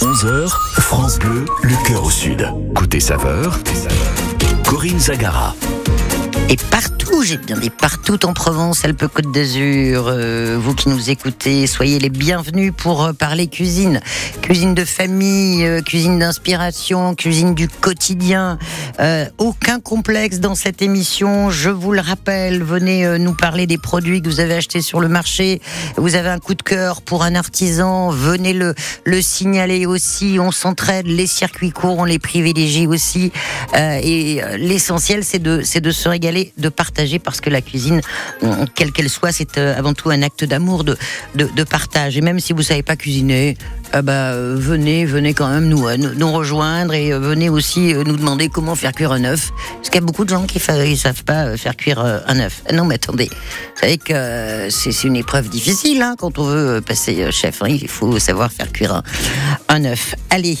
11h, 0.00 0.48
France 0.80 1.18
Bleu, 1.18 1.44
le 1.62 1.88
cœur 1.88 2.04
au 2.04 2.10
sud. 2.10 2.46
Côté 2.74 3.00
saveur, 3.00 3.58
Corinne 4.66 4.98
Zagara. 4.98 5.54
Et 6.50 6.56
partout, 6.70 7.22
j'ai 7.22 7.38
bien 7.38 7.56
dit 7.56 7.70
partout 7.70 8.26
en 8.26 8.34
Provence, 8.34 8.84
Alpes 8.84 9.06
Côte 9.08 9.32
d'Azur, 9.32 10.06
euh, 10.08 10.58
vous 10.60 10.74
qui 10.74 10.90
nous 10.90 11.08
écoutez, 11.10 11.66
soyez 11.66 11.98
les 11.98 12.10
bienvenus 12.10 12.72
pour 12.76 13.02
euh, 13.02 13.12
parler 13.14 13.48
cuisine. 13.48 14.00
Cuisine 14.42 14.74
de 14.74 14.84
famille, 14.84 15.64
euh, 15.64 15.80
cuisine 15.80 16.18
d'inspiration, 16.18 17.14
cuisine 17.14 17.54
du 17.54 17.66
quotidien. 17.66 18.58
Euh, 19.00 19.24
aucun 19.38 19.80
complexe 19.80 20.38
dans 20.38 20.54
cette 20.54 20.82
émission, 20.82 21.48
je 21.50 21.70
vous 21.70 21.92
le 21.92 22.02
rappelle, 22.02 22.62
venez 22.62 23.06
euh, 23.06 23.16
nous 23.16 23.32
parler 23.32 23.66
des 23.66 23.78
produits 23.78 24.20
que 24.20 24.28
vous 24.28 24.40
avez 24.40 24.54
achetés 24.54 24.82
sur 24.82 25.00
le 25.00 25.08
marché. 25.08 25.62
Vous 25.96 26.14
avez 26.14 26.28
un 26.28 26.38
coup 26.38 26.54
de 26.54 26.62
cœur 26.62 27.00
pour 27.00 27.24
un 27.24 27.34
artisan, 27.36 28.10
venez 28.10 28.52
le, 28.52 28.74
le 29.04 29.22
signaler 29.22 29.86
aussi. 29.86 30.36
On 30.38 30.52
s'entraide, 30.52 31.06
les 31.06 31.26
circuits 31.26 31.70
courts, 31.70 31.98
on 31.98 32.04
les 32.04 32.18
privilégie 32.18 32.86
aussi. 32.86 33.32
Et 33.74 34.40
l'essentiel, 34.58 35.24
c'est 35.24 35.38
de, 35.38 35.62
de 35.80 35.90
se 35.90 36.08
régaler, 36.08 36.33
de 36.56 36.68
partager, 36.68 37.18
parce 37.18 37.40
que 37.40 37.50
la 37.50 37.60
cuisine, 37.60 38.00
on- 38.42 38.66
quelle 38.66 38.92
qu'elle 38.92 39.10
soit, 39.10 39.32
c'est 39.32 39.58
euh, 39.58 39.76
avant 39.76 39.94
tout 39.94 40.10
un 40.10 40.22
acte 40.22 40.44
d'amour, 40.44 40.84
de, 40.84 40.96
partage. 41.64 42.16
Et 42.16 42.20
même 42.20 42.40
si 42.40 42.52
vous 42.52 42.62
savez 42.62 42.82
pas 42.82 42.96
cuisiner, 42.96 43.56
euh, 43.94 44.02
bah, 44.02 44.32
euh, 44.32 44.56
venez, 44.58 45.04
venez 45.04 45.34
quand 45.34 45.48
même 45.48 45.68
nous, 45.68 45.86
euh, 45.86 45.96
nous, 45.96 46.32
rejoindre 46.32 46.94
et 46.94 47.12
euh, 47.12 47.18
venez 47.18 47.48
aussi 47.48 47.94
nous 47.94 48.16
demander 48.16 48.48
comment 48.48 48.74
faire 48.74 48.92
cuire 48.92 49.12
un 49.12 49.24
œuf. 49.24 49.52
Parce 49.76 49.90
qu'il 49.90 50.00
y 50.00 50.04
a 50.04 50.06
beaucoup 50.06 50.24
de 50.24 50.30
gens 50.30 50.46
qui 50.46 50.58
ne 50.58 50.94
savent 50.96 51.24
pas 51.24 51.56
faire 51.56 51.76
cuire 51.76 52.00
un 52.00 52.38
œuf. 52.40 52.62
Ah 52.68 52.72
Non, 52.72 52.84
mais 52.84 52.96
attendez, 52.96 53.30
que 54.04 54.68
c'est 54.70 55.04
une 55.04 55.16
épreuve 55.16 55.48
difficile 55.48 56.02
hein, 56.02 56.14
quand 56.18 56.38
on 56.38 56.44
veut 56.44 56.80
passer 56.80 57.30
chef. 57.30 57.62
hein. 57.62 57.68
il 57.68 57.88
faut 57.88 58.18
savoir 58.18 58.50
faire 58.50 58.72
cuire 58.72 59.02
un, 59.68 59.84
œuf. 59.84 60.14
Allez, 60.30 60.58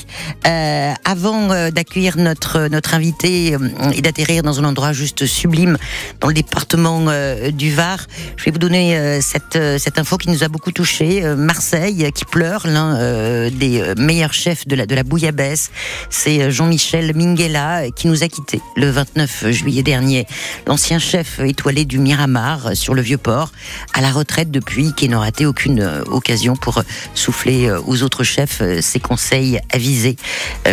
avant 1.04 1.70
d'accueillir 1.70 2.16
notre, 2.16 2.68
invité 2.92 3.56
et 3.94 4.02
d'atterrir 4.02 4.42
dans 4.42 4.60
un 4.60 4.64
endroit 4.64 4.92
juste 4.92 5.26
sublime 5.26 5.78
dans 6.20 6.28
le 6.28 6.34
département 6.34 7.06
du 7.52 7.74
Var, 7.74 7.98
je 8.36 8.44
vais 8.44 8.50
vous 8.50 8.58
donner 8.58 9.20
cette, 9.22 9.56
info 9.98 10.18
qui 10.18 10.28
nous 10.28 10.44
a 10.44 10.48
beaucoup 10.48 10.72
touché. 10.72 11.24
Euh, 11.24 11.36
Marseille 11.36 12.10
qui 12.14 12.24
pleure, 12.24 12.66
l'un 12.66 12.96
euh, 13.24 13.50
des 13.50 13.80
euh, 13.80 13.94
meilleurs 13.96 14.34
chefs 14.34 14.66
de 14.68 14.76
la, 14.76 14.86
de 14.86 14.94
la 14.94 15.02
bouillabaisse, 15.02 15.70
c'est 16.10 16.42
euh, 16.42 16.50
Jean-Michel 16.50 17.16
Minghella 17.16 17.90
qui 17.90 18.06
nous 18.06 18.22
a 18.22 18.28
quittés 18.28 18.60
le 18.76 18.90
29 18.90 19.50
juillet 19.50 19.82
dernier. 19.82 20.26
L'ancien 20.66 20.98
chef 20.98 21.40
étoilé 21.40 21.84
du 21.86 21.98
Miramar 21.98 22.76
sur 22.76 22.94
le 22.94 23.00
Vieux-Port, 23.00 23.50
à 23.94 24.02
la 24.02 24.10
retraite 24.10 24.50
depuis, 24.50 24.92
qui 24.94 25.08
n'a 25.08 25.18
raté 25.18 25.46
aucune 25.46 25.82
occasion 26.06 26.54
pour 26.54 26.82
souffler 27.14 27.70
aux 27.86 28.02
autres 28.02 28.24
chefs 28.24 28.62
ses 28.80 29.00
conseils 29.00 29.60
avisés. 29.72 30.16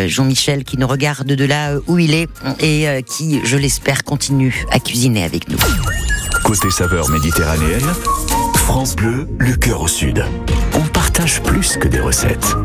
Jean-Michel 0.08 0.64
qui 0.64 0.78
nous 0.78 0.88
regarde 0.88 1.28
de 1.28 1.46
là 1.46 1.76
où 1.88 2.00
il 2.00 2.14
est 2.14 2.28
et 2.60 2.88
qui, 3.04 3.42
je 3.44 3.58
l'espère, 3.58 4.04
continue 4.04 4.66
à 4.72 4.80
cuisiner 4.80 5.24
avec 5.24 5.48
nous. 5.48 5.58
Côté 6.44 6.70
saveur 6.70 7.10
méditerranéenne, 7.10 7.94
France 8.56 8.96
Bleu, 8.96 9.28
le 9.40 9.56
cœur 9.56 9.82
au 9.82 9.88
sud. 9.88 10.24
Partage 11.22 11.44
plus 11.44 11.78
que 11.78 11.88
des 11.88 12.00
recettes. 12.00 12.56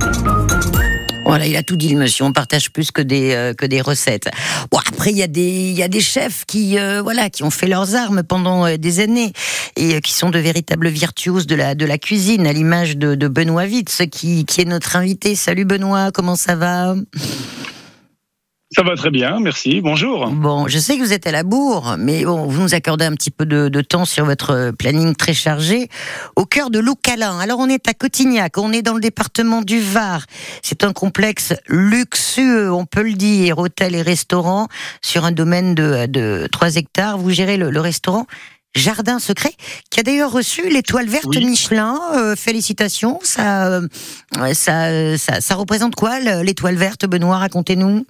Voilà, 1.26 1.46
il 1.46 1.54
a 1.56 1.62
tout 1.62 1.76
dit 1.76 1.90
le 1.90 1.98
monsieur. 1.98 2.24
On 2.24 2.32
partage 2.32 2.70
plus 2.70 2.90
que 2.90 3.02
des 3.02 3.34
euh, 3.34 3.52
que 3.52 3.66
des 3.66 3.82
recettes. 3.82 4.30
Après 4.72 5.10
il 5.10 5.18
y 5.18 5.22
a 5.22 5.26
des 5.26 5.42
il 5.42 5.76
y 5.76 5.82
a 5.82 5.88
des 5.88 6.00
chefs 6.00 6.46
qui 6.46 6.78
euh, 6.78 7.02
voilà 7.02 7.28
qui 7.28 7.42
ont 7.42 7.50
fait 7.50 7.66
leurs 7.66 7.94
armes 7.96 8.22
pendant 8.22 8.64
euh, 8.64 8.78
des 8.78 9.00
années 9.00 9.34
et 9.76 10.00
qui 10.00 10.14
sont 10.14 10.30
de 10.30 10.38
véritables 10.38 10.88
virtuoses 10.88 11.46
de 11.46 11.54
la 11.54 11.74
de 11.74 11.84
la 11.84 11.98
cuisine, 11.98 12.46
à 12.46 12.54
l'image 12.54 12.96
de, 12.96 13.28
Benoît 13.28 13.64
Witz 13.64 14.00
qui 14.10 14.46
qui 14.46 14.62
est 14.62 14.64
notre 14.64 14.96
invité. 14.96 15.34
Salut 15.34 15.66
Benoît, 15.66 16.10
comment 16.10 16.34
ça 16.34 16.56
va? 16.56 16.94
Ça 18.72 18.82
va 18.82 18.96
très 18.96 19.10
bien, 19.10 19.38
merci. 19.38 19.80
Bonjour. 19.80 20.26
Bon, 20.28 20.66
je 20.66 20.78
sais 20.80 20.96
que 20.98 21.02
vous 21.02 21.12
êtes 21.12 21.28
à 21.28 21.30
la 21.30 21.44
bourre, 21.44 21.94
mais 22.00 22.24
bon, 22.24 22.46
vous 22.46 22.62
nous 22.62 22.74
accordez 22.74 23.04
un 23.04 23.12
petit 23.12 23.30
peu 23.30 23.46
de, 23.46 23.68
de 23.68 23.80
temps 23.80 24.04
sur 24.04 24.24
votre 24.24 24.50
euh, 24.50 24.72
planning 24.72 25.14
très 25.14 25.34
chargé. 25.34 25.88
Au 26.34 26.46
cœur 26.46 26.70
de 26.70 26.80
Loucalin. 26.80 27.38
Alors, 27.38 27.60
on 27.60 27.68
est 27.68 27.88
à 27.88 27.94
Cotignac, 27.94 28.58
on 28.58 28.72
est 28.72 28.82
dans 28.82 28.94
le 28.94 29.00
département 29.00 29.62
du 29.62 29.78
Var. 29.80 30.26
C'est 30.62 30.82
un 30.82 30.92
complexe 30.92 31.54
luxueux, 31.68 32.72
on 32.72 32.86
peut 32.86 33.04
le 33.04 33.12
dire, 33.12 33.58
hôtel 33.58 33.94
et 33.94 34.02
restaurant, 34.02 34.66
sur 35.00 35.24
un 35.24 35.30
domaine 35.32 35.76
de, 35.76 36.06
de 36.06 36.48
3 36.50 36.74
hectares. 36.74 37.18
Vous 37.18 37.30
gérez 37.30 37.58
le, 37.58 37.70
le 37.70 37.80
restaurant 37.80 38.26
Jardin 38.74 39.20
Secret, 39.20 39.52
qui 39.90 40.00
a 40.00 40.02
d'ailleurs 40.02 40.32
reçu 40.32 40.68
l'étoile 40.68 41.06
verte 41.06 41.24
Oui. 41.26 41.46
Michelin. 41.46 41.98
Euh, 42.16 42.34
félicitations. 42.34 43.20
Ça, 43.22 43.68
euh, 43.68 43.86
ça, 44.54 45.16
ça, 45.16 45.40
ça 45.40 45.54
représente 45.54 45.94
quoi, 45.94 46.18
le- 46.18 46.42
l'étoile 46.42 46.74
verte, 46.74 47.06
Benoît? 47.06 47.38
Racontez-nous. 47.38 48.04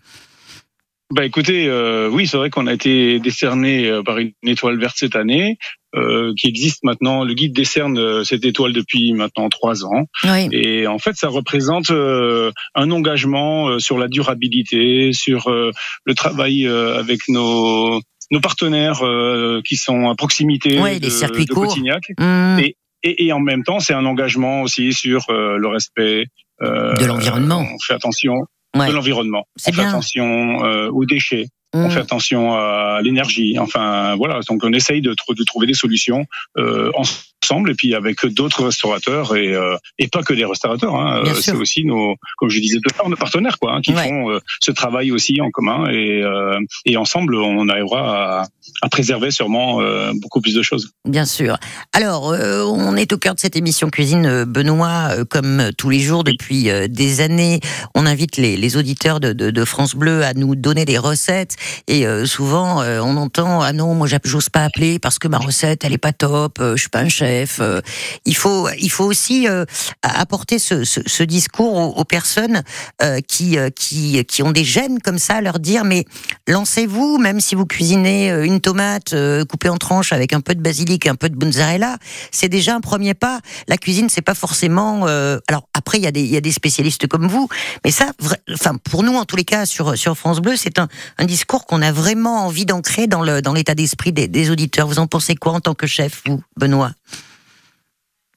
Bah 1.15 1.25
écoutez, 1.25 1.67
euh, 1.69 2.09
oui, 2.11 2.27
c'est 2.27 2.37
vrai 2.37 2.51
qu'on 2.51 2.67
a 2.67 2.73
été 2.73 3.21
décerné 3.21 3.89
euh, 3.89 4.03
par 4.03 4.19
une 4.19 4.33
étoile 4.45 4.77
verte 4.79 4.97
cette 4.99 5.15
année, 5.15 5.57
euh, 5.95 6.33
qui 6.37 6.49
existe 6.49 6.83
maintenant. 6.83 7.23
Le 7.23 7.33
guide 7.35 7.53
décerne 7.55 7.97
euh, 7.97 8.25
cette 8.25 8.45
étoile 8.45 8.73
depuis 8.73 9.13
maintenant 9.13 9.49
trois 9.49 9.85
ans. 9.85 10.07
Oui. 10.25 10.49
Et 10.51 10.87
en 10.89 10.99
fait, 10.99 11.15
ça 11.15 11.29
représente 11.29 11.91
euh, 11.93 12.51
un 12.75 12.91
engagement 12.91 13.69
euh, 13.69 13.79
sur 13.79 13.99
la 13.99 14.09
durabilité, 14.09 15.13
sur 15.13 15.47
euh, 15.49 15.71
le 16.05 16.15
travail 16.15 16.67
euh, 16.67 16.99
avec 16.99 17.29
nos 17.29 18.01
nos 18.33 18.41
partenaires 18.41 19.05
euh, 19.07 19.61
qui 19.65 19.77
sont 19.77 20.09
à 20.11 20.17
proximité 20.17 20.81
Ouais, 20.81 20.99
de, 20.99 21.05
les 21.05 21.11
circuits 21.11 21.45
de 21.47 21.55
courts. 21.55 21.69
Cotignac. 21.69 22.03
Mmh. 22.19 22.59
Et- 22.59 22.77
Et, 23.05 23.27
et 23.27 23.33
en 23.33 23.39
même 23.39 23.63
temps, 23.63 23.79
c'est 23.79 23.95
un 23.95 24.05
engagement 24.07 24.63
aussi 24.63 24.93
sur 24.93 25.21
euh, 25.31 25.59
le 25.59 25.69
respect 25.69 26.27
euh, 26.63 26.95
De 26.97 27.05
l'environnement. 27.07 27.65
On 27.73 27.79
fait 27.87 27.95
attention 27.95 28.35
Ouais. 28.79 28.89
de 28.89 28.93
l'environnement. 28.93 29.47
On 29.67 29.73
fait 29.73 29.83
attention 29.89 30.65
euh, 30.65 30.89
aux 30.91 31.05
déchets. 31.05 31.47
On 31.75 31.89
Mmh. 31.89 31.91
fait 31.91 32.01
attention 32.01 32.55
à 32.55 33.01
l'énergie. 33.03 33.59
Enfin, 33.59 34.15
voilà. 34.17 34.41
Donc, 34.49 34.63
on 34.65 34.73
essaye 34.73 35.03
de, 35.03 35.13
tr- 35.13 35.37
de 35.37 35.45
trouver 35.45 35.67
des 35.67 35.75
solutions 35.75 36.25
euh, 36.57 36.91
ensemble 36.95 37.21
et 37.69 37.75
puis 37.75 37.95
avec 37.95 38.25
d'autres 38.27 38.65
restaurateurs 38.65 39.37
et, 39.37 39.55
euh, 39.55 39.77
et 39.99 40.09
pas 40.09 40.23
que 40.23 40.35
des 40.35 40.45
restaurateurs. 40.45 40.95
Hein. 40.95 41.23
Euh. 41.27 41.35
C'est 41.35 41.53
aussi 41.53 41.85
nos, 41.85 42.17
comme 42.39 42.49
je 42.51 42.61
disais 42.61 42.79
tout 42.83 42.91
à 42.95 42.99
l'heure, 42.99 43.09
nos 43.11 43.17
partenaires, 43.17 43.59
quoi, 43.59 43.75
hein, 43.75 43.81
qui 43.81 43.93
Ouais. 43.93 44.09
font 44.09 44.31
euh, 44.31 44.39
ce 44.61 44.71
travail 44.73 45.13
aussi 45.13 45.41
en 45.41 45.51
commun 45.51 45.87
et, 45.91 46.23
euh, 46.23 46.59
et 46.85 46.97
ensemble, 46.97 47.35
on 47.37 47.69
arrivera 47.69 48.41
à, 48.43 48.47
à 48.83 48.89
préserver 48.89 49.31
sûrement 49.31 49.81
beaucoup 50.21 50.41
plus 50.41 50.55
de 50.55 50.63
choses. 50.63 50.91
Bien 51.05 51.25
sûr. 51.25 51.57
Alors, 51.93 52.25
on 52.35 52.97
est 52.97 53.13
au 53.13 53.19
cœur 53.19 53.35
de 53.35 53.41
cette 53.41 53.57
émission 53.57 53.89
cuisine, 53.91 54.45
Benoît, 54.45 55.11
comme 55.31 55.71
tous 55.79 55.91
les 55.91 56.01
jours 56.01 56.25
depuis 56.25 56.69
des 56.89 57.21
années. 57.21 57.61
On 57.95 58.07
invite 58.07 58.37
les, 58.37 58.57
les 58.57 58.77
auditeurs 58.77 59.21
de, 59.21 59.33
de, 59.33 59.51
de 59.51 59.65
France 59.65 59.95
Bleu 59.95 60.23
à 60.25 60.35
nous 60.35 60.57
donner 60.57 60.85
des 60.85 60.99
recettes. 60.99 61.57
Et 61.87 62.05
souvent, 62.27 62.83
on 62.83 63.17
entend 63.17 63.63
ah 63.63 63.73
non, 63.73 63.95
moi 63.95 64.09
j'ose 64.25 64.49
pas 64.49 64.65
appeler 64.65 64.99
parce 64.99 65.19
que 65.19 65.29
ma 65.29 65.39
recette 65.39 65.85
elle 65.85 65.93
est 65.93 65.99
pas 65.99 66.13
top. 66.13 66.59
je 66.61 66.77
suis 66.77 66.89
pas 66.91 67.01
un 67.01 67.09
chef. 67.09 67.36
Euh. 67.61 67.81
il 68.25 68.37
faut, 68.37 68.69
il 68.79 68.91
faut 68.91 69.05
aussi 69.05 69.49
euh, 69.49 69.65
apporter 70.03 70.59
ce, 70.59 71.23
discours 71.23 71.99
aux, 71.99 72.05
personnes 72.05 72.63
euh, 73.03 73.21
qui, 73.27 73.57
qui, 73.75 74.25
qui 74.25 74.43
ont 74.43 74.53
des 74.53 74.65
gènes 74.65 75.01
comme 75.01 75.19
ça, 75.19 75.41
leur 75.41 75.59
dire 75.59 75.85
mais 75.85 76.05
lancez-vous, 76.47 77.19
même 77.19 77.41
si 77.41 77.55
vous 77.55 77.67
cuisinez 77.67 78.29
une 78.45 78.61
tomate 78.61 79.15
coupée 79.49 79.69
en 79.69 79.77
tranches 79.77 80.13
avec 80.13 80.33
un 80.33 80.41
peu 80.41 80.55
de 80.55 80.61
basilic, 80.61 81.07
un 81.07 81.15
peu 81.15 81.29
de 81.29 81.45
mozzarella, 81.45 81.99
c'est 82.31 82.49
déjà 82.49 82.75
un 82.75 82.81
premier 82.81 83.15
pas. 83.15 83.41
La 83.69 83.77
cuisine, 83.77 84.09
c'est 84.09 84.23
pas 84.23 84.35
forcément. 84.35 85.07
alors 85.07 85.69
après, 85.75 85.99
il 85.99 86.05
y 86.05 86.07
a 86.07 86.13
des, 86.13 86.25
y 86.25 86.37
a 86.37 86.41
des 86.41 86.53
spécialistes 86.53 87.07
comme 87.07 87.27
vous, 87.27 87.49
mais 87.85 87.91
ça, 87.91 88.13
enfin 88.53 88.77
pour 88.77 89.03
nous 89.03 89.15
en 89.15 89.25
tous 89.25 89.37
les 89.37 89.45
cas 89.45 89.67
sur 89.67 89.97
sur 89.97 90.17
France 90.17 90.41
Bleu, 90.41 90.57
c'est 90.57 90.79
un, 90.79 90.89
un 91.19 91.25
discours 91.25 91.67
qu'on 91.67 91.83
a 91.83 91.93
vraiment 91.93 92.47
envie 92.47 92.67
d'ancrer 92.67 93.07
dans 93.07 93.23
le 93.23 93.43
dans 93.43 93.53
l'état 93.53 93.75
d'esprit 93.75 94.13
des, 94.13 94.29
des 94.29 94.51
auditeurs. 94.51 94.87
Vous 94.87 94.99
en 94.99 95.07
pensez 95.07 95.35
quoi 95.35 95.53
en 95.53 95.61
tant 95.61 95.75
que 95.75 95.87
chef, 95.87 96.23
vous, 96.27 96.43
Benoît? 96.57 96.93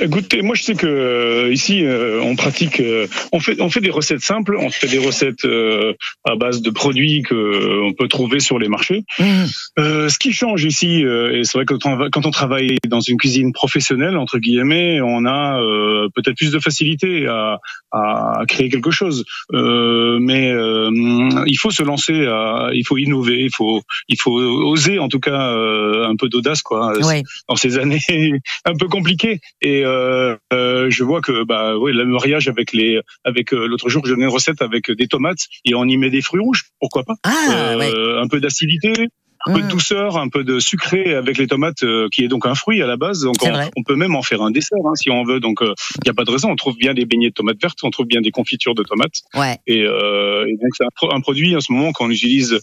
Écoutez, 0.00 0.42
moi 0.42 0.54
je 0.54 0.62
sais 0.62 0.74
que 0.74 0.86
euh, 0.86 1.52
ici 1.52 1.84
euh, 1.84 2.20
on 2.22 2.36
pratique, 2.36 2.78
euh, 2.80 3.06
on 3.32 3.40
fait 3.40 3.60
on 3.60 3.70
fait 3.70 3.80
des 3.80 3.90
recettes 3.90 4.20
simples, 4.20 4.56
on 4.60 4.70
fait 4.70 4.86
des 4.86 4.98
recettes 4.98 5.44
euh, 5.44 5.94
à 6.24 6.36
base 6.36 6.60
de 6.62 6.70
produits 6.70 7.22
que 7.22 7.34
euh, 7.34 7.82
on 7.84 7.92
peut 7.94 8.06
trouver 8.08 8.38
sur 8.40 8.58
les 8.58 8.68
marchés. 8.68 9.04
Mmh, 9.18 9.24
Euh, 9.78 10.08
ce 10.08 10.18
qui 10.18 10.32
change 10.32 10.64
ici, 10.64 11.04
euh, 11.04 11.38
et 11.38 11.44
c'est 11.44 11.56
vrai 11.58 11.64
que 11.64 11.74
quand 11.74 12.00
on, 12.00 12.10
quand 12.10 12.26
on 12.26 12.30
travaille 12.30 12.76
dans 12.86 13.00
une 13.00 13.16
cuisine 13.16 13.52
professionnelle 13.52 14.16
entre 14.16 14.38
guillemets, 14.38 15.00
on 15.00 15.24
a 15.24 15.60
euh, 15.62 16.08
peut-être 16.14 16.36
plus 16.36 16.50
de 16.52 16.58
facilité 16.58 17.26
à, 17.26 17.58
à 17.92 18.42
créer 18.46 18.68
quelque 18.68 18.90
chose. 18.90 19.24
Euh, 19.54 20.18
mais 20.20 20.50
euh, 20.50 20.90
il 21.46 21.56
faut 21.58 21.70
se 21.70 21.82
lancer, 21.82 22.26
à, 22.26 22.68
il 22.74 22.84
faut 22.86 22.98
innover, 22.98 23.38
il 23.40 23.50
faut 23.54 23.82
il 24.08 24.16
faut 24.20 24.32
oser 24.38 24.98
en 24.98 25.08
tout 25.08 25.20
cas 25.20 25.52
euh, 25.54 26.06
un 26.06 26.16
peu 26.16 26.28
d'audace 26.28 26.62
quoi 26.62 26.92
Ouais. 27.06 27.22
dans 27.48 27.56
ces 27.56 27.78
années 27.78 28.00
un 28.64 28.74
peu 28.74 28.86
compliquées. 28.88 29.40
Et 29.62 29.77
euh, 29.84 30.36
euh, 30.52 30.86
je 30.90 31.04
vois 31.04 31.20
que 31.20 31.44
bah 31.44 31.76
oui, 31.78 31.92
le 31.92 32.04
mariage 32.04 32.48
avec 32.48 32.72
les 32.72 33.00
avec 33.24 33.52
euh, 33.52 33.66
l'autre 33.66 33.88
jour, 33.88 34.04
j'ai 34.06 34.14
une 34.14 34.26
recette 34.26 34.62
avec 34.62 34.90
des 34.90 35.06
tomates 35.08 35.46
et 35.64 35.74
on 35.74 35.84
y 35.84 35.96
met 35.96 36.10
des 36.10 36.22
fruits 36.22 36.40
rouges, 36.42 36.64
pourquoi 36.80 37.04
pas? 37.04 37.14
Ah, 37.24 37.34
Euh, 37.50 37.76
ouais. 37.78 38.22
Un 38.22 38.28
peu 38.28 38.40
d'acidité. 38.40 38.92
un 39.46 39.54
peu 39.54 39.60
de 39.60 39.66
Mm. 39.66 39.70
douceur, 39.70 40.18
un 40.18 40.28
peu 40.28 40.42
de 40.42 40.58
sucré 40.58 41.14
avec 41.14 41.38
les 41.38 41.46
tomates, 41.46 41.84
euh, 41.84 42.08
qui 42.12 42.24
est 42.24 42.28
donc 42.28 42.44
un 42.44 42.56
fruit 42.56 42.82
à 42.82 42.88
la 42.88 42.96
base. 42.96 43.20
Donc 43.22 43.36
on, 43.76 43.82
peut 43.84 43.94
même 43.94 44.16
en 44.16 44.22
faire 44.22 44.42
un 44.42 44.50
dessert 44.50 44.84
hein, 44.84 44.94
si 44.96 45.10
on 45.10 45.22
veut. 45.22 45.38
Donc 45.38 45.60
il 45.62 45.68
n'y 46.04 46.10
a 46.10 46.12
pas 46.12 46.24
de 46.24 46.30
raison. 46.32 46.50
On 46.50 46.56
trouve 46.56 46.76
bien 46.76 46.92
des 46.92 47.06
beignets 47.06 47.28
de 47.28 47.34
tomates 47.34 47.56
vertes, 47.62 47.78
on 47.84 47.90
trouve 47.90 48.06
bien 48.06 48.20
des 48.20 48.32
confitures 48.32 48.74
de 48.74 48.82
tomates. 48.82 49.22
Ouais. 49.34 49.56
Et, 49.68 49.84
euh, 49.84 50.44
et 50.48 50.56
donc 50.60 50.72
c'est 50.76 50.84
un, 50.84 50.88
pro- 50.94 51.14
un 51.14 51.20
produit 51.20 51.54
en 51.54 51.60
ce 51.60 51.72
moment 51.72 51.92
qu'on 51.92 52.10
utilise 52.10 52.58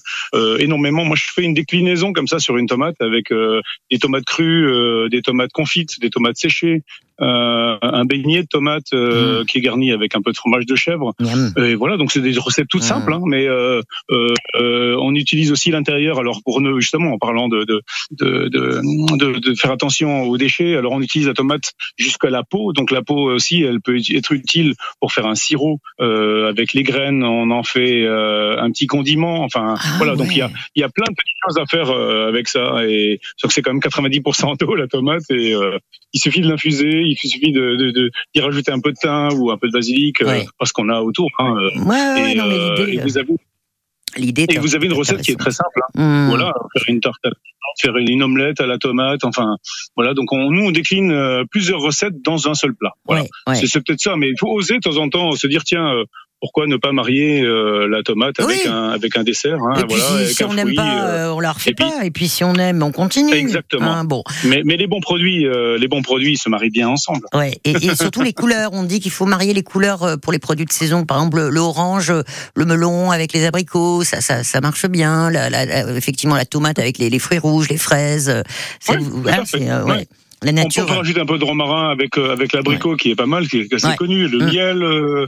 énormément. 0.59 1.05
Moi, 1.05 1.15
je 1.15 1.23
fais 1.33 1.43
une 1.43 1.53
déclinaison 1.53 2.11
comme 2.13 2.27
ça 2.27 2.39
sur 2.39 2.57
une 2.57 2.67
tomate 2.67 2.95
avec 2.99 3.31
euh, 3.31 3.61
des 3.89 3.97
tomates 3.97 4.25
crues, 4.25 4.67
euh, 4.67 5.07
des 5.09 5.21
tomates 5.21 5.51
confites, 5.53 5.99
des 6.01 6.09
tomates 6.09 6.35
séchées, 6.37 6.81
euh, 7.21 7.77
un 7.81 8.05
beignet 8.05 8.41
de 8.43 8.47
tomates 8.47 8.93
euh, 8.93 9.41
Mm. 9.41 9.45
qui 9.45 9.57
est 9.57 9.61
garni 9.61 9.91
avec 9.91 10.15
un 10.15 10.21
peu 10.21 10.31
de 10.31 10.37
fromage 10.37 10.65
de 10.65 10.75
chèvre. 10.75 11.13
Et 11.57 11.75
voilà, 11.75 11.97
donc 11.97 12.11
c'est 12.11 12.21
des 12.21 12.37
recettes 12.37 12.67
toutes 12.69 12.81
Mm. 12.83 12.85
simples, 12.85 13.13
hein, 13.13 13.21
mais 13.25 13.47
euh, 13.47 13.81
euh, 14.11 14.33
euh, 14.59 14.97
on 15.01 15.15
utilise 15.15 15.51
aussi 15.51 15.71
l'intérieur. 15.71 16.19
Alors 16.19 16.41
pour 16.43 16.61
nous, 16.61 16.79
justement, 16.79 17.13
en 17.13 17.17
parlant 17.17 17.47
de 17.47 17.63
de, 17.65 17.81
de, 18.11 18.49
de, 18.49 19.39
de- 19.39 19.55
faire 19.55 19.71
attention 19.71 20.23
aux 20.23 20.37
déchets, 20.37 20.75
alors 20.75 20.91
on 20.93 21.01
utilise 21.01 21.27
la 21.27 21.33
tomate 21.33 21.71
jusqu'à 21.97 22.29
la 22.29 22.43
peau. 22.43 22.73
Donc 22.73 22.91
la 22.91 23.01
peau 23.01 23.31
aussi, 23.31 23.61
elle 23.63 23.81
peut 23.81 23.97
être 23.97 24.31
utile 24.33 24.73
pour 24.99 25.11
faire 25.13 25.25
un 25.25 25.35
sirop 25.35 25.79
euh, 26.01 26.49
avec 26.49 26.73
les 26.73 26.83
graines. 26.83 27.23
On 27.23 27.49
en 27.51 27.63
fait 27.63 28.03
euh, 28.03 28.57
un 28.59 28.69
petit 28.71 28.87
condiment. 28.87 29.43
Enfin 29.43 29.75
Ah, 29.77 29.93
voilà, 29.97 30.15
donc 30.15 30.27
il 30.31 30.37
y 30.37 30.41
a 30.41 30.49
il 30.75 30.81
y 30.81 30.83
a 30.83 30.89
plein 30.89 31.05
de 31.09 31.15
petites 31.15 31.37
choses 31.47 31.57
à 31.57 31.65
faire 31.65 31.89
euh, 31.91 32.27
avec 32.27 32.47
ça. 32.47 32.85
Et 32.87 33.19
sauf 33.37 33.49
que 33.49 33.53
c'est 33.53 33.61
quand 33.61 33.71
même 33.73 33.79
90% 33.81 34.57
d'eau 34.59 34.75
la 34.75 34.87
tomate 34.87 35.23
et 35.29 35.53
euh, 35.53 35.77
il 36.13 36.19
suffit 36.19 36.41
de 36.41 36.47
l'infuser, 36.49 37.03
il 37.07 37.15
suffit 37.17 37.51
de 37.51 37.75
de- 37.75 37.91
de- 37.91 38.11
d'y 38.33 38.41
rajouter 38.41 38.71
un 38.71 38.79
peu 38.79 38.91
de 38.91 38.97
thym 38.97 39.29
ou 39.39 39.51
un 39.51 39.57
peu 39.57 39.67
de 39.67 39.73
basilic 39.73 40.21
euh, 40.21 40.25
Ouais. 40.27 40.45
parce 40.59 40.71
qu'on 40.71 40.89
a 40.89 41.01
autour. 41.01 41.29
Hein, 41.39 41.55
euh, 41.57 41.83
Ouais, 41.85 42.33
et, 42.33 42.35
non, 42.35 42.45
mais 42.47 42.55
euh, 42.59 42.87
et 42.87 42.97
vous 42.99 43.17
avez, 43.17 43.33
et 44.17 44.57
vous 44.59 44.75
avez 44.75 44.85
une 44.85 44.93
recette 44.93 45.21
qui 45.21 45.31
est 45.31 45.35
très 45.35 45.51
simple. 45.51 45.81
hein. 45.95 46.01
Hmm. 46.25 46.29
Voilà, 46.29 46.53
faire 46.73 46.83
une 46.89 47.01
tarte, 47.01 47.19
à 47.25 47.29
la 47.29 47.33
tomate, 47.33 47.81
faire 47.81 47.97
une 47.97 48.23
omelette 48.23 48.61
à 48.61 48.65
la 48.65 48.77
tomate. 48.77 49.23
Enfin, 49.25 49.57
voilà. 49.95 50.13
Donc 50.13 50.31
on, 50.31 50.51
nous 50.51 50.65
on 50.65 50.71
décline 50.71 51.11
euh, 51.11 51.43
plusieurs 51.49 51.81
recettes 51.81 52.21
dans 52.23 52.47
un 52.47 52.53
seul 52.53 52.73
plat. 52.75 52.91
Voilà. 53.05 53.23
Ouais, 53.23 53.29
ouais. 53.47 53.55
C'est 53.55 53.67
c'est 53.67 53.81
peut-être 53.85 53.99
ça, 53.99 54.15
mais 54.15 54.29
il 54.29 54.35
faut 54.39 54.49
oser 54.51 54.75
de 54.75 54.79
temps 54.79 54.97
en 54.97 55.09
temps 55.09 55.31
se 55.33 55.47
dire 55.47 55.63
tiens. 55.63 55.87
euh, 55.93 56.05
pourquoi 56.41 56.67
ne 56.67 56.75
pas 56.77 56.91
marier 56.91 57.41
euh, 57.41 57.87
la 57.87 58.03
tomate 58.03 58.39
avec 58.39 58.55
Oui. 58.65 58.69
un 58.71 58.89
avec 58.89 59.15
un 59.17 59.23
dessert 59.23 59.57
hein, 59.63 59.73
Et 59.79 59.83
puis 59.85 59.95
voilà, 59.97 60.03
si, 60.05 60.13
avec 60.13 60.27
si 60.35 60.43
un 60.43 60.47
on 60.47 60.53
n'aime 60.53 60.75
pas, 60.75 61.05
euh, 61.07 61.29
on 61.31 61.39
la 61.39 61.51
refait 61.51 61.71
et 61.71 61.73
puis- 61.73 61.85
pas. 61.89 62.05
Et 62.05 62.11
puis 62.11 62.27
si 62.27 62.43
on 62.43 62.53
aime, 62.55 62.83
on 62.83 62.91
continue. 62.91 63.33
Exactement. 63.33 63.91
Hein, 63.91 64.03
bon, 64.03 64.23
mais, 64.43 64.61
mais 64.65 64.77
les 64.77 64.85
bons 64.87 64.99
produits, 64.99 65.47
euh, 65.47 65.77
les 65.77 65.87
bons 65.87 66.01
produits 66.01 66.37
se 66.37 66.49
marient 66.49 66.69
bien 66.69 66.87
ensemble. 66.89 67.21
ouais. 67.33 67.57
Et, 67.63 67.71
et 67.71 67.95
surtout 67.95 68.21
les 68.21 68.33
couleurs. 68.33 68.71
On 68.73 68.83
dit 68.83 68.99
qu'il 68.99 69.11
faut 69.11 69.25
marier 69.25 69.53
les 69.53 69.63
couleurs 69.63 70.03
euh, 70.03 70.17
pour 70.17 70.31
les 70.33 70.39
produits 70.39 70.65
de 70.65 70.71
saison. 70.73 71.05
Par 71.05 71.17
exemple, 71.17 71.37
le, 71.37 71.49
le 72.55 72.65
melon 72.65 73.11
avec 73.11 73.33
les 73.33 73.45
abricots, 73.45 74.03
ça, 74.03 74.21
ça, 74.21 74.43
ça 74.43 74.61
marche 74.61 74.85
bien. 74.87 75.29
La, 75.31 75.49
la- 75.49 75.65
la- 75.65 75.91
effectivement, 75.97 76.35
la 76.35 76.45
tomate 76.45 76.79
avec 76.79 76.97
les, 76.97 77.09
les 77.09 77.19
fruits 77.19 77.39
rouges, 77.39 77.69
les 77.69 77.77
fraises. 77.77 78.43
c'est- 78.79 78.97
Oui, 78.97 79.03
tout 79.05 79.21
voilà, 79.21 79.41
à 79.41 79.45
fait. 79.45 79.57
c'est, 79.59 79.63
Ouais. 79.73 79.91
ouais. 79.91 80.07
La 80.43 80.51
On 80.51 80.55
peut 80.55 80.61
nature. 80.61 80.87
rajouter 80.89 81.21
un 81.21 81.25
peu 81.25 81.39
de 81.39 81.43
romarin 81.45 81.89
avec 81.89 82.17
avec 82.19 82.53
l'abricot 82.53 82.97
qui 82.97 83.09
est 83.09 83.15
pas 83.15 83.25
mal, 83.25 83.47
qui 83.47 83.61
est 83.61 83.73
assez 83.73 83.95
connu, 83.95 84.27
le 84.27 84.39
Mm. 84.39 84.45
miel. 84.51 85.27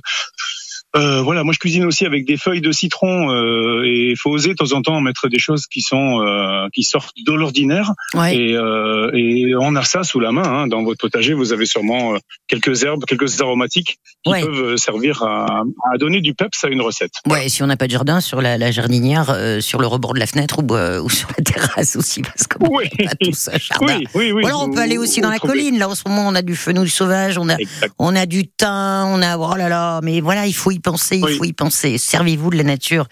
Euh, 0.96 1.22
voilà, 1.22 1.44
moi 1.44 1.54
je 1.54 1.60
cuisine 1.60 1.86
aussi 1.86 2.06
avec 2.06 2.26
des 2.26 2.38
feuilles 2.38 2.62
de 2.62 2.72
citron 2.72 3.30
euh, 3.32 3.84
et 3.86 4.12
il 4.12 4.18
faut 4.18 4.32
oser 4.32 4.50
de 4.50 4.54
temps 4.56 4.72
en 4.72 4.82
temps 4.82 5.00
mettre 5.02 5.28
des 5.28 5.38
choses 5.38 5.68
qui 5.68 5.82
sont 5.82 6.22
euh, 6.22 6.68
qui 6.74 6.84
sortent 6.84 7.14
de 7.26 7.34
l'ordinaire 7.34 7.92
Ouais. 8.14 8.36
et, 8.36 8.56
euh, 8.56 9.12
et 9.14 9.54
on 9.60 9.76
a 9.76 9.84
ça 9.84 10.04
sous 10.04 10.20
la 10.20 10.32
main 10.32 10.44
hein. 10.44 10.68
dans 10.68 10.84
votre 10.84 10.98
potager 11.00 11.34
vous 11.34 11.52
avez 11.52 11.66
sûrement 11.66 12.16
euh, 12.16 12.18
quelques 12.48 12.84
herbes 12.84 13.04
quelques 13.06 13.40
aromatiques 13.42 13.98
qui 14.24 14.32
Ouais. 14.32 14.42
peuvent 14.42 14.78
servir 14.78 15.24
à, 15.24 15.64
à 15.94 15.98
donner 15.98 16.22
du 16.22 16.34
peps 16.34 16.64
à 16.64 16.68
une 16.70 16.82
recette 16.82 17.12
Ouais, 17.30 17.46
et 17.46 17.50
si 17.50 17.64
on 17.64 17.68
n'a 17.68 17.78
pas 17.78 17.88
de 17.88 17.92
jardin, 17.92 18.20
sur 18.22 18.42
la, 18.42 18.58
la 18.58 18.72
jardinière, 18.72 19.30
euh, 19.30 19.60
sur 19.62 19.80
le 19.80 19.88
rebord 19.88 20.14
de 20.14 20.20
la 20.20 20.26
fenêtre 20.28 20.60
ou, 20.60 20.74
ou 20.74 21.10
sur 21.10 21.30
la 21.38 21.44
terrasse 21.44 21.96
aussi, 21.96 22.22
parce 22.22 22.48
qu'on 22.48 22.68
oui 22.76 22.90
pas 23.06 23.12
tous 23.20 23.50
un 23.54 23.58
jardin. 23.58 23.98
oui 24.00 24.08
oui 24.16 24.32
oui 24.32 24.44
Ou 24.44 24.48
alors 24.48 24.64
on 24.64 24.72
peut 24.72 24.80
aller 24.80 24.98
aussi 24.98 25.22
dans 25.22 25.30
la 25.30 25.38
trouvez- 25.38 25.54
colline. 25.54 25.78
Là, 25.80 25.88
en 25.90 25.96
ce 25.96 26.04
moment, 26.08 26.28
on 26.28 26.36
a 26.36 26.42
du 26.42 26.56
fenouil 26.56 26.90
sauvage, 26.90 27.38
on 27.38 27.48
a, 27.50 27.56
Exact. 27.58 27.94
on 28.00 28.16
a 28.16 28.26
du 28.26 28.48
thym, 28.48 29.06
on 29.08 29.22
a, 29.22 29.38
oh 29.38 29.56
là 29.56 29.70
là, 29.70 30.00
mais 30.04 30.20
voilà, 30.22 30.46
il 30.48 30.54
faut 30.54 30.72
y 30.78 30.80
penser, 30.80 31.18
il 31.18 31.24
Oui. 31.24 31.38
faut 31.38 31.44
y 31.46 31.54
penser. 31.54 31.98
Servez-vous 31.98 32.50
de 32.52 32.58
la 32.58 32.64
nature 32.64 33.08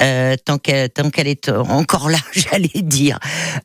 euh, 0.00 0.34
tant 0.44 0.58
qu'elle 0.58 0.90
est 1.28 1.48
encore 1.50 2.08
là, 2.10 2.18
j'allais 2.32 2.70
dire. 2.82 3.18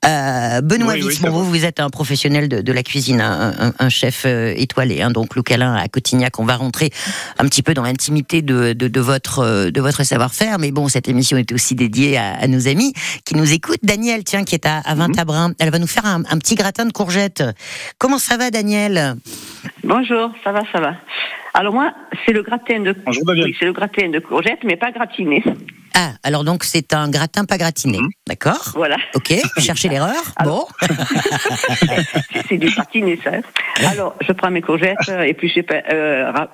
Euh, 0.05 0.61
Benoît 0.61 0.93
Oui, 0.93 1.17
vous, 1.23 1.45
vous 1.45 1.65
êtes 1.65 1.79
un 1.79 1.89
professionnel 1.89 2.49
de, 2.49 2.61
de 2.61 2.71
la 2.73 2.83
cuisine, 2.83 3.21
un, 3.21 3.53
un- 3.67 3.73
un 3.79 3.89
chef 3.89 4.23
euh, 4.25 4.53
étoilé, 4.55 5.01
hein, 5.01 5.11
donc 5.11 5.35
Loucalin 5.35 5.73
à 5.75 5.87
Cotignac. 5.87 6.39
On 6.39 6.45
va 6.45 6.55
rentrer 6.57 6.91
un 7.39 7.45
petit 7.47 7.63
peu 7.63 7.73
dans 7.73 7.83
l'intimité 7.83 8.41
de, 8.41 8.73
de, 8.73 8.87
de 8.87 8.99
votre, 8.99 9.39
euh, 9.39 9.71
de 9.71 9.81
votre 9.81 10.03
savoir-faire, 10.03 10.59
mais 10.59 10.71
bon, 10.71 10.87
cette 10.87 11.07
émission 11.07 11.37
est 11.37 11.51
aussi 11.51 11.75
dédiée 11.75 12.17
à, 12.17 12.33
à 12.35 12.47
nos 12.47 12.67
amis 12.67 12.93
qui 13.25 13.35
nous 13.35 13.51
écoutent. 13.53 13.79
Daniel, 13.83 14.23
tiens, 14.23 14.43
qui 14.43 14.55
est 14.55 14.65
à, 14.65 14.79
à 14.79 14.95
Vintabrin, 14.95 15.53
elle 15.59 15.69
va 15.71 15.79
nous 15.79 15.87
faire 15.87 16.05
un, 16.05 16.21
un 16.29 16.37
petit 16.37 16.55
gratin 16.55 16.85
de 16.85 16.91
courgettes. 16.91 17.43
Comment 17.97 18.17
ça 18.19 18.37
va, 18.37 18.51
Daniel? 18.51 19.15
Bonjour, 19.83 20.31
ça 20.43 20.51
va, 20.51 20.61
ça 20.71 20.79
va. 20.79 20.93
Alors 21.57 21.73
moi, 21.73 21.93
c'est 22.25 22.33
le 22.33 22.41
gratin 22.43 22.81
de 22.81 22.93
Bonjour 23.05 23.23
Daniel. 23.25 23.45
oui, 23.45 23.55
c'est 23.57 23.65
le 23.65 23.71
gratin 23.71 24.09
de 24.09 24.19
courgettes, 24.19 24.59
mais 24.65 24.75
pas 24.75 24.91
gratiné. 24.91 25.41
Ah, 25.93 26.11
alors 26.23 26.43
donc 26.43 26.65
c'est 26.65 26.93
un 26.93 27.09
gratin 27.09 27.45
pas 27.45 27.57
gratiné, 27.57 27.99
Mhm. 27.99 28.09
d'accord 28.27 28.73
Voilà, 28.75 28.97
Ok, 29.15 29.33
cherchez 29.59 29.87
l'erreur. 29.87 30.21
Bon, 30.43 30.65
c'est- 32.49 32.57
du 32.57 32.69
gratiné 32.69 33.17
ça. 33.23 33.31
Alors, 33.89 34.15
je 34.27 34.33
prends 34.33 34.51
mes 34.51 34.61
courgettes, 34.61 34.97
euh, 35.07 35.21
épluchées, 35.23 35.63
pa- 35.63 35.83
euh, 35.91 36.29
ra- 36.31 36.49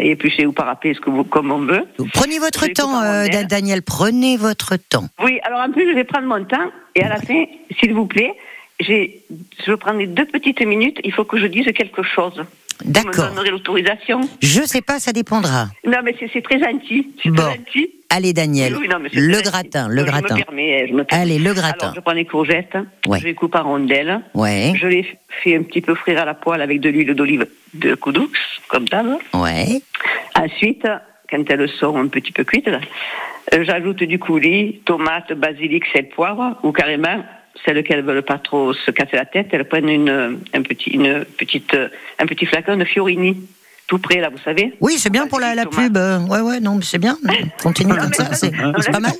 épluchées 0.00 0.46
ou 0.46 0.52
parapées, 0.52 0.94
ce 0.94 1.00
que 1.00 1.10
vous, 1.10 1.24
comme 1.24 1.52
on 1.52 1.58
veut. 1.58 1.84
prenez 2.14 2.38
votre 2.38 2.66
temps, 2.68 3.02
euh, 3.02 3.26
Daniel. 3.46 3.82
Prenez 3.82 4.38
votre 4.38 4.76
temps. 4.76 5.08
Oui, 5.22 5.38
alors 5.42 5.60
en 5.60 5.70
plus, 5.70 5.86
je 5.90 5.94
vais 5.94 6.04
prendre 6.04 6.26
mon 6.26 6.42
temps, 6.46 6.70
et 6.94 7.02
à 7.02 7.10
la 7.10 7.20
fin, 7.20 7.44
s'il 7.78 7.92
vous 7.92 8.06
plaît, 8.06 8.32
j'ai, 8.78 9.22
je 9.66 9.70
vais 9.72 9.76
prendre 9.76 9.98
les 9.98 10.06
deux 10.06 10.24
petites 10.24 10.62
minutes, 10.62 10.98
il 11.04 11.12
faut 11.12 11.24
que 11.26 11.36
je 11.38 11.46
dise 11.46 11.66
quelque 11.74 12.02
chose. 12.02 12.42
Vous 12.82 12.88
me 12.88 12.92
D'accord. 12.94 13.28
donnerez 13.28 13.50
l'autorisation 13.50 14.20
Je 14.42 14.62
sais 14.62 14.80
pas, 14.82 14.98
ça 14.98 15.12
dépendra. 15.12 15.66
Non, 15.86 15.98
mais 16.04 16.14
c'est 16.32 16.42
très 16.42 16.58
gentil. 16.58 17.08
C'est 17.22 17.30
Bon. 17.30 17.42
très 17.42 17.56
gentil. 17.56 17.90
Allez, 18.12 18.32
Daniel. 18.32 18.76
Oui, 18.76 18.88
non, 18.88 18.98
mais 19.00 19.08
c'est 19.12 19.20
le 19.20 19.40
gratin, 19.42 19.88
le 19.88 20.02
Non, 20.02 20.04
gratin. 20.04 20.34
Je 20.36 20.40
me 20.40 20.44
permets, 20.44 20.86
je 20.88 20.92
me 20.94 21.04
permets. 21.04 21.22
Allez, 21.22 21.38
le 21.38 21.52
gratin. 21.54 21.76
Alors, 21.86 21.94
je 21.94 22.00
prends 22.00 22.12
les 22.12 22.24
courgettes, 22.24 22.76
Ouais. 23.06 23.20
je 23.20 23.24
les 23.26 23.34
coupe 23.34 23.54
en 23.54 23.62
rondelles, 23.62 24.20
Ouais, 24.34 24.72
je 24.74 24.86
les 24.88 25.06
fais 25.42 25.56
un 25.56 25.62
petit 25.62 25.80
peu 25.80 25.94
frire 25.94 26.20
à 26.20 26.24
la 26.24 26.34
poêle 26.34 26.60
avec 26.62 26.80
de 26.80 26.88
l'huile 26.90 27.14
d'olive 27.14 27.46
de 27.74 27.94
Coudoux, 27.94 28.28
comme 28.68 28.88
d'hab. 28.88 29.16
ouais. 29.34 29.80
Ensuite, 30.34 30.86
quand 31.30 31.44
elles 31.50 31.68
sont 31.78 31.96
un 31.96 32.08
petit 32.08 32.32
peu 32.32 32.42
cuites, 32.44 32.68
euh, 32.68 33.64
j'ajoute 33.64 34.02
du 34.02 34.18
coulis, 34.18 34.80
tomates, 34.84 35.32
basilic, 35.34 35.84
sel, 35.92 36.08
poivre, 36.08 36.56
ou 36.64 36.72
carrément, 36.72 37.24
celles 37.64 37.82
qui 37.84 37.94
ne 37.94 38.02
veulent 38.02 38.22
pas 38.22 38.38
trop 38.38 38.72
se 38.72 38.90
casser 38.90 39.16
la 39.16 39.24
tête, 39.26 39.48
elles 39.52 39.64
prennent 39.66 39.88
une, 39.88 40.38
un, 40.54 40.62
petit, 40.62 40.90
une 40.90 41.24
petite, 41.38 41.76
un 42.18 42.26
petit 42.26 42.46
flacon 42.46 42.76
de 42.76 42.84
Fiorini, 42.84 43.36
tout 43.86 43.98
prêt 43.98 44.20
là, 44.20 44.28
vous 44.30 44.38
savez. 44.44 44.72
Oui, 44.80 44.94
c'est 44.98 45.10
bien 45.10 45.26
pour 45.26 45.40
la, 45.40 45.54
la 45.54 45.66
pub. 45.66 45.96
Ouais, 46.28 46.40
ouais, 46.40 46.60
non, 46.60 46.80
c'est 46.80 46.98
bien. 46.98 47.18
Continue 47.62 47.94
comme 47.94 48.12
ça, 48.14 48.32
c'est 48.34 48.50
Non, 48.52 48.72
pas 48.92 49.00
mal. 49.00 49.12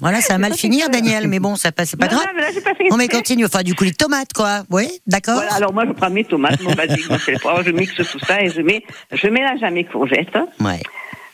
Voilà, 0.00 0.20
ça 0.20 0.34
a 0.34 0.38
mal 0.38 0.52
finir, 0.52 0.90
Daniel, 0.90 1.26
mais 1.26 1.38
bon, 1.38 1.56
ça 1.56 1.72
passe, 1.72 1.90
c'est 1.90 1.96
pas 1.98 2.06
Non, 2.08 2.16
grave. 2.16 2.26
non, 2.26 2.32
mais 2.36 2.42
là, 2.42 2.60
pas 2.62 2.74
fait 2.74 2.88
On 2.90 2.96
mais 2.98 3.08
continue. 3.08 3.46
Enfin, 3.46 3.62
du 3.62 3.74
coulis 3.74 3.92
de 3.92 3.96
tomate, 3.96 4.34
quoi. 4.34 4.64
Oui, 4.70 4.88
d'accord. 5.06 5.36
Voilà, 5.36 5.54
alors 5.54 5.72
moi 5.72 5.84
je 5.86 5.92
prends 5.92 6.10
mes 6.10 6.24
tomates, 6.24 6.60
mon 6.62 6.74
poivre, 7.40 7.62
je 7.64 7.70
mixe 7.70 7.94
tout 7.94 8.18
ça 8.18 8.42
et 8.42 8.50
je 8.50 8.60
mets, 8.60 8.84
je 9.10 9.26
mélange 9.28 9.62
à 9.62 9.70
mes 9.70 9.84
courgettes. 9.84 10.36
Ouais, 10.60 10.82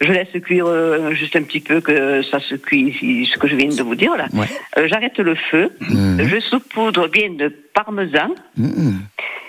Je 0.03 0.13
laisse 0.13 0.29
cuire 0.43 0.67
euh, 0.67 1.13
juste 1.13 1.37
un 1.37 1.43
petit 1.43 1.61
peu 1.61 1.81
que 1.81 2.23
ça 2.23 2.41
se 2.41 2.55
cuit, 2.57 3.29
ce 3.33 3.39
que 3.39 3.47
je 3.49 3.57
viens 3.57 3.69
de 3.69 3.83
vous 3.83 3.95
dire 3.95 4.17
là. 4.17 4.27
ouais. 4.35 4.47
Euh, 4.79 4.87
J'arrête 4.89 5.19
le 5.19 5.35
feu, 5.51 5.71
Mhm. 5.81 6.23
je 6.29 6.41
saupoudre 6.41 7.09
bien 7.09 7.31
de 7.31 7.49
parmesan 7.75 8.31
Mhm. 8.57 9.01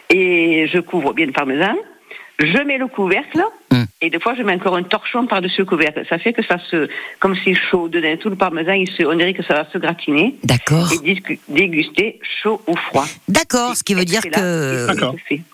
et 0.09 0.67
je 0.71 0.79
couvre 0.79 1.13
bien 1.13 1.27
de 1.27 1.31
parmesan. 1.31 1.75
Je 2.39 2.57
mets 2.63 2.77
le 2.77 2.87
couvercle 2.87 3.43
Mhm. 3.71 3.85
et 4.01 4.09
des 4.09 4.19
fois 4.19 4.33
je 4.35 4.43
mets 4.43 4.53
encore 4.53 4.75
un 4.75 4.83
torchon 4.83 5.25
par-dessus 5.27 5.61
le 5.61 5.65
couvercle. 5.65 6.03
Ça 6.09 6.17
fait 6.19 6.33
que 6.33 6.43
ça 6.43 6.57
se, 6.69 6.89
comme 7.19 7.35
c'est 7.43 7.53
chaud 7.55 7.87
dedans, 7.87 8.15
tout 8.19 8.29
le 8.29 8.35
parmesan, 8.35 8.73
il 8.73 8.89
se, 8.89 9.03
on 9.03 9.15
dirait 9.15 9.33
que 9.33 9.43
ça 9.43 9.53
va 9.53 9.67
se 9.71 9.77
gratiner 9.77 10.35
D'accord. 10.43 10.89
et 11.05 11.15
déguster 11.47 12.19
chaud 12.41 12.61
ou 12.67 12.75
froid. 12.75 13.05
D'accord, 13.27 13.75
ce 13.75 13.83
qui 13.83 13.93
veut 13.93 14.05
dire 14.05 14.21
que 14.21 14.87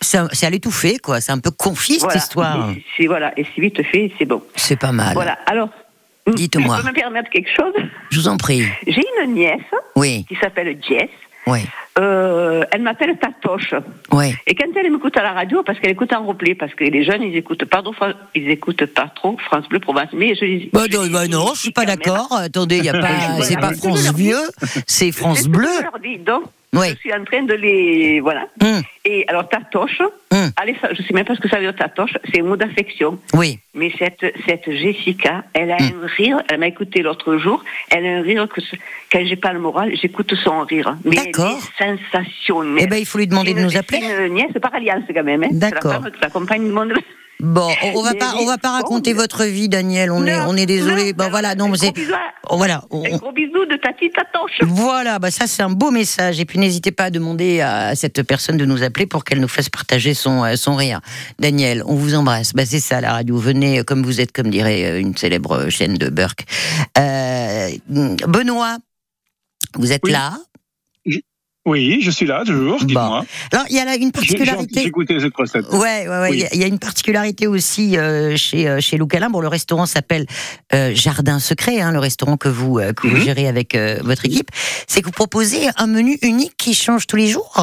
C'est 0.01 0.45
à 0.45 0.49
l'étouffer, 0.49 0.97
quoi. 0.99 1.21
C'est 1.21 1.31
un 1.31 1.39
peu 1.39 1.51
confit, 1.51 1.99
cette 1.99 2.15
histoire. 2.15 2.69
Et 2.97 3.07
voilà, 3.07 3.33
et 3.37 3.43
c'est 3.43 3.61
vite 3.61 3.81
fait, 3.83 4.11
c'est 4.17 4.25
bon. 4.25 4.41
C'est 4.55 4.79
pas 4.79 4.91
mal. 4.91 5.13
Voilà. 5.13 5.37
Alors, 5.45 5.69
Dites-moi. 6.27 6.77
Je 6.77 6.81
peux 6.83 6.89
me 6.89 6.93
permettre 6.93 7.29
quelque 7.31 7.49
chose? 7.55 7.73
Je 8.11 8.19
vous 8.19 8.27
en 8.27 8.37
prie. 8.37 8.63
J'ai 8.85 9.01
une 9.25 9.33
nièce 9.33 9.59
Oui, 9.95 10.25
qui 10.27 10.35
s'appelle 10.35 10.77
Jess. 10.87 11.09
Oui, 11.47 11.61
Euh, 11.97 12.63
elle 12.71 12.81
m'appelle 12.81 13.17
Tatoche. 13.17 13.73
oui. 14.13 14.33
Et 14.47 14.55
quand 14.55 14.65
elle 14.75 14.91
m'écoute 14.91 15.17
à 15.17 15.23
la 15.23 15.33
radio, 15.33 15.63
parce 15.63 15.79
qu'elle 15.79 15.91
écoute 15.91 16.13
en 16.13 16.25
replay, 16.25 16.55
parce 16.55 16.73
que 16.73 16.83
les 16.85 17.03
jeunes, 17.03 17.23
ils 17.23 17.35
écoutent 17.35 17.65
pas 17.65 17.81
trop, 17.81 17.93
ils 18.35 18.49
écoutent 18.49 18.85
pas 18.85 19.11
trop 19.13 19.37
France 19.45 19.67
Bleu 19.67 19.79
Provence. 19.79 20.09
Mais 20.13 20.33
je 20.35 20.45
les. 20.45 20.69
Bah, 20.71 20.83
je 20.89 20.95
non, 20.97 21.07
bah 21.11 21.25
dis 21.25 21.31
non, 21.33 21.51
je 21.55 21.59
suis 21.59 21.71
pas 21.71 21.85
d'accord. 21.85 22.27
Attendez, 22.31 22.77
y 22.79 22.89
a 22.89 22.93
pas, 22.99 23.41
c'est 23.41 23.59
pas 23.59 23.73
France 23.73 24.13
dis. 24.13 24.23
Vieux, 24.23 24.41
c'est 24.87 25.11
France 25.11 25.37
C'est 25.39 25.43
ce 25.43 25.47
que 25.49 25.53
Bleu. 25.57 25.69
Je 25.77 25.83
leur 25.83 25.99
dis. 25.99 26.17
Donc, 26.19 26.43
Oui. 26.75 26.89
Je 26.89 26.95
suis 26.97 27.13
en 27.13 27.23
train 27.23 27.43
de 27.43 27.53
les. 27.55 28.19
Voilà. 28.19 28.45
Hum, 28.61 28.81
Et 29.05 29.25
alors, 29.27 29.49
Tatoche, 29.49 30.01
hum, 30.31 30.51
allez, 30.55 30.75
je 30.91 31.01
sais 31.01 31.13
même 31.13 31.25
pas 31.25 31.33
ce 31.35 31.39
que 31.39 31.49
ça 31.49 31.55
veut 31.57 31.63
dire 31.63 31.75
Tatoche, 31.75 32.11
c'est 32.31 32.41
un 32.41 32.43
mot 32.43 32.55
d'affection. 32.57 33.19
Oui. 33.33 33.59
Mais 33.73 33.91
cette, 33.97 34.23
cette 34.47 34.69
Jessica, 34.71 35.43
elle 35.53 35.71
a 35.71 35.77
Hum. 35.77 36.03
un 36.03 36.07
rire, 36.07 36.41
elle 36.49 36.59
m'a 36.59 36.67
écouté 36.67 37.01
l'autre 37.01 37.37
jour, 37.37 37.63
elle 37.89 38.05
a 38.05 38.17
un 38.17 38.21
rire 38.21 38.47
que 38.47 38.61
quand 39.11 39.25
j'ai 39.25 39.35
pas 39.35 39.51
le 39.53 39.59
moral, 39.59 39.91
j'écoute 39.99 40.33
son 40.43 40.61
rire. 40.61 40.95
Mais 41.05 41.15
D'accord. 41.15 41.57
elle 41.79 41.95
est 41.95 41.97
sensationnelle. 42.11 42.83
Eh 42.83 42.87
ben, 42.87 42.97
il 42.97 43.05
faut 43.05 43.17
lui 43.17 43.27
demander 43.27 43.53
de 43.55 43.61
nous 43.61 43.75
appeler. 43.75 43.99
C'est 44.01 44.27
une 44.27 44.33
nièce 44.35 44.51
par 44.61 44.73
alliance 44.75 45.03
quand 45.13 45.23
même. 45.23 45.43
Hein. 45.43 45.47
C'est 45.51 45.57
D'accord. 45.59 46.03
la 46.21 46.29
femme 46.29 46.45
le 46.49 46.71
monde. 46.71 46.93
Bon, 47.41 47.69
on, 47.95 48.03
va 48.03 48.11
Mais 48.13 48.19
pas, 48.19 48.33
on 48.41 48.45
va 48.45 48.57
pas 48.57 48.71
raconter 48.71 49.13
votre 49.13 49.45
vie, 49.45 49.69
Daniel. 49.69 50.11
On 50.11 50.25
est, 50.25 50.35
on 50.41 50.55
est 50.57 50.65
désolé. 50.65 51.13
non, 51.13 51.23
Bon, 51.25 51.29
voilà, 51.29 51.55
non, 51.55 51.73
c'est, 51.75 51.91
gros 51.91 51.93
bisou 51.93 52.13
à- 52.13 52.19
oh, 52.49 52.57
voilà. 52.57 52.83
on- 52.91 53.05
Un 53.05 53.17
gros 53.17 53.31
bisou 53.31 53.65
de 53.65 53.77
Tati 53.81 54.09
Tatoche. 54.11 54.59
Voilà, 54.61 55.19
bah 55.19 55.31
ça 55.31 55.47
c'est 55.47 55.63
un 55.63 55.69
beau 55.69 55.89
message. 55.89 56.39
Et 56.41 56.45
puis 56.45 56.59
n'hésitez 56.59 56.91
pas 56.91 57.05
à 57.05 57.09
demander 57.11 57.61
à 57.61 57.95
cette 57.95 58.23
personne 58.23 58.57
de 58.57 58.65
nous 58.65 58.83
appeler 58.83 59.05
pour 59.05 59.23
qu'elle 59.23 59.39
nous 59.39 59.47
fasse 59.47 59.69
partager 59.69 60.13
son, 60.13 60.43
euh, 60.43 60.55
son 60.57 60.75
rire. 60.75 60.99
Daniel, 61.39 61.81
on 61.85 61.95
vous 61.95 62.13
embrasse. 62.15 62.51
Bah 62.53 62.65
c'est 62.65 62.81
ça 62.81 62.99
la 62.99 63.13
radio. 63.13 63.37
Venez 63.37 63.79
euh, 63.79 63.83
comme 63.83 64.03
vous 64.03 64.19
êtes, 64.19 64.33
comme 64.33 64.49
dirait 64.49 64.83
euh, 64.85 64.99
une 64.99 65.15
célèbre 65.15 65.69
chaîne 65.69 65.93
de 65.93 66.09
Burke. 66.09 66.43
Euh, 66.97 67.69
Benoît, 67.87 68.77
vous 69.75 69.91
êtes 69.93 70.01
Oui. 70.03 70.11
là? 70.11 70.33
Oui, 71.69 71.99
je 72.01 72.11
suis 72.11 72.25
là 72.25 72.43
toujours. 72.45 72.79
Dites-moi. 72.83 73.23
Alors 73.51 73.65
il 73.69 73.75
y 73.75 73.79
a 73.79 73.85
là 73.85 73.95
une 73.95 73.99
J'ai 73.99 74.05
j'ai 74.05 74.11
particularité. 74.11 74.81
écouté 74.85 75.19
cette 75.19 75.35
recette. 75.35 75.65
Ouais, 75.71 76.07
ouais, 76.07 76.07
ouais. 76.07 76.29
Il 76.29 76.31
Oui. 76.31 76.37
y 76.39 76.45
a- 76.45 76.49
il 76.53 76.59
y, 76.61 76.63
a 76.63 76.67
une 76.67 76.79
particularité 76.79 77.47
aussi 77.47 77.97
euh, 77.97 78.35
chez 78.37 78.67
euh, 78.67 78.79
chez 78.81 78.97
Lou 78.97 79.07
Calin. 79.07 79.29
Bon, 79.29 79.39
le 79.41 79.47
restaurant 79.47 79.85
s'appelle 79.85 80.25
euh, 80.73 80.91
Jardin 80.95 81.39
Secret, 81.39 81.79
hein, 81.81 81.91
le 81.91 81.99
restaurant 81.99 82.37
que 82.37 82.49
vous 82.49 82.79
euh, 82.79 82.93
que 82.93 83.07
vous 83.07 83.17
Mhm. 83.17 83.23
gérez 83.23 83.47
avec 83.47 83.77
votre 84.03 84.25
équipe. 84.25 84.49
C'est 84.87 85.01
que 85.01 85.05
vous 85.05 85.11
proposez 85.11 85.69
un 85.77 85.87
menu 85.87 86.17
unique 86.21 86.53
qui 86.57 86.73
change 86.73 87.05
tous 87.07 87.15
les 87.17 87.27
jours? 87.27 87.53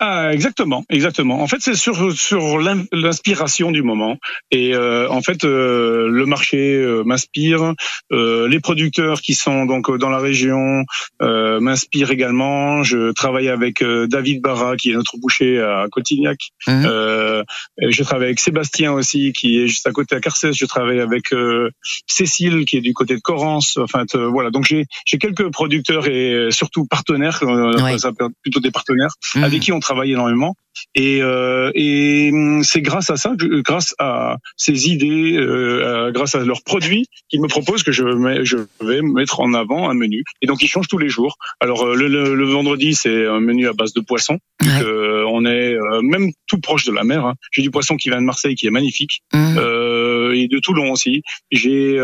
Ah, 0.00 0.32
exactement, 0.32 0.84
exactement. 0.90 1.42
En 1.42 1.48
fait, 1.48 1.56
c'est 1.60 1.74
sur 1.74 2.12
sur 2.16 2.58
l'in- 2.58 2.84
l'inspiration 2.92 3.72
du 3.72 3.82
moment. 3.82 4.16
Et 4.52 4.72
euh, 4.74 5.08
en 5.10 5.22
fait, 5.22 5.42
euh, 5.44 6.08
le 6.08 6.24
marché 6.24 6.76
euh, 6.76 7.02
m'inspire. 7.04 7.74
Euh, 8.12 8.46
les 8.48 8.60
producteurs 8.60 9.20
qui 9.20 9.34
sont 9.34 9.66
donc 9.66 9.90
dans 9.98 10.08
la 10.08 10.18
région 10.18 10.84
euh, 11.20 11.58
m'inspirent 11.60 12.12
également. 12.12 12.84
Je 12.84 13.10
travaille 13.12 13.48
avec 13.48 13.82
euh, 13.82 14.06
David 14.06 14.40
Barra, 14.40 14.76
qui 14.76 14.90
est 14.92 14.94
notre 14.94 15.16
boucher 15.18 15.58
à 15.60 15.86
Cotignac. 15.90 16.38
Euh, 16.68 17.42
je 17.80 18.02
travaille 18.04 18.26
avec 18.26 18.38
Sébastien 18.40 18.92
aussi, 18.92 19.32
qui 19.32 19.58
est 19.60 19.66
juste 19.66 19.86
à 19.88 19.90
côté 19.92 20.14
à 20.14 20.20
Carcès. 20.20 20.52
Je 20.52 20.64
travaille 20.66 21.00
avec 21.00 21.32
euh, 21.32 21.70
Cécile, 22.06 22.66
qui 22.66 22.76
est 22.76 22.80
du 22.82 22.94
côté 22.94 23.16
de 23.16 23.20
Corrence. 23.20 23.76
Enfin, 23.78 24.04
voilà. 24.14 24.50
Donc 24.50 24.64
j'ai 24.64 24.86
j'ai 25.06 25.18
quelques 25.18 25.50
producteurs 25.50 26.06
et 26.06 26.48
surtout 26.50 26.86
partenaires. 26.86 27.40
euh, 27.42 27.74
Ouais. 27.82 27.98
ça 27.98 28.12
plutôt 28.42 28.60
des 28.60 28.70
partenaires 28.70 29.10
Mhm. 29.34 29.44
avec 29.44 29.60
qui 29.60 29.72
on 29.72 29.80
travaille 29.80 29.87
énormément. 30.04 30.54
Et, 30.94 31.18
euh, 31.22 31.72
et 31.74 32.30
hum, 32.32 32.62
c'est 32.62 32.80
grâce 32.82 33.10
à 33.10 33.16
ça, 33.16 33.32
grâce 33.64 33.96
à 33.98 34.36
ces 34.56 34.88
idées, 34.90 35.36
euh, 35.36 36.12
grâce 36.12 36.36
à 36.36 36.44
leurs 36.44 36.62
produits, 36.62 37.06
qu'ils 37.28 37.40
me 37.40 37.48
proposent 37.48 37.82
que 37.82 37.90
je, 37.90 38.04
mets- 38.04 38.44
je 38.44 38.58
vais 38.80 39.02
mettre 39.02 39.40
en 39.40 39.54
avant 39.54 39.90
un 39.90 39.94
menu. 39.94 40.22
Et 40.40 40.46
donc 40.46 40.62
ils 40.62 40.68
changent 40.68 40.86
tous 40.86 40.98
les 40.98 41.08
jours. 41.08 41.36
Alors 41.60 41.82
euh, 41.84 41.96
le, 41.96 42.06
le- 42.06 42.34
le 42.36 42.44
vendredi, 42.46 42.94
c'est 42.94 43.26
un 43.26 43.40
menu 43.40 43.66
à 43.66 43.72
base 43.72 43.92
de 43.92 44.00
poisson. 44.00 44.38
Ouais. 44.62 44.68
Euh, 44.84 45.24
on 45.32 45.44
est 45.44 45.74
euh, 45.74 46.00
même 46.02 46.30
tout 46.46 46.60
proche 46.60 46.84
de 46.84 46.92
la 46.92 47.02
mer. 47.02 47.26
hein. 47.26 47.34
J'ai 47.50 47.62
du 47.62 47.70
poisson 47.72 47.96
qui 47.96 48.08
vient 48.10 48.20
de 48.20 48.26
Marseille, 48.26 48.54
qui 48.54 48.66
est 48.68 48.70
magnifique, 48.70 49.22
euh, 49.34 50.32
et 50.34 50.46
de 50.46 50.58
Toulon 50.60 50.92
aussi. 50.92 51.22
J'ai 51.50 51.94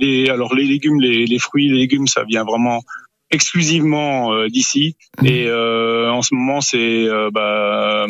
des, 0.00 0.28
alors 0.30 0.54
les 0.54 0.64
légumes, 0.64 1.00
les, 1.00 1.26
les 1.26 1.38
fruits, 1.38 1.68
les 1.68 1.78
légumes, 1.78 2.06
ça 2.06 2.24
vient 2.24 2.44
vraiment 2.44 2.80
exclusivement 3.30 4.32
euh, 4.32 4.48
d'ici. 4.48 4.96
Mhm. 5.20 5.26
Et 5.26 5.46
euh, 5.46 6.10
en 6.10 6.22
ce 6.22 6.34
moment, 6.34 6.60
c'est 6.60 6.78
euh, 7.08 7.30
bah, 7.32 8.06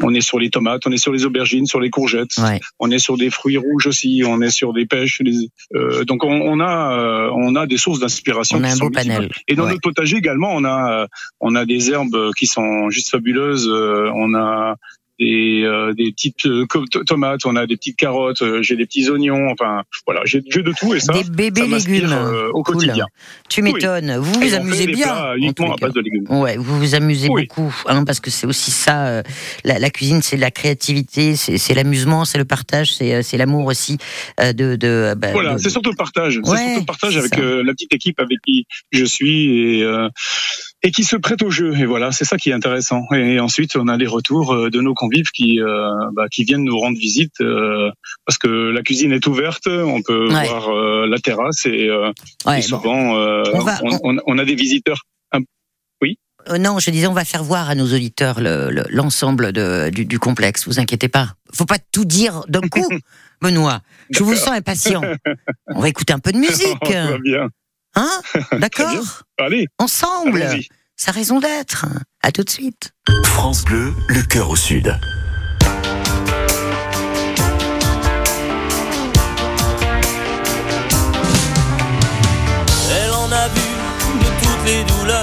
on 0.00 0.14
est 0.14 0.20
sur 0.20 0.38
les 0.38 0.50
tomates, 0.50 0.86
on 0.86 0.92
est 0.92 0.96
sur 0.98 1.12
les 1.12 1.24
aubergines, 1.24 1.66
sur 1.66 1.80
les 1.80 1.90
courgettes, 1.90 2.36
Ouais. 2.38 2.60
on 2.78 2.90
est 2.90 2.98
sur 3.00 3.16
des 3.16 3.30
fruits 3.30 3.56
rouges 3.56 3.86
aussi, 3.86 4.22
on 4.26 4.40
est 4.40 4.50
sur 4.50 4.72
des 4.72 4.86
pêches. 4.86 5.20
les- 5.24 5.48
euh, 5.74 6.04
donc 6.04 6.22
on, 6.24 6.30
on 6.40 6.60
a 6.60 6.98
euh, 6.98 7.30
on 7.34 7.56
a 7.56 7.66
des 7.66 7.76
sources 7.78 7.98
d'inspiration. 8.00 8.58
On 8.58 8.64
a 8.64 8.72
un 8.72 8.76
beau 8.76 8.90
panel. 8.90 9.30
Et 9.48 9.54
dans 9.54 9.64
Ouais. 9.64 9.70
notre 9.70 9.80
potager 9.82 10.16
également, 10.16 10.50
on 10.54 10.64
a 10.64 11.02
euh, 11.02 11.06
on 11.40 11.54
a 11.54 11.64
des 11.64 11.90
herbes 11.90 12.30
qui 12.38 12.46
sont 12.46 12.90
juste 12.90 13.10
fabuleuses. 13.10 13.68
Euh, 13.68 14.10
on 14.14 14.34
a 14.34 14.76
des, 15.18 15.62
euh, 15.64 15.92
des 15.94 16.12
petites 16.12 16.46
euh, 16.46 16.66
tomates, 17.06 17.44
on 17.44 17.56
a 17.56 17.66
des 17.66 17.76
petites 17.76 17.96
carottes, 17.96 18.42
euh, 18.42 18.62
j'ai 18.62 18.76
des 18.76 18.86
petits 18.86 19.08
oignons. 19.10 19.50
Enfin 19.50 19.82
voilà, 20.06 20.20
j'ai 20.24 20.42
j'ai 20.48 20.62
de 20.62 20.72
tout 20.78 20.94
et 20.94 21.00
ça. 21.00 21.12
Des 21.12 21.24
bébés 21.24 21.68
ça 21.68 21.88
légumes. 21.90 22.12
euh, 22.12 22.50
au 22.52 22.62
Cool. 22.62 22.76
quotidien. 22.76 23.06
Tu 23.48 23.62
m'étonnes. 23.62 24.16
Vous 24.18 24.32
vous 24.40 24.54
amusez 24.54 24.86
bien. 24.86 25.34
uniquement 25.36 25.74
à 25.74 25.76
base 25.76 25.92
de 25.94 26.00
légumes. 26.00 26.26
Ouais, 26.30 26.56
vous 26.56 26.78
vous 26.78 26.94
amusez 26.94 27.28
Oui. 27.30 27.46
beaucoup, 27.48 27.74
hein, 27.86 28.04
parce 28.04 28.20
que 28.20 28.30
c'est 28.30 28.46
aussi 28.46 28.70
ça. 28.70 29.06
euh, 29.08 29.22
la, 29.64 29.78
la 29.78 29.90
cuisine, 29.90 30.22
c'est 30.22 30.36
la 30.36 30.50
créativité, 30.50 31.36
c'est 31.36 31.74
l'amusement, 31.74 32.24
c'est 32.24 32.38
le 32.38 32.44
partage, 32.44 32.94
c'est 32.94 33.14
euh, 33.14 33.22
c'est 33.22 33.36
l'amour 33.38 33.66
aussi 33.66 33.98
euh, 34.40 34.52
de. 34.52 34.76
de 34.76 35.14
bah, 35.16 35.28
Voilà, 35.32 35.54
de- 35.54 35.58
c'est 35.58 35.70
surtout 35.70 35.90
le 35.90 35.96
partage. 35.96 36.40
C'est 36.44 36.56
surtout 36.56 36.80
le 36.80 36.84
partage 36.86 37.16
avec 37.16 37.38
euh, 37.38 37.62
la 37.64 37.72
petite 37.72 37.92
équipe 37.94 38.20
avec 38.20 38.38
qui 38.46 38.66
je 38.92 39.04
suis 39.04 39.78
et, 39.78 39.82
euh, 39.82 40.08
et 40.82 40.90
qui 40.92 41.02
se 41.04 41.16
prête 41.16 41.42
au 41.42 41.50
jeu. 41.50 41.76
Et 41.76 41.84
voilà, 41.86 42.12
c'est 42.12 42.24
ça 42.24 42.36
qui 42.36 42.50
est 42.50 42.52
intéressant. 42.52 43.02
Et 43.12 43.40
ensuite, 43.40 43.74
on 43.76 43.88
a 43.88 43.96
les 43.96 44.06
retours 44.06 44.52
euh, 44.54 44.70
de 44.70 44.80
nos 44.80 44.94
convives 44.94 45.30
qui 45.34 45.60
euh, 45.60 45.90
bah, 46.14 46.26
qui 46.30 46.44
viennent 46.44 46.64
nous 46.64 46.78
rendre 46.78 46.96
visite 46.98 47.40
euh, 47.40 47.90
parce 48.26 48.38
que 48.38 48.48
la 48.48 48.82
cuisine 48.82 49.12
est 49.12 49.26
ouverte, 49.26 49.66
on 49.66 50.02
peut 50.02 50.28
Ouais. 50.32 50.46
voir 50.48 50.68
euh, 50.70 51.06
la 51.08 51.18
terrasse 51.18 51.66
et, 51.66 51.88
euh, 51.88 52.12
Ouais, 52.46 52.60
et 52.60 52.62
souvent 52.62 52.94
On 53.12 53.60
va- 53.60 53.80
on, 53.82 53.98
on- 54.04 54.18
on 54.26 54.38
a 54.38 54.44
des 54.44 54.54
visiteurs. 54.54 55.02
Euh, 56.48 56.56
non, 56.56 56.78
je 56.78 56.90
disais, 56.90 57.06
on 57.08 57.12
va 57.12 57.24
faire 57.26 57.42
voir 57.44 57.68
à 57.68 57.74
nos 57.74 57.84
auditeurs 57.92 58.40
le- 58.40 58.70
le- 58.70 58.84
l'ensemble 58.88 59.52
du, 59.92 60.06
du 60.06 60.18
complexe. 60.18 60.66
Vous 60.66 60.78
inquiétez 60.80 61.08
pas. 61.08 61.34
Faut 61.52 61.66
pas 61.66 61.78
tout 61.92 62.04
dire 62.06 62.42
d'un 62.48 62.60
coup, 62.62 62.88
Benoît. 63.42 63.80
Je 64.10 64.22
vous 64.22 64.34
sens 64.34 64.52
impatient. 64.54 65.02
On 65.66 65.80
va 65.80 65.88
écouter 65.88 66.12
un 66.14 66.20
peu 66.20 66.32
de 66.32 66.38
musique, 66.38 66.78
Tout 66.82 66.92
va 66.92 67.18
bien. 67.18 67.48
Hein. 67.98 68.20
D'accord 68.58 69.22
Allez, 69.38 69.66
Ensemble. 69.78 70.46
Sa 70.96 71.12
raison 71.12 71.38
d'être. 71.40 71.86
À 72.22 72.32
tout 72.32 72.42
de 72.42 72.50
suite. 72.50 72.92
France 73.24 73.64
Bleu, 73.64 73.94
le 74.08 74.22
cœur 74.22 74.50
au 74.50 74.56
sud. 74.56 74.98
Elle 82.90 83.10
en 83.12 83.30
a 83.30 83.48
vu 83.48 83.60
de 84.20 84.28
toutes 84.42 84.66
les 84.66 84.84
douleurs. 84.84 85.17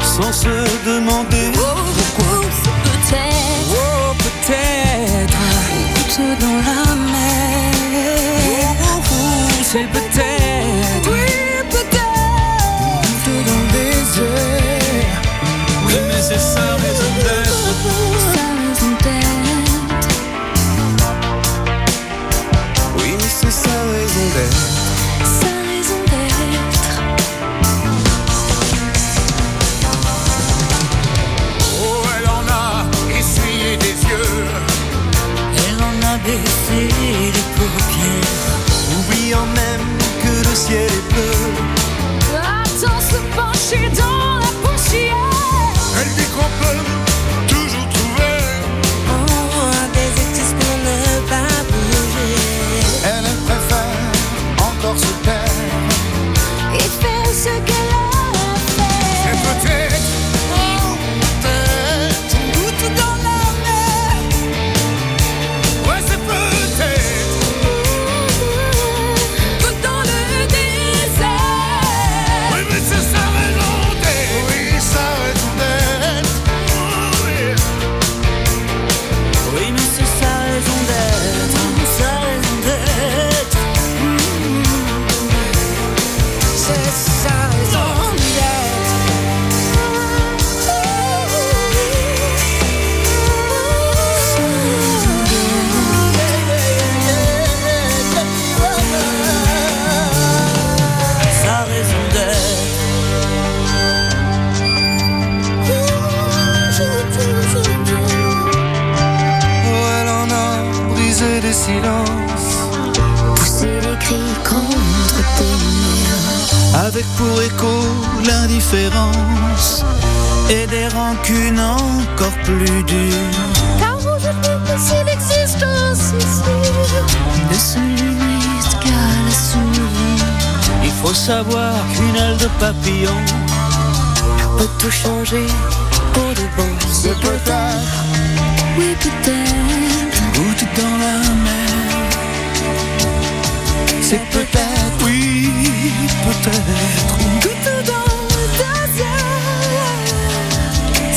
Sans 0.00 0.32
se 0.32 0.48
demander 0.86 1.51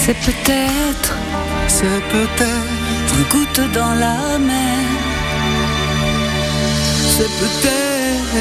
C'est 0.06 0.14
peut-être 0.14 1.18
C'est 1.68 2.00
peut-être, 2.12 3.18
une 3.18 3.24
goutte 3.24 3.74
dans 3.74 3.96
la 3.96 4.38
mer. 4.38 4.78
c'est 7.10 7.32
peut-être 7.42 8.36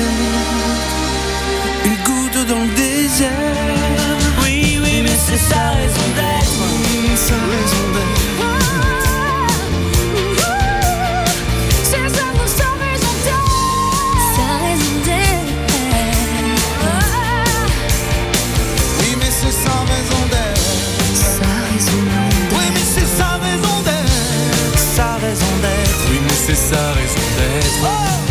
une 1.86 1.96
goutte 2.04 2.46
dans 2.48 2.64
le 2.64 2.74
désert. 2.74 3.30
Oui, 4.42 4.78
oui, 4.82 5.00
mais 5.04 5.16
c'est 5.26 5.38
sa 5.38 5.70
raison 5.70 6.03
c'est 26.46 26.54
sa 26.54 26.92
raison 26.92 27.20
d'être. 27.38 28.23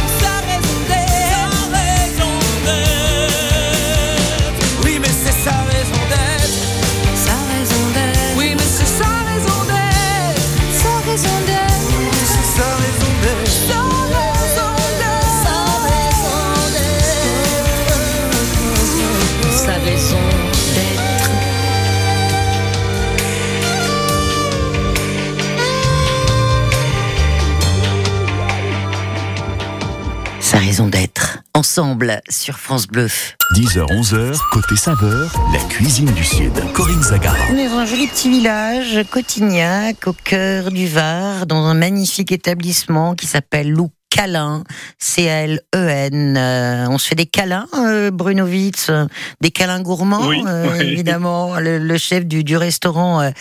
Raison 30.73 30.87
d'être. 30.87 31.37
Ensemble 31.53 32.19
sur 32.29 32.57
France 32.57 32.87
Bleu. 32.87 33.07
10h, 33.53 33.85
11h, 33.91 34.39
côté 34.51 34.75
saveur, 34.75 35.31
la 35.53 35.59
cuisine 35.69 36.11
du 36.13 36.23
Sud. 36.23 36.51
Corinne 36.73 37.03
Zagara. 37.03 37.37
On 37.51 37.57
est 37.59 37.69
dans 37.69 37.77
un 37.77 37.85
joli 37.85 38.07
petit 38.07 38.27
village, 38.27 38.99
Cotignac, 39.11 40.07
au 40.07 40.13
cœur 40.13 40.71
du 40.71 40.87
Var, 40.87 41.45
dans 41.45 41.63
un 41.65 41.75
magnifique 41.75 42.31
établissement 42.31 43.13
qui 43.13 43.27
s'appelle 43.27 43.69
Lou 43.69 43.91
Câlin, 44.13 44.63
C-A-L-E-N. 44.99 46.37
Euh, 46.37 46.85
on 46.87 46.99
se 46.99 47.07
fait 47.07 47.15
des 47.15 47.25
câlins, 47.25 47.65
euh, 47.73 48.11
Bruno 48.11 48.45
Witz, 48.45 48.87
euh, 48.91 49.05
des 49.41 49.49
câlins 49.49 49.81
gourmands, 49.81 50.27
Oui, 50.27 50.43
euh, 50.45 50.67
oui. 50.77 50.85
évidemment. 50.85 51.57
Le, 51.59 51.79
le 51.79 51.97
chef 51.97 52.23
du, 52.27 52.43
du 52.43 52.55
restaurant, 52.55 53.31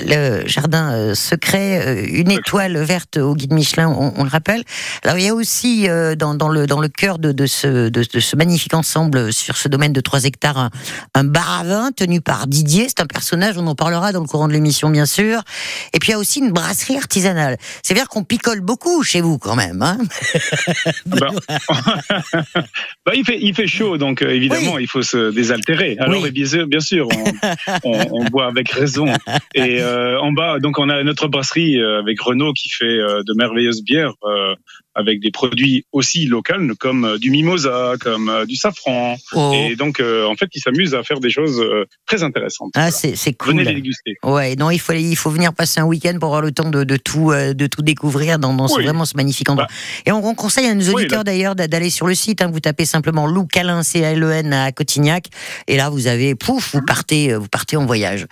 le 0.00 0.46
jardin 0.46 1.14
secret, 1.16 2.04
une 2.12 2.30
étoile 2.30 2.78
verte 2.78 3.16
au 3.16 3.34
guide 3.34 3.52
Michelin, 3.52 3.88
on, 3.88 4.12
on 4.16 4.22
le 4.22 4.30
rappelle. 4.30 4.62
Alors 5.04 5.18
il 5.18 5.24
y 5.24 5.28
a 5.28 5.34
aussi 5.34 5.88
dans, 6.16 6.34
dans 6.34 6.48
le 6.48 6.66
dans 6.68 6.78
le 6.80 6.88
cœur 6.88 7.18
de, 7.18 7.32
de 7.32 7.46
ce 7.46 7.88
de, 7.88 8.04
de 8.04 8.20
ce 8.20 8.36
magnifique 8.36 8.74
ensemble 8.74 9.32
sur 9.32 9.56
ce 9.56 9.66
domaine 9.66 9.92
de 9.92 10.00
3 10.00 10.24
hectares 10.26 10.58
un, 10.58 10.70
un 11.14 11.24
bar 11.24 11.60
à 11.60 11.64
vin 11.64 11.90
tenu 11.90 12.20
par 12.20 12.46
Didier. 12.46 12.86
C'est 12.88 13.00
un 13.00 13.06
personnage, 13.06 13.58
on 13.58 13.66
en 13.66 13.74
parlera 13.74 14.12
dans 14.12 14.20
le 14.20 14.26
courant 14.26 14.46
de 14.46 14.52
l'émission 14.52 14.90
bien 14.90 15.06
sûr. 15.06 15.42
Et 15.92 15.98
puis 15.98 16.10
il 16.10 16.12
y 16.12 16.14
a 16.14 16.18
aussi 16.18 16.38
une 16.38 16.52
brasserie 16.52 16.96
artisanale. 16.96 17.56
C'est 17.82 17.94
à 17.94 17.96
dire 17.96 18.08
qu'on 18.08 18.22
picole 18.22 18.60
beaucoup 18.60 19.02
chez 19.02 19.20
vous 19.20 19.38
quand 19.38 19.56
même. 19.56 19.82
Hein 19.82 19.98
Bah, 21.06 21.28
bah, 23.06 23.12
il, 23.14 23.24
fait, 23.24 23.38
il 23.40 23.54
fait 23.54 23.66
chaud, 23.66 23.98
donc 23.98 24.22
euh, 24.22 24.30
évidemment, 24.30 24.78
il 24.78 24.86
faut 24.86 25.02
se 25.02 25.30
désaltérer. 25.30 25.96
Alors, 25.98 26.22
Oui. 26.22 26.30
bien 26.30 26.46
sûr, 26.46 26.66
bien 26.66 26.80
sûr 26.80 27.08
on, 27.08 27.24
on, 27.84 28.06
on 28.12 28.24
boit 28.24 28.46
avec 28.46 28.70
raison. 28.70 29.06
Et 29.54 29.80
euh, 29.80 30.20
en 30.20 30.32
bas, 30.32 30.58
donc, 30.58 30.78
on 30.78 30.88
a 30.88 31.02
notre 31.02 31.28
brasserie 31.28 31.80
euh, 31.80 31.98
avec 32.00 32.20
Renault 32.20 32.52
qui 32.52 32.68
fait 32.70 32.84
de 32.86 33.34
merveilleuses 33.36 33.82
bières 33.82 34.14
avec 34.94 35.20
des 35.20 35.30
produits 35.30 35.84
aussi 35.92 36.26
locaux, 36.26 36.54
comme 36.78 37.04
euh, 37.04 37.18
du 37.18 37.30
mimosa, 37.30 37.94
comme 38.00 38.28
euh, 38.28 38.44
du 38.46 38.56
safran. 38.56 39.16
Oh. 39.34 39.52
Et 39.54 39.76
donc, 39.76 40.00
euh, 40.00 40.26
en 40.26 40.34
fait, 40.34 40.48
il 40.54 40.60
s'amuse 40.60 40.94
à 40.94 41.02
faire 41.04 41.20
des 41.20 41.30
choses 41.30 41.60
euh, 41.60 41.84
très 42.06 42.22
intéressantes. 42.22 42.72
Ah 42.74 42.80
Voilà. 42.80 42.90
c'est 42.90 43.14
c'est 43.16 43.32
cool. 43.34 43.52
Venez 43.52 43.64
les 43.64 43.74
déguster. 43.74 44.16
Ouais, 44.24 44.56
non, 44.56 44.70
il 44.70 44.78
faut 44.80 44.92
il 44.92 45.16
faut 45.16 45.30
venir 45.30 45.52
passer 45.52 45.80
un 45.80 45.84
week-end 45.84 46.14
pour 46.18 46.26
avoir 46.28 46.42
le 46.42 46.50
temps 46.52 46.70
de, 46.70 46.82
de 46.84 46.96
tout 46.96 47.30
euh, 47.30 47.54
de 47.54 47.66
tout 47.66 47.82
découvrir 47.82 48.38
dans, 48.38 48.52
dans 48.54 48.66
ce- 48.68 48.76
Oui. 48.76 48.84
vraiment 48.84 49.04
ce 49.04 49.16
magnifique 49.16 49.48
endroit. 49.48 49.68
Et 50.06 50.12
on, 50.12 50.26
on 50.26 50.34
conseille 50.34 50.66
à 50.66 50.74
nos 50.74 50.84
Oui, 50.88 50.94
auditeurs 50.94 51.22
d'ailleurs 51.24 51.54
d'a- 51.54 51.68
d'aller 51.68 51.90
sur 51.90 52.06
le 52.06 52.14
site. 52.14 52.42
Hein, 52.42 52.50
vous 52.52 52.60
tapez 52.60 52.84
simplement 52.84 53.26
Lou 53.26 53.46
Calin 53.46 53.82
C 53.82 54.04
A 54.04 54.10
L 54.12 54.22
E 54.24 54.30
N 54.32 54.52
à 54.52 54.72
Cotignac 54.72 55.26
et 55.68 55.76
là 55.76 55.88
vous 55.90 56.06
avez 56.06 56.34
pouf 56.34 56.74
vous 56.74 56.82
partez 56.84 57.34
vous 57.34 57.48
partez 57.48 57.76
en 57.76 57.86
voyage. 57.86 58.26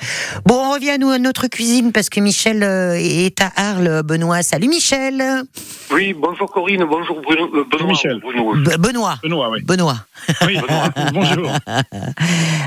Bon, 0.47 0.55
on 0.57 0.73
revient 0.75 0.91
à 0.91 0.99
nous 0.99 1.11
à 1.11 1.19
notre 1.19 1.47
cuisine 1.47 1.93
parce 1.93 2.09
que 2.09 2.21
Michel 2.21 2.63
euh, 2.63 2.95
est 2.99 3.41
à 3.41 3.53
Arles. 3.57 4.03
Benoît, 4.05 4.43
salut 4.43 4.69
Michel. 4.69 5.23
Oui, 5.93 6.15
bonjour 6.15 6.48
Corinne, 6.49 6.85
bonjour 6.85 7.21
Bruno. 7.21 7.49
euh, 7.55 7.65
Benoît, 7.71 7.89
Michel. 7.89 8.21
Bruno. 8.21 8.55
B- 8.55 8.77
Benoît. 8.79 9.17
Benoît, 9.23 9.51
oui. 9.51 9.63
Benoît. 9.63 9.97
oui. 10.47 10.59
Bonjour. 11.13 11.51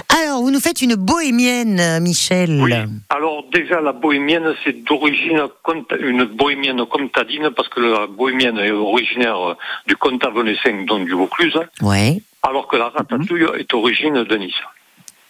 Alors, 0.09 0.41
vous 0.41 0.51
nous 0.51 0.59
faites 0.59 0.81
une 0.81 0.95
bohémienne, 0.95 1.79
euh, 1.79 1.99
Michel. 1.99 2.61
Oui. 2.61 2.73
Alors 3.09 3.43
déjà, 3.53 3.81
la 3.81 3.91
bohémienne, 3.91 4.53
c'est 4.63 4.83
d'origine 4.83 5.41
une 5.99 6.23
bohémienne 6.25 6.85
comtadine, 6.85 7.49
parce 7.55 7.69
que 7.69 7.79
la 7.81 8.07
bohémienne 8.07 8.57
est 8.59 8.71
originaire 8.71 9.37
euh, 9.51 9.53
du 9.87 9.95
comte 9.95 10.23
Avenessin, 10.25 10.85
donc 10.87 11.05
du 11.05 11.13
Vaucluse, 11.13 11.57
Ouais. 11.81 12.21
alors 12.43 12.67
que 12.67 12.77
la 12.77 12.89
ratatouille 12.89 13.45
est 13.57 13.73
origine 13.73 14.23
de 14.23 14.35
Nice. 14.37 14.53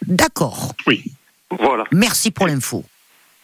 D'accord. 0.06 0.72
Oui. 0.86 1.04
Voilà. 1.50 1.84
Merci 1.92 2.30
pour 2.30 2.46
l'info. 2.46 2.84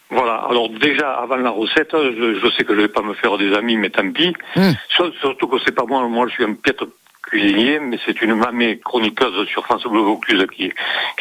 Voilà. 0.09 0.45
Alors 0.49 0.69
déjà, 0.69 1.13
avant 1.19 1.35
la 1.37 1.51
recette, 1.51 1.91
je, 1.93 2.39
je 2.41 2.51
sais 2.55 2.63
que 2.63 2.75
je 2.75 2.81
vais 2.81 2.87
pas 2.87 3.01
me 3.03 3.13
faire 3.13 3.37
des 3.37 3.53
amis, 3.53 3.77
mais 3.77 3.89
tant 3.89 4.09
pis. 4.11 4.33
Mm. 4.55 4.71
Sur- 4.89 5.13
Surtout 5.19 5.47
que 5.47 5.57
c'est 5.63 5.73
pas 5.75 5.85
moi, 5.85 6.07
moi 6.07 6.27
je 6.27 6.33
suis 6.33 6.43
un 6.43 6.53
piètre 6.53 6.85
cuisinier, 7.21 7.79
mais 7.79 7.99
c'est 8.05 8.19
une 8.23 8.33
mamie 8.33 8.79
chroniqueuse 8.79 9.47
sur 9.49 9.63
France 9.63 9.83
Bleu 9.83 9.99
Vaucluse 10.01 10.47
qui, 10.55 10.71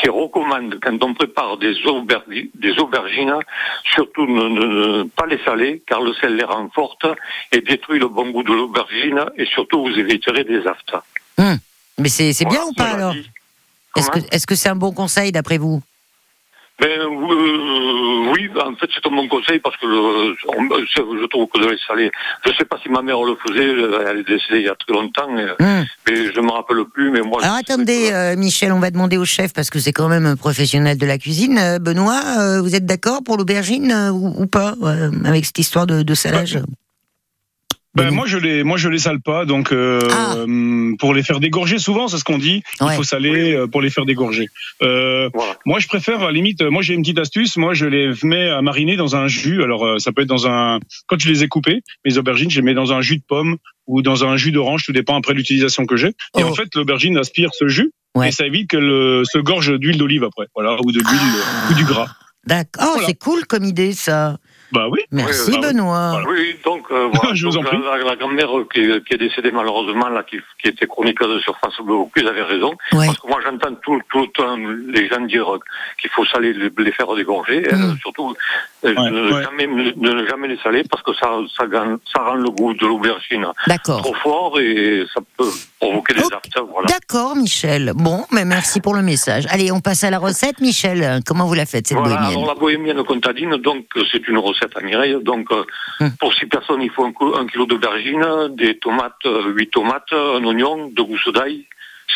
qui 0.01 0.09
recommande 0.09 0.79
quand 0.83 1.05
on 1.05 1.12
prépare 1.12 1.59
des, 1.59 1.74
aubergi- 1.85 2.51
des 2.55 2.79
aubergines, 2.79 3.35
surtout 3.94 4.27
ne, 4.27 4.48
ne- 4.48 4.98
ne 4.98 5.03
pas 5.03 5.27
les 5.27 5.38
saler, 5.44 5.83
car 5.87 6.01
le 6.01 6.14
sel 6.14 6.37
les 6.37 6.44
renforce 6.44 6.96
et 7.53 7.61
détruit 7.61 7.98
le 7.98 8.09
bon 8.09 8.31
goût 8.31 8.42
de 8.42 8.55
l'aubergine, 8.55 9.22
et 9.37 9.44
surtout 9.44 9.83
vous 9.83 9.98
éviterez 9.98 10.44
des 10.44 10.66
aftes. 10.66 10.94
Mais 11.98 12.09
c'est 12.09 12.33
bien 12.46 12.61
Voilà, 12.61 12.66
ou 12.68 12.72
pas 12.72 12.85
alors. 12.94 13.12
Est-ce 13.96 14.07
que 14.11 14.12
Comment 14.20 14.27
est-ce 14.31 14.46
que 14.46 14.55
c'est 14.55 14.68
un 14.70 14.77
bon 14.77 14.92
conseil 14.92 15.31
d'après 15.33 15.59
vous 15.59 15.83
Ben, 16.81 16.87
euh, 17.01 18.33
oui, 18.33 18.49
ben, 18.55 18.61
en 18.69 18.77
fait, 18.77 18.87
c'est 18.95 19.05
un 19.05 19.11
bon 19.14 19.27
conseil 19.27 19.59
parce 19.59 19.77
que 19.79 19.87
le- 19.87 20.37
on- 20.47 20.69
je 20.87 21.27
trouve 21.27 21.49
que 21.53 21.61
de 21.61 21.71
les 21.71 21.79
saler, 21.87 22.11
je 22.47 22.53
sais 22.57 22.64
pas 22.64 22.77
si 22.81 22.88
ma 22.88 23.03
mère 23.03 23.21
le 23.25 23.35
faisait, 23.45 23.64
elle 24.11 24.19
est 24.19 24.23
décédée 24.29 24.61
il 24.61 24.62
y 24.67 24.69
a 24.69 24.77
très 24.77 24.93
longtemps, 24.93 25.29
et- 25.37 25.61
Hmm. 25.61 25.85
mais 26.09 26.33
je 26.33 26.41
me 26.41 26.51
rappelle 26.53 26.85
plus, 26.95 27.11
mais 27.11 27.21
moi. 27.23 27.43
Alors 27.43 27.57
attendez, 27.57 28.11
que- 28.11 28.14
euh, 28.14 28.37
Michel, 28.37 28.73
on 28.73 28.79
va 28.79 28.93
demander 28.93 29.17
au 29.17 29.25
chef 29.25 29.53
parce 29.53 29.71
que 29.71 29.81
c'est 29.81 29.93
quand 29.93 30.09
même 30.09 30.25
un 30.27 30.37
professionnel 30.37 30.97
de 30.99 31.07
la 31.07 31.19
cuisine. 31.19 31.59
Euh, 31.59 31.79
Benoît, 31.81 32.23
euh, 32.38 32.61
vous 32.62 32.75
êtes 32.77 32.87
d'accord 32.87 33.25
pour 33.25 33.37
l'aubergine 33.38 33.91
euh, 33.91 34.11
ou, 34.12 34.43
ou 34.43 34.47
pas 34.47 34.75
euh, 34.83 35.11
avec 35.25 35.47
cette 35.47 35.59
histoire 35.59 35.87
de, 35.87 36.03
de 36.03 36.14
salage? 36.14 36.61
Ben, 37.99 38.11
moi 38.15 38.27
je 38.27 38.39
les 38.39 38.63
moi 38.65 38.77
je 38.79 38.89
les 38.89 38.99
sale 38.99 39.21
pas 39.21 39.45
donc 39.45 39.73
euh, 39.73 39.99
Ah. 40.11 40.37
hum, 40.39 40.97
pour 40.99 41.15
les 41.15 41.23
faire 41.23 41.41
dégorger 41.41 41.79
souvent 41.79 42.09
c'est 42.09 42.19
ce 42.19 42.25
qu'on 42.25 42.39
dit 42.39 42.63
Ouais. 42.81 42.89
il 42.93 42.97
faut 42.97 43.03
saler 43.05 43.53
euh, 43.55 43.67
pour 43.67 43.83
les 43.83 43.91
faire 43.91 44.05
dégorger. 44.05 44.47
Euh, 44.83 45.29
Voilà. 45.35 45.57
moi 45.67 45.79
je 45.81 45.87
préfère 45.89 46.21
à 46.23 46.27
la 46.27 46.33
limite 46.33 46.63
euh, 46.63 46.71
moi 46.71 46.83
j'ai 46.83 46.95
une 46.95 47.03
petite 47.03 47.19
astuce 47.19 47.57
moi 47.57 47.75
je 47.75 47.87
les 47.87 48.13
mets 48.23 48.49
à 48.49 48.63
mariner 48.63 48.97
dans 48.97 49.17
un 49.17 49.27
jus 49.29 49.63
alors 49.63 49.85
euh, 49.87 49.99
ça 49.99 50.13
peut 50.13 50.23
être 50.23 50.29
dans 50.29 50.47
un 50.47 50.79
quand 51.07 51.19
je 51.21 51.29
les 51.29 51.43
ai 51.45 51.49
coupés 51.49 51.83
mes 52.05 52.19
aubergines 52.19 52.51
je 52.51 52.57
les 52.57 52.63
mets 52.63 52.75
dans 52.75 52.93
un 52.93 53.01
jus 53.01 53.17
de 53.17 53.25
pomme 53.27 53.57
ou 53.87 54.03
dans 54.03 54.25
un 54.25 54.37
jus 54.37 54.53
d'orange 54.53 54.85
tout 54.85 54.93
dépend 54.93 55.17
après 55.17 55.35
l'utilisation 55.35 55.87
que 55.87 55.97
j'ai 55.97 56.09
et 56.09 56.43
Oh. 56.43 56.43
en 56.45 56.55
fait 56.55 56.69
l'aubergine 56.75 57.17
aspire 57.19 57.51
ce 57.53 57.69
jus 57.69 57.91
Ouais. 58.15 58.29
et 58.31 58.33
ça 58.33 58.47
évite 58.47 58.71
que 58.71 58.77
le 58.79 59.23
se 59.25 59.39
gorge 59.39 59.79
d'huile 59.79 59.99
d'olive 59.99 60.25
après 60.25 60.47
voilà 60.55 60.77
ou 60.83 60.91
de 60.93 60.99
l'huile 60.99 61.43
Ah. 61.45 61.69
ou 61.71 61.75
du 61.75 61.85
gras. 61.85 62.09
D'accord, 62.47 62.83
Oh, 62.87 62.91
Voilà. 62.95 63.07
c'est 63.09 63.15
cool 63.19 63.45
comme 63.47 63.65
idée 63.65 63.93
ça. 63.93 64.39
Bah 64.72 64.87
oui. 64.90 65.00
Merci 65.11 65.52
bah 65.52 65.59
oui. 65.62 65.66
Benoît. 65.72 66.11
Voilà. 66.11 66.28
Oui, 66.28 66.57
donc 66.64 66.85
euh, 66.90 67.09
voilà. 67.12 67.35
Je 67.35 67.46
vous 67.46 67.57
en 67.57 67.62
prie. 67.62 67.78
La, 67.83 67.98
la 68.04 68.16
grand-mère 68.16 68.48
qui, 68.72 68.81
est- 68.81 69.04
qui 69.07 69.14
est 69.14 69.18
décédée 69.18 69.50
malheureusement, 69.52 70.09
là, 70.09 70.22
qui, 70.22 70.38
qui 70.62 70.68
était 70.68 70.87
chroniqueuse 70.87 71.40
sur 71.42 71.57
France 71.59 71.74
Bleu 71.83 71.94
Vaucluse, 71.94 72.26
avait 72.26 72.42
raison. 72.42 72.72
Ouais. 72.92 73.07
Parce 73.07 73.18
que 73.18 73.26
moi, 73.28 73.40
j'entends 73.44 73.74
tout, 73.83 74.00
tout 74.11 74.20
le 74.20 74.26
temps 74.28 74.57
les 74.88 75.09
gens 75.09 75.20
dire 75.20 75.46
qu'il 76.00 76.11
faut 76.11 76.24
saler 76.26 76.52
les, 76.52 76.70
les 76.78 76.92
faire 76.92 77.12
dégorger. 77.14 77.66
euh, 77.72 77.76
Mm. 77.78 77.98
surtout, 78.00 78.35
euh, 78.85 78.94
Ouais, 78.94 79.11
ne, 79.11 79.33
ouais. 79.33 79.42
Jamais, 79.42 79.66
ne, 79.66 79.92
ne 79.96 80.26
jamais 80.26 80.48
les 80.48 80.59
saler 80.59 80.83
parce 80.90 81.02
que 81.02 81.12
ça, 81.14 81.31
ça, 81.57 81.66
gagne- 81.66 81.96
ça 82.12 82.22
rend 82.22 82.35
le 82.35 82.50
goût 82.50 82.74
de 82.74 82.87
l'aubergine 82.87 83.46
trop 83.85 84.14
fort 84.14 84.61
et 84.61 85.04
ça 85.14 85.20
peut 85.37 85.48
provoquer 85.81 86.14
des 86.14 86.24
Ok. 86.24 86.33
actes. 86.35 86.59
Voilà. 86.70 86.88
D'accord, 86.88 87.37
Michel. 87.37 87.92
Bon, 87.94 88.24
mais 88.33 88.44
merci 88.44 88.81
pour 88.81 88.94
le 88.94 89.02
message. 89.02 89.44
Allez, 89.50 89.70
on 89.72 89.81
passe 89.81 90.04
à 90.04 90.11
la 90.11 90.18
recette, 90.18 90.61
Michel. 90.61 91.20
Comment 91.26 91.46
vous 91.46 91.54
la 91.54 91.66
faites, 91.66 91.87
cette 91.88 91.98
Voilà, 91.98 92.16
bohémienne? 92.16 92.37
alors 92.38 92.54
la 92.54 92.61
bohémienne 92.61 93.02
contadine, 93.04 93.57
donc 93.57 93.87
c'est 94.12 94.26
une 94.28 94.38
recette 94.38 94.58
à 94.62 94.81
Mireille. 94.81 95.18
Donc 95.23 95.51
euh, 95.53 95.64
Hmm. 96.01 96.11
pour 96.21 96.33
six 96.33 96.47
personnes, 96.47 96.81
il 96.81 96.90
faut 96.90 97.05
un, 97.05 97.47
kilo 97.47 97.66
d'aubergine, 97.66 98.25
des 98.51 98.79
tomates, 98.79 99.27
euh, 99.27 99.51
huit 99.51 99.71
tomates, 99.71 100.12
un 100.12 100.44
oignon, 100.44 100.88
deux 100.88 101.03
gousses 101.03 101.33
d'ail, 101.33 101.66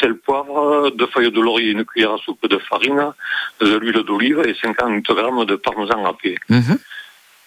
sel, 0.00 0.14
poivre, 0.14 0.90
deux 0.90 1.09
feuilles 1.09 1.33
de 1.33 1.40
laurier, 1.40 1.72
une 1.72 1.85
cuillère 1.85 2.12
à 2.12 2.18
soupe 2.18 2.46
de 2.46 2.59
farine, 2.59 3.12
de 3.61 3.76
l'huile 3.78 4.05
d'olive 4.05 4.40
et 4.46 4.55
50 4.55 5.02
grammes 5.02 5.44
de 5.46 5.57
parmesan 5.57 6.00
râpé. 6.05 6.38
Mhm. 6.48 6.78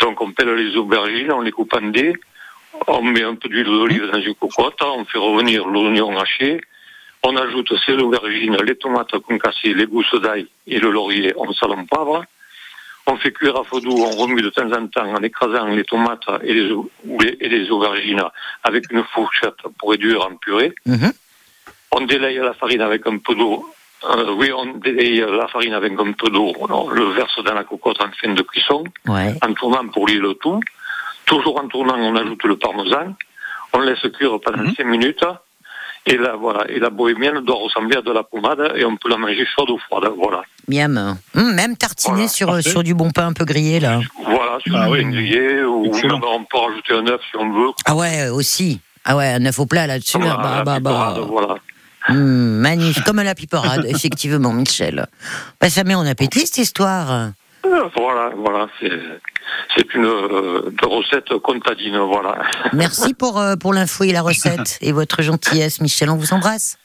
Donc 0.01 0.19
on 0.19 0.33
pèle 0.33 0.53
les 0.55 0.75
aubergines, 0.75 1.31
on 1.31 1.39
les 1.39 1.53
coupe 1.53 1.73
en 1.73 1.87
dés, 1.87 2.13
on 2.87 3.01
met 3.01 3.23
un 3.23 3.35
peu 3.35 3.47
d'huile 3.47 3.63
d'olive 3.63 4.09
dans 4.11 4.19
une 4.19 4.35
cocotte, 4.35 4.81
on 4.81 5.05
fait 5.05 5.17
revenir 5.17 5.65
l'oignon 5.65 6.19
haché, 6.19 6.59
on 7.23 7.37
ajoute 7.37 7.71
ces 7.85 7.93
aubergines, 7.93 8.57
les 8.57 8.75
tomates 8.75 9.17
concassées, 9.19 9.73
les 9.73 9.85
gousses 9.85 10.19
d'ail 10.21 10.47
et 10.67 10.79
le 10.79 10.91
laurier, 10.91 11.33
en 11.37 11.47
poivre. 11.85 12.25
On 13.07 13.17
fait 13.17 13.31
cuire 13.31 13.55
à 13.57 13.63
feu 13.63 13.79
doux, 13.81 13.95
on 13.99 14.09
remue 14.21 14.41
de 14.41 14.49
temps 14.49 14.71
en 14.71 14.87
temps 14.87 15.05
en 15.13 15.21
écrasant 15.21 15.67
les 15.67 15.83
tomates 15.83 16.23
et 16.43 16.53
les, 16.53 16.71
au- 16.71 16.89
ou 17.05 17.19
les- 17.21 17.37
et 17.39 17.49
les 17.49 17.69
aubergines 17.69 18.23
avec 18.63 18.91
une 18.91 19.03
fourchette 19.03 19.61
pour 19.77 19.91
réduire 19.91 20.21
en 20.25 20.35
purée. 20.37 20.73
Mhm. 20.87 21.11
On 21.91 22.01
délaye 22.01 22.37
la 22.37 22.53
farine 22.53 22.81
avec 22.81 23.05
un 23.07 23.17
peu 23.19 23.35
d'eau. 23.35 23.65
Euh, 24.09 24.31
oui, 24.33 24.51
on 24.51 24.65
délaye 24.77 25.19
la 25.19 25.47
farine 25.47 25.73
avec 25.73 25.93
un 25.99 26.11
peu 26.13 26.29
d'eau. 26.29 26.51
On 26.59 26.89
le 26.89 27.05
verse 27.11 27.41
dans 27.43 27.53
la 27.53 27.63
cocotte 27.63 28.01
en 28.01 28.09
fin 28.19 28.33
de 28.33 28.41
cuisson 28.41 28.83
Ouais. 29.07 29.33
en 29.41 29.53
tournant 29.53 29.87
pour 29.87 30.07
lier 30.07 30.17
le 30.19 30.33
tout. 30.33 30.59
Toujours 31.25 31.59
en 31.63 31.67
tournant, 31.67 31.95
on 31.97 32.15
ajoute 32.15 32.43
le 32.43 32.57
parmesan. 32.57 33.15
On 33.73 33.79
laisse 33.79 34.01
cuire 34.17 34.39
pendant 34.43 34.63
Mhm. 34.63 34.73
5 34.75 34.85
minutes. 34.85 35.25
Et 36.07 36.17
la, 36.17 36.35
voilà, 36.35 36.69
et 36.69 36.77
la 36.79 36.91
bohémienne 36.91 37.39
doit 37.43 37.55
ressembler 37.55 37.97
à 37.97 38.01
de 38.01 38.11
la 38.11 38.21
pommade 38.23 38.73
et 38.75 38.85
on 38.85 38.95
peut 38.95 39.09
la 39.09 39.17
manger 39.17 39.43
chaude 39.55 39.71
ou 39.71 39.79
froide. 39.79 40.11
Voilà. 40.17 40.43
Miam. 40.67 41.17
Hum, 41.35 41.53
même 41.55 41.75
tartiné 41.75 42.13
Voilà, 42.15 42.27
sur, 42.29 42.47
parfait. 42.47 42.69
sur 42.69 42.83
du 42.83 42.93
bon 42.93 43.09
pain 43.09 43.27
un 43.27 43.33
peu 43.33 43.43
grillé, 43.45 43.79
là. 43.79 43.99
Voilà, 44.23 44.59
sur 44.63 44.75
Ah 44.75 44.89
oui. 44.89 45.01
pain 45.01 45.09
grillé, 45.09 45.63
ou 45.63 45.91
même 45.91 46.13
on 46.23 46.43
peut 46.43 46.57
rajouter 46.57 46.93
un 46.93 47.07
œuf 47.07 47.21
si 47.31 47.37
on 47.37 47.51
veut. 47.51 47.69
Ah 47.85 47.95
ouais, 47.95 48.29
aussi. 48.29 48.79
Ah 49.03 49.15
ouais, 49.17 49.29
un 49.33 49.45
œuf 49.45 49.57
au 49.59 49.65
plat 49.65 49.87
là-dessus. 49.87 50.17
Voilà, 50.17 50.37
ah 50.39 50.43
bah, 50.43 50.55
la 50.57 50.63
bah, 50.63 50.79
bah. 50.79 50.89
piperade, 50.91 51.29
voilà. 51.29 51.55
Hum, 52.09 52.57
magnifique, 52.59 53.03
comme 53.03 53.17
à 53.19 53.23
la 53.23 53.33
piperade, 53.33 53.85
effectivement, 53.89 54.53
Michel. 54.53 55.07
Bah, 55.59 55.69
ça 55.71 55.83
met 55.83 55.95
en 55.95 56.05
appétit 56.05 56.41
cette 56.45 56.59
histoire. 56.59 57.31
Euh, 57.65 57.89
Voilà, 57.95 58.31
voilà, 58.37 58.67
c'est 58.79 58.91
c'est 59.77 59.93
une 59.93 60.05
euh, 60.05 60.71
recette 60.83 61.37
contadine, 61.43 61.97
voilà. 61.99 62.37
Merci 62.73 63.13
pour, 63.13 63.39
euh, 63.39 63.55
pour 63.55 63.73
l'info 63.73 64.03
et 64.03 64.11
la 64.11 64.21
recette 64.21 64.77
et 64.81 64.91
votre 64.91 65.21
gentillesse, 65.21 65.81
Michel. 65.81 66.09
On 66.09 66.15
vous 66.15 66.33
embrasse. 66.33 66.77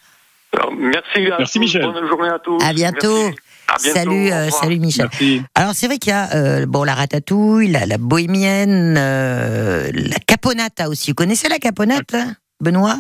Alors, 0.53 0.73
merci 0.73 1.27
à 1.31 1.39
Merci, 1.39 1.53
tous, 1.55 1.59
Michel. 1.61 1.83
bonne 1.83 2.09
journée 2.09 2.29
à 2.29 2.39
tous. 2.41 2.59
À 2.65 2.73
bientôt. 2.73 3.15
Merci. 3.23 3.39
À 3.69 3.77
bientôt, 3.79 3.95
salut, 4.01 4.33
euh, 4.33 4.51
salut 4.51 4.79
Michel. 4.81 5.07
Merci. 5.13 5.43
Alors 5.55 5.75
c'est 5.75 5.87
vrai 5.87 5.99
qu'il 5.99 6.11
y 6.11 6.13
a 6.13 6.35
euh, 6.35 6.67
bon 6.67 6.83
la 6.83 6.95
ratatouille, 6.97 7.69
la, 7.71 7.87
la 7.87 7.99
bohémienne, 7.99 8.97
euh, 8.99 9.91
la 9.95 10.19
caponata 10.27 10.89
aussi. 10.89 11.13
Vous 11.13 11.15
connaissez 11.15 11.49
la 11.49 11.59
caponate, 11.59 12.13
hein, 12.15 12.35
Benoît? 12.61 12.97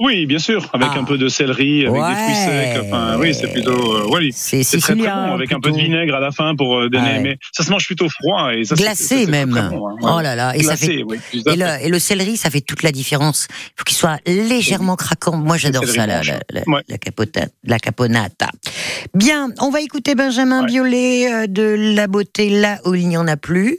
Oui, 0.00 0.26
bien 0.26 0.38
sûr, 0.38 0.64
avec 0.72 0.90
Ah. 0.94 0.98
un 1.00 1.04
peu 1.04 1.18
de 1.18 1.26
céleri, 1.28 1.84
avec 1.86 2.00
Ouais. 2.00 2.08
des 2.08 2.14
fruits 2.14 2.34
secs. 2.36 2.84
Enfin, 2.86 3.16
oui, 3.18 3.34
c'est 3.34 3.48
plutôt. 3.52 3.96
euh, 3.96 4.06
oui. 4.12 4.30
C'est 4.32 4.62
très, 4.62 4.78
très 4.78 4.94
bon, 4.94 5.08
avec 5.34 5.50
un 5.52 5.58
peu 5.58 5.72
de 5.72 5.76
vinaigre 5.76 6.14
à 6.14 6.20
la 6.20 6.30
fin 6.30 6.54
pour 6.54 6.78
euh, 6.78 6.88
donner. 6.88 7.04
Ah 7.10 7.16
ouais. 7.16 7.22
Mais 7.22 7.38
ça 7.52 7.64
se 7.64 7.70
mange 7.70 7.84
plutôt 7.84 8.08
froid 8.08 8.54
et 8.54 8.62
ça 8.64 8.76
Glacé 8.76 9.24
ça, 9.24 9.30
même. 9.30 9.50
très 9.50 9.68
bon, 9.76 9.88
hein. 9.88 9.94
Oh 10.02 10.20
là 10.20 10.36
là, 10.36 10.54
et 10.56 10.62
ça 10.62 10.76
fait 10.76 11.02
oui, 11.04 11.18
Et 11.34 11.56
le, 11.56 11.66
et 11.84 11.88
le 11.88 11.98
céleri, 11.98 12.36
ça 12.36 12.48
fait 12.48 12.60
toute 12.60 12.84
la 12.84 12.92
différence. 12.92 13.48
Il 13.50 13.72
faut 13.78 13.84
qu'il 13.84 13.96
soit 13.96 14.18
légèrement 14.24 14.94
craquant. 14.94 15.36
Moi, 15.36 15.56
j'adore 15.56 15.84
ça, 15.84 16.06
la, 16.06 16.22
la, 16.22 16.38
la, 16.52 16.62
Ouais. 16.68 16.82
la 16.88 16.96
capota- 16.96 17.48
la 17.64 17.78
caponata. 17.80 18.48
Bien, 19.14 19.48
on 19.60 19.70
va 19.70 19.80
écouter 19.80 20.14
Benjamin. 20.14 20.62
Biolay 20.64 21.32
euh, 21.32 21.46
de 21.48 21.94
La 21.96 22.06
beauté 22.06 22.50
là 22.50 22.78
où 22.84 22.94
il 22.94 23.08
n'y 23.08 23.16
en 23.16 23.26
a 23.26 23.36
plus. 23.36 23.78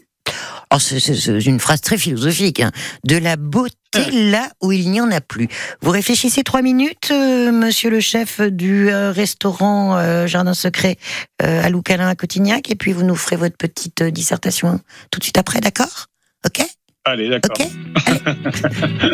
Oh, 0.71 0.77
c'est- 0.77 0.99
une 1.45 1.59
phrase 1.59 1.81
très 1.81 1.97
philosophique. 1.97 2.59
hein. 2.59 2.71
De 3.03 3.17
la 3.17 3.37
beauté 3.37 3.73
là 4.11 4.49
où 4.61 4.71
il 4.71 4.91
n'y 4.91 5.01
en 5.01 5.09
a 5.11 5.19
plus. 5.19 5.47
Vous 5.81 5.89
réfléchissez 5.89 6.43
trois 6.43 6.61
minutes, 6.61 7.09
euh, 7.09 7.51
monsieur 7.51 7.89
le 7.89 7.99
chef 7.99 8.39
du 8.39 8.91
euh, 8.91 9.11
restaurant 9.11 9.97
euh, 9.97 10.27
Jardin 10.27 10.53
Secret 10.53 10.97
euh, 11.41 11.63
à 11.63 11.69
Loucalin 11.69 12.07
à 12.07 12.13
Cotignac, 12.15 12.69
et 12.69 12.75
puis 12.75 12.93
vous 12.93 13.03
nous 13.03 13.15
ferez 13.15 13.35
votre 13.35 13.57
petite 13.57 14.01
euh, 14.01 14.11
dissertation 14.11 14.79
tout 15.09 15.17
de 15.19 15.23
suite 15.23 15.39
après, 15.39 15.59
d'accord? 15.59 16.05
Ok? 16.45 16.63
Allez, 17.05 17.29
d'accord. 17.29 17.57
Ok? 17.59 17.67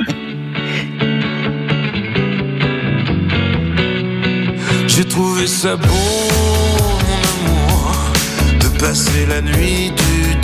J'ai 4.87 5.05
trouvé 5.05 5.47
ça 5.47 5.75
beau, 5.75 5.87
mon 5.87 7.49
amour, 7.49 8.13
de 8.61 8.67
passer 8.79 9.25
la 9.27 9.41
nuit 9.41 9.91
du 9.91 10.14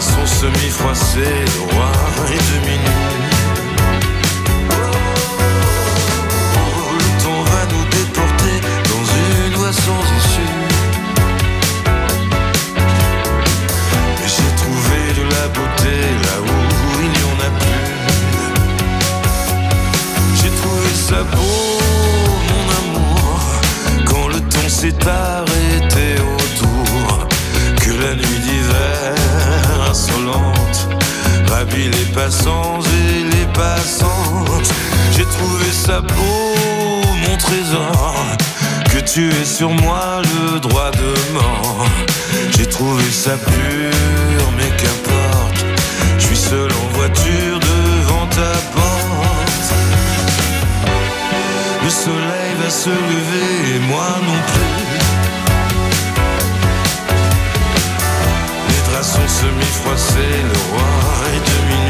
Semi-froissés, 0.00 1.20
le 1.20 1.60
roi 1.72 1.92
est 2.26 2.44
demi 2.52 2.76
nu. 2.78 2.94
Le 6.98 7.10
temps 7.22 7.42
va 7.44 7.62
nous 7.70 7.84
déporter 7.90 8.56
dans 8.90 9.04
une 9.14 9.54
voie 9.54 9.72
sans 9.72 10.02
issue. 10.18 10.54
Mais 14.18 14.28
j'ai 14.28 14.52
trouvé 14.56 14.98
de 15.16 15.24
la 15.30 15.46
beauté 15.48 15.96
là 16.24 16.36
où 16.42 16.44
il 17.00 17.10
n'y 17.10 17.24
en 17.30 17.38
a 17.38 17.50
plus. 17.60 17.92
J'ai 20.42 20.52
trouvé 20.60 20.90
ça 20.92 21.20
beau, 21.22 21.78
mon 22.50 22.64
amour, 22.98 23.40
quand 24.06 24.26
le 24.26 24.40
temps 24.40 24.68
s'est 24.68 25.06
arrêté 25.06 26.06
autour, 26.20 27.28
que 27.80 27.90
la 27.90 28.12
nuit 28.16 28.40
d'hiver 28.40 29.23
insolente 29.94 30.88
les 31.76 32.12
passants 32.12 32.80
et 32.80 33.36
les 33.36 33.46
passantes. 33.52 34.70
J'ai 35.16 35.24
trouvé 35.24 35.70
ça 35.72 36.00
beau, 36.00 36.54
mon 37.22 37.36
trésor, 37.36 38.14
que 38.92 38.98
tu 38.98 39.28
aies 39.30 39.44
sur 39.44 39.70
moi 39.70 40.20
le 40.22 40.60
droit 40.60 40.90
de 40.90 41.32
mort. 41.32 41.86
J'ai 42.56 42.66
trouvé 42.66 43.04
ça 43.10 43.36
pur, 43.36 44.44
mais 44.56 44.70
qu'importe, 44.80 45.64
je 46.18 46.24
suis 46.26 46.36
seul 46.36 46.70
en 46.70 46.96
voiture 46.98 47.58
devant 47.60 48.26
ta 48.26 48.52
porte. 48.74 49.74
Le 51.84 51.90
soleil 51.90 52.52
va 52.62 52.70
se 52.70 52.90
lever 52.90 53.76
et 53.76 53.78
moi 53.90 54.08
semi-froissés, 59.44 60.42
le 60.50 60.58
roi 60.70 60.90
est 61.34 61.44
demi 61.50 61.83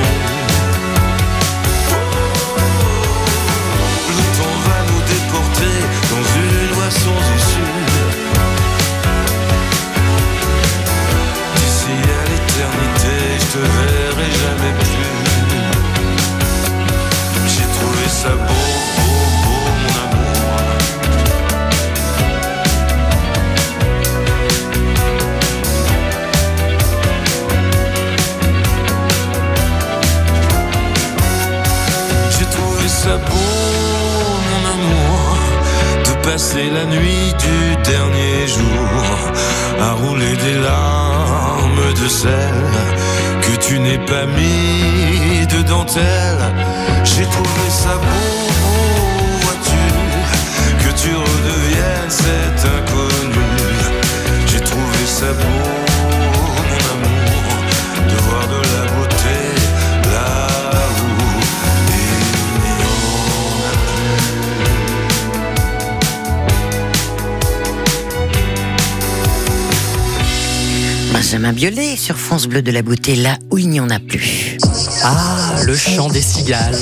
de 72.62 72.70
la 72.70 72.82
Beauté, 72.82 73.16
là 73.16 73.36
où 73.50 73.58
il 73.58 73.68
n'y 73.68 73.80
en 73.80 73.90
a 73.90 73.98
plus. 73.98 74.56
Ah, 75.02 75.54
le 75.64 75.76
chant 75.76 76.08
des 76.08 76.20
cigales, 76.20 76.78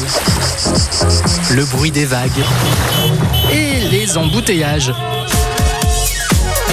le 1.53 1.65
bruit 1.65 1.91
des 1.91 2.05
vagues 2.05 2.31
et 3.53 3.81
les 3.91 4.17
embouteillages. 4.17 4.93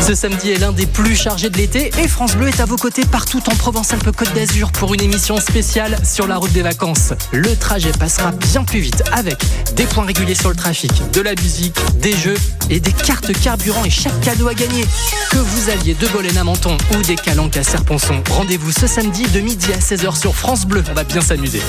Ce 0.06 0.16
samedi 0.16 0.50
est 0.50 0.58
l'un 0.58 0.72
des 0.72 0.88
plus 0.88 1.16
chargés 1.16 1.50
de 1.50 1.58
l'été 1.58 1.92
et 2.00 2.08
France 2.08 2.36
Bleu 2.36 2.48
est 2.48 2.60
à 2.60 2.66
vos 2.66 2.78
côtés 2.78 3.04
partout 3.06 3.42
en 3.48 3.56
Provence-Alpes-Côte 3.56 4.34
d'Azur 4.34 4.72
pour 4.72 4.94
une 4.94 5.02
émission 5.02 5.40
spéciale 5.40 5.98
sur 6.04 6.26
la 6.26 6.38
route 6.38 6.52
des 6.52 6.64
vacances. 6.64 7.14
Le 7.32 7.56
trajet 7.56 7.92
passera 7.92 8.32
bien 8.32 8.64
plus 8.64 8.80
vite 8.80 9.04
avec 9.12 9.38
des 9.76 9.86
points 9.86 10.06
réguliers 10.06 10.36
sur 10.36 10.50
le 10.50 10.56
trafic, 10.56 10.92
de 11.14 11.22
la 11.22 11.36
musique, 11.36 11.76
des 12.00 12.14
jeux 12.18 12.38
et 12.70 12.80
des 12.80 12.92
cartes 12.92 13.32
carburant 13.42 13.84
et 13.86 13.90
chaque 13.90 14.20
cadeau 14.22 14.48
à 14.48 14.54
gagner. 14.54 14.86
Que 15.32 15.38
vous 15.38 15.70
alliez 15.70 15.94
de 15.94 16.08
Bolène 16.08 16.38
à 16.38 16.44
Menton 16.44 16.78
ou 16.96 17.02
des 17.04 17.16
calanques 17.16 17.58
à 17.58 17.64
Serponçon, 17.64 18.22
rendez-vous 18.30 18.72
ce 18.72 18.88
samedi 18.88 19.24
de 19.24 19.40
midi 19.40 19.74
à 19.74 19.80
16h 19.80 20.20
sur 20.20 20.36
France 20.36 20.66
Bleu. 20.66 20.84
On 20.90 20.94
va 20.94 21.04
bien 21.04 21.22
s'amuser. 21.22 21.62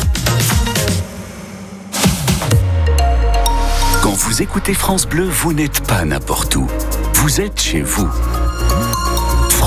Quand 4.03 4.15
vous 4.15 4.43
écoutez 4.43 4.75
France 4.75 5.07
Bleu, 5.07 5.29
vous 5.29 5.53
n'êtes 5.53 5.87
pas 5.87 6.05
n'importe 6.05 6.57
où. 6.57 6.67
Vous 7.15 7.41
êtes 7.41 7.61
chez 7.61 7.83
vous. 7.83 8.09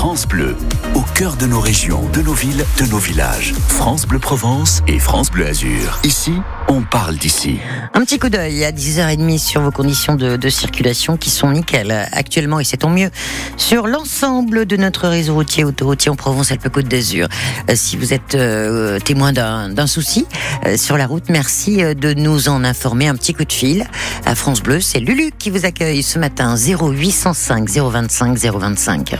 France 0.04 0.28
Bleu, 0.28 0.54
au 0.94 1.00
cœur 1.14 1.34
de 1.36 1.46
nos 1.46 1.60
régions, 1.60 2.06
de 2.12 2.20
nos 2.20 2.34
villes, 2.34 2.66
de 2.78 2.84
nos 2.90 2.98
villages. 2.98 3.54
France 3.68 4.06
Bleu 4.06 4.18
Provence 4.18 4.82
et 4.86 4.98
France 4.98 5.30
Bleu 5.30 5.46
Azur. 5.46 5.98
Ici, 6.04 6.34
on 6.68 6.82
parle 6.82 7.16
d'ici. 7.16 7.56
Un 7.94 8.02
petit 8.02 8.18
coup 8.18 8.28
d'œil 8.28 8.66
à 8.66 8.70
10h30 8.70 9.38
sur 9.38 9.62
vos 9.62 9.70
conditions 9.70 10.14
de, 10.14 10.48
circulation 10.50 11.16
qui 11.16 11.30
sont 11.30 11.50
nickel 11.50 11.90
actuellement 12.12 12.60
et 12.60 12.64
c'est 12.64 12.76
tant 12.76 12.90
mieux 12.90 13.08
sur 13.56 13.86
l'ensemble 13.86 14.66
de 14.66 14.76
notre 14.76 15.08
réseau 15.08 15.32
routier 15.32 15.64
autoroutier 15.64 16.10
en 16.10 16.16
Provence-Alpes-Côte 16.16 16.86
d'Azur. 16.86 17.26
Euh, 17.70 17.72
si 17.74 17.96
vous 17.96 18.12
êtes 18.12 18.34
euh, 18.34 18.98
témoin 18.98 19.32
d'un 19.32 19.86
souci 19.86 20.26
euh, 20.66 20.76
sur 20.76 20.98
la 20.98 21.06
route, 21.06 21.30
merci 21.30 21.78
de 21.78 22.12
nous 22.12 22.50
en 22.50 22.62
informer. 22.62 23.08
Un 23.08 23.16
petit 23.16 23.32
coup 23.32 23.46
de 23.46 23.52
fil 23.52 23.88
à 24.26 24.34
France 24.34 24.62
Bleu. 24.62 24.82
C'est 24.82 25.00
Lulu 25.00 25.30
qui 25.38 25.48
vous 25.48 25.64
accueille 25.64 26.02
ce 26.02 26.18
matin 26.18 26.56
0805 26.56 27.70
025 27.70 28.36
025. 28.36 29.16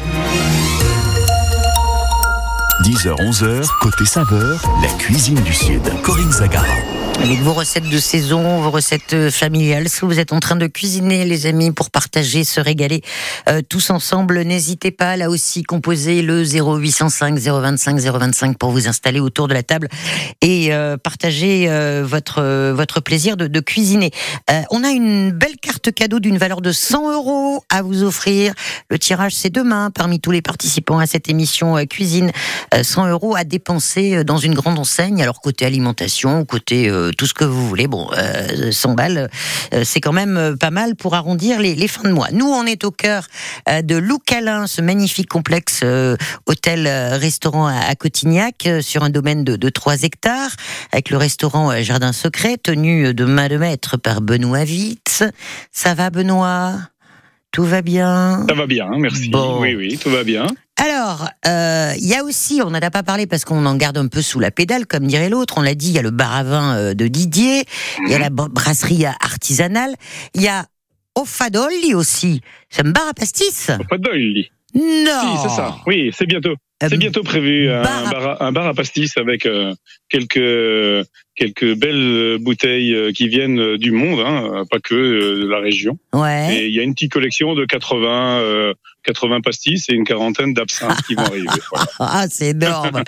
10h, 2.85 3.17
11h, 3.17 3.67
côté 3.81 4.05
saveur, 4.05 4.61
la 4.83 4.89
cuisine 4.99 5.41
du 5.43 5.55
Sud. 5.55 5.81
Corinne 6.03 6.31
Zagara. 6.31 6.67
Avec 7.23 7.41
vos 7.41 7.55
recettes 7.55 7.89
de 7.89 7.99
saison, 7.99 8.61
vos 8.61 8.71
recettes 8.71 9.15
euh, 9.15 9.31
familiales, 9.31 9.89
si 9.89 10.01
vous 10.01 10.19
êtes 10.19 10.33
en 10.33 10.41
train 10.41 10.57
de 10.57 10.67
cuisiner, 10.67 11.25
les 11.25 11.47
amis, 11.47 11.71
pour 11.71 11.91
partager, 11.91 12.45
se 12.45 12.61
régaler 12.61 13.03
euh, 13.49 13.63
tous 13.67 13.91
ensemble, 13.91 14.43
n'hésitez 14.43 14.91
pas, 14.91 15.17
là 15.17 15.31
aussi, 15.31 15.63
composez 15.63 16.21
le 16.21 16.45
0805 16.45 17.39
025 17.39 17.99
025 17.99 18.59
pour 18.59 18.73
vous 18.73 18.89
installer 18.89 19.21
autour 19.21 19.49
de 19.49 19.55
la 19.55 19.63
table 19.63 19.89
et 20.43 20.75
euh, 20.75 20.97
partager 20.99 21.69
votre 22.03 22.73
votre 22.73 23.01
plaisir 23.01 23.37
de, 23.37 23.61
cuisiner. 23.61 24.11
On 24.71 24.85
a 24.85 24.91
une 24.91 25.31
belle 25.31 25.57
carte 25.63 25.93
cadeau 25.93 26.21
d'une 26.21 26.37
valeur 26.37 26.61
de 26.61 26.73
100 26.73 27.13
euros 27.13 27.65
à 27.71 27.83
vous 27.83 28.03
offrir. 28.03 28.53
Le 28.91 28.99
tirage, 28.99 29.35
c'est 29.35 29.51
demain, 29.51 29.91
parmi 29.91 30.21
tous 30.21 30.31
les 30.31 30.43
participants 30.43 30.99
à 30.99 31.07
cette 31.07 31.29
émission 31.29 31.77
cuisine. 31.87 32.33
Euh, 32.75 32.83
100 32.83 33.09
euros 33.09 33.37
à 33.37 33.45
dépenser 33.45 34.17
euh, 34.17 34.25
dans 34.25 34.39
une 34.39 34.55
grande 34.55 34.79
enseigne, 34.79 35.23
alors 35.23 35.41
côté 35.41 35.65
alimentation, 35.65 36.45
côté 36.45 36.89
euh, 36.89 37.13
tout 37.17 37.27
ce 37.27 37.35
que 37.35 37.45
vous 37.45 37.69
voulez. 37.69 37.87
Bon, 37.87 38.09
euh, 38.17 38.73
100 38.73 38.95
balles, 38.95 39.31
euh, 39.73 39.83
c'est 39.85 40.01
quand 40.01 40.13
même 40.13 40.37
euh, 40.37 40.57
pas 40.57 40.71
mal 40.71 40.97
pour 40.97 41.15
arrondir 41.15 41.61
les, 41.61 41.89
fins 41.89 42.09
de 42.09 42.13
mois. 42.13 42.29
Nous, 42.33 42.47
on 42.47 42.65
est 42.67 42.85
au 42.85 42.91
cœur 42.91 43.27
euh, 43.69 43.83
de 43.83 43.97
Loucalin, 43.97 44.67
ce 44.67 44.81
magnifique 44.83 45.29
complexe 45.29 45.81
euh, 45.85 46.17
hôtel-restaurant 46.47 47.67
à, 47.67 47.79
à 47.79 47.95
Cotignac, 47.95 48.67
euh, 48.67 48.81
sur 48.81 49.05
un 49.05 49.11
domaine 49.11 49.45
de, 49.45 49.57
de 49.57 49.69
3 49.69 50.03
hectares, 50.03 50.51
avec 50.93 51.11
le 51.11 51.17
restaurant 51.17 51.71
euh, 51.71 51.83
Jardin 51.83 52.13
Secret, 52.13 52.57
tenu 52.57 53.15
de 53.15 53.25
main 53.25 53.49
de 53.49 53.57
maître 53.57 53.97
par 53.97 54.21
Benoît 54.21 54.65
Witz. 54.65 55.23
Ça 55.71 55.95
va, 55.95 56.11
Benoît? 56.11 56.75
Tout 57.55 57.63
va 57.65 57.83
bien 57.83 58.45
Ça 58.49 58.55
va 58.55 58.67
bien, 58.67 58.89
merci. 58.99 59.29
Bon. 59.31 59.61
Oui, 59.61 59.75
oui, 59.77 59.97
tout 59.97 60.11
va 60.11 60.25
bien. 60.25 60.45
alors, 60.77 61.29
euh, 61.47 61.93
il 61.99 62.07
y 62.07 62.15
a 62.15 62.25
aussi, 62.25 62.61
on 62.65 62.71
n'en 62.71 62.81
a 62.83 62.91
pas 62.91 63.05
parlé 63.05 63.29
parce 63.29 63.45
qu'on 63.45 63.65
en 63.65 63.77
garde 63.77 63.97
un 63.97 64.09
peu 64.09 64.23
sous 64.23 64.41
la 64.41 64.51
pédale, 64.51 64.87
comme 64.87 65.07
dirait 65.07 65.29
l'autre. 65.31 65.55
On 65.59 65.63
l'a 65.63 65.77
dit, 65.77 65.91
il 65.91 65.95
y 65.95 65.99
a 66.01 66.03
le 66.03 66.11
bar 66.11 66.35
à 66.35 66.43
vin 66.43 66.77
euh, 66.77 66.95
de 66.95 67.07
Didier, 67.07 67.63
il 68.07 68.11
y 68.11 68.15
a 68.15 68.19
la 68.19 68.29
br- 68.31 68.49
brasserie 68.51 69.07
artisanale, 69.07 69.95
il 70.35 70.43
y 70.43 70.49
a 70.49 70.67
Offadolli 71.15 71.95
aussi. 71.95 72.41
C'est 72.71 72.85
un 72.85 72.91
bar 72.91 73.07
à 73.09 73.15
pastis 73.15 73.71
deuil. 73.99 74.51
Non 74.75 75.37
Si, 75.37 75.43
c'est 75.45 75.55
ça. 75.55 75.77
Oui, 75.87 76.11
c'est 76.13 76.27
bientôt. 76.27 76.57
Euh, 76.85 76.89
C'est 76.91 76.97
bientôt 76.97 77.23
prévu 77.23 77.71
un 77.71 77.83
bar 77.83 78.07
à- 78.07 78.11
bar, 78.11 78.43
à, 78.43 78.47
un 78.47 78.53
bar 78.53 78.67
à 78.67 78.75
pastis 78.75 79.17
avec 79.17 79.47
euh, 79.47 79.75
quelques 80.09 81.07
quelques 81.37 81.75
belles 81.75 82.39
bouteilles 82.41 82.95
euh, 82.95 83.13
qui 83.13 83.27
viennent 83.29 83.77
du 83.77 83.91
monde, 83.91 84.21
hein, 84.21 84.65
pas 84.71 84.79
que 84.79 84.95
de 84.95 85.47
la 85.49 85.59
région. 85.59 85.99
Ouais. 86.13 86.57
Et 86.57 86.67
il 86.69 86.75
y 86.75 86.81
a 86.81 86.83
une 86.83 86.95
petite 86.95 87.13
collection 87.13 87.55
de 87.55 87.65
80 87.65 88.39
euh, 88.41 88.75
80 89.05 89.41
pastis 89.41 89.89
et 89.89 89.95
une 89.95 90.05
quarantaine 90.05 90.55
d'absinthes 90.55 91.03
qui 91.07 91.15
vont 91.15 91.25
arriver. 91.25 91.47
Voilà. 91.71 91.87
Ah, 91.99 92.27
c'est 92.31 92.51
énorme. 92.51 93.03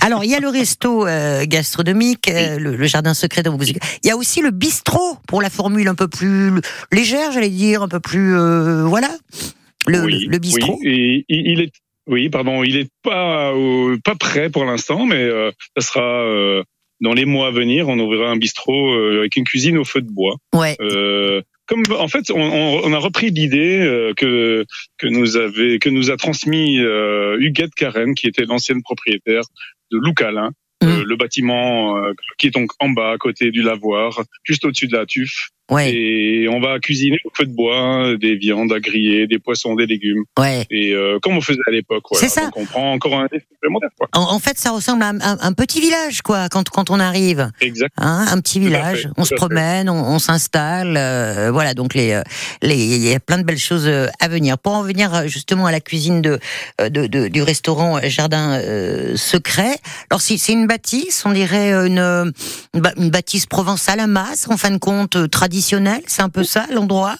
Alors, 0.00 0.24
il 0.24 0.30
y 0.30 0.34
a 0.34 0.40
le 0.40 0.48
resto 0.48 1.06
euh, 1.06 1.44
gastronomique, 1.46 2.30
le, 2.32 2.76
le 2.76 2.86
jardin 2.86 3.12
secret 3.12 3.42
dont 3.42 3.56
vous... 3.56 3.64
Il 3.64 3.78
y 4.04 4.10
a 4.10 4.16
aussi 4.16 4.40
le 4.40 4.50
bistrot 4.50 5.18
pour 5.26 5.42
la 5.42 5.50
formule 5.50 5.88
un 5.88 5.94
peu 5.94 6.08
plus 6.08 6.52
légère, 6.92 7.32
j'allais 7.32 7.50
dire, 7.50 7.82
un 7.82 7.88
peu 7.88 8.00
plus... 8.00 8.36
voilà. 8.86 9.10
Le, 9.86 10.02
oui, 10.04 10.26
le, 10.30 10.38
bistrot. 10.38 10.78
Oui, 10.82 11.26
et 11.28 11.52
il 11.52 11.60
est 11.60 11.72
oui, 12.06 12.28
pardon, 12.28 12.62
il 12.64 12.76
est 12.76 12.88
pas 13.02 13.52
pas 14.04 14.14
prêt 14.14 14.50
pour 14.50 14.64
l'instant, 14.64 15.06
mais 15.06 15.22
euh, 15.22 15.50
ça 15.76 15.86
sera 15.86 16.22
euh, 16.24 16.62
dans 17.00 17.12
les 17.14 17.24
mois 17.24 17.48
à 17.48 17.50
venir. 17.50 17.88
On 17.88 17.98
ouvrira 17.98 18.28
un 18.30 18.36
bistrot 18.36 18.94
euh, 18.94 19.18
avec 19.20 19.36
une 19.36 19.44
cuisine 19.44 19.78
au 19.78 19.84
feu 19.84 20.00
de 20.02 20.10
bois. 20.10 20.36
Ouais. 20.54 20.76
Euh, 20.80 21.40
comme 21.66 21.82
en 21.98 22.08
fait, 22.08 22.30
on, 22.30 22.40
on- 22.40 22.80
on 22.84 22.92
a 22.92 22.98
repris 22.98 23.30
l'idée 23.30 23.78
euh, 23.80 24.12
que 24.14 24.64
que 24.98 25.06
nous 25.06 25.36
avait 25.36 25.78
que 25.78 25.88
nous 25.88 26.10
a 26.10 26.16
transmis 26.16 26.78
euh, 26.78 27.36
Huguette 27.40 27.74
Karen, 27.74 28.14
qui 28.14 28.26
était 28.26 28.44
l'ancienne 28.44 28.82
propriétaire 28.82 29.42
de 29.90 29.98
Loucalin, 29.98 30.50
Mm. 30.82 30.86
euh, 30.88 31.04
le 31.06 31.16
bâtiment 31.16 31.96
euh, 31.96 32.12
qui 32.36 32.48
est 32.48 32.50
donc 32.50 32.72
en 32.80 32.90
bas 32.90 33.12
à 33.12 33.16
côté 33.16 33.50
du 33.52 33.62
lavoir, 33.62 34.22
juste 34.42 34.64
au-dessus 34.64 34.88
de 34.88 34.96
la 34.96 35.06
tuffe. 35.06 35.50
Ouais, 35.70 35.92
Et 35.94 36.46
on 36.50 36.60
va 36.60 36.78
cuisiner 36.78 37.16
au 37.24 37.30
feu 37.34 37.46
de 37.46 37.52
bois 37.54 37.76
hein, 37.78 38.14
des 38.16 38.36
viandes 38.36 38.70
à 38.72 38.80
griller, 38.80 39.26
des 39.26 39.38
poissons, 39.38 39.74
des 39.74 39.86
légumes. 39.86 40.24
ouais. 40.38 40.66
Et 40.70 40.92
euh, 40.92 41.18
comme 41.22 41.36
on 41.38 41.40
faisait 41.40 41.58
à 41.66 41.70
l'époque, 41.70 42.04
voilà. 42.10 42.20
C'est 42.20 42.28
ça. 42.28 42.42
Donc 42.46 42.56
on 42.56 42.64
prend 42.66 42.92
encore 42.92 43.14
un 43.18 43.28
supplémentaire, 43.28 43.88
quoi. 43.98 44.08
En, 44.12 44.34
en 44.34 44.38
fait, 44.38 44.58
ça 44.58 44.72
ressemble 44.72 45.02
à 45.02 45.08
un, 45.08 45.52
petit 45.54 45.80
village, 45.80 46.20
quoi, 46.20 46.48
quand, 46.50 46.68
quand 46.68 46.90
on 46.90 47.00
arrive. 47.00 47.50
Exact. 47.62 47.94
Hein, 47.96 48.26
un 48.30 48.40
petit 48.40 48.60
village, 48.60 49.02
fait, 49.04 49.08
on 49.16 49.24
se 49.24 49.34
promène, 49.34 49.88
on, 49.88 49.94
on 50.04 50.18
s'installe, 50.18 50.96
euh, 50.98 51.50
voilà. 51.50 51.72
Donc 51.72 51.94
les, 51.94 52.12
euh, 52.12 52.22
les, 52.60 52.76
il 52.76 53.02
y 53.08 53.14
a 53.14 53.20
plein 53.20 53.38
de 53.38 53.44
belles 53.44 53.56
choses 53.56 53.88
à 53.88 54.28
venir. 54.28 54.58
Pour 54.58 54.74
en 54.74 54.82
venir 54.82 55.26
justement 55.28 55.64
à 55.64 55.72
la 55.72 55.80
cuisine 55.80 56.20
de, 56.20 56.38
de, 56.78 57.06
de- 57.06 57.28
du 57.28 57.42
restaurant 57.42 58.00
Jardin 58.02 58.60
euh, 58.60 59.16
Secret. 59.16 59.76
Alors 60.10 60.20
c'est 60.20 60.52
une 60.52 60.66
bâtisse, 60.66 61.24
on 61.24 61.32
dirait 61.32 61.72
une, 61.86 62.32
une 62.74 63.10
bâtisse 63.10 63.46
provençale 63.46 64.00
à 64.00 64.06
masse, 64.06 64.46
en 64.50 64.56
fin 64.58 64.70
de 64.70 64.78
compte 64.78 65.16
euh, 65.16 65.26
traditionnelle. 65.54 66.02
C'est 66.06 66.22
un 66.22 66.30
peu 66.30 66.42
ça 66.42 66.66
l'endroit? 66.72 67.16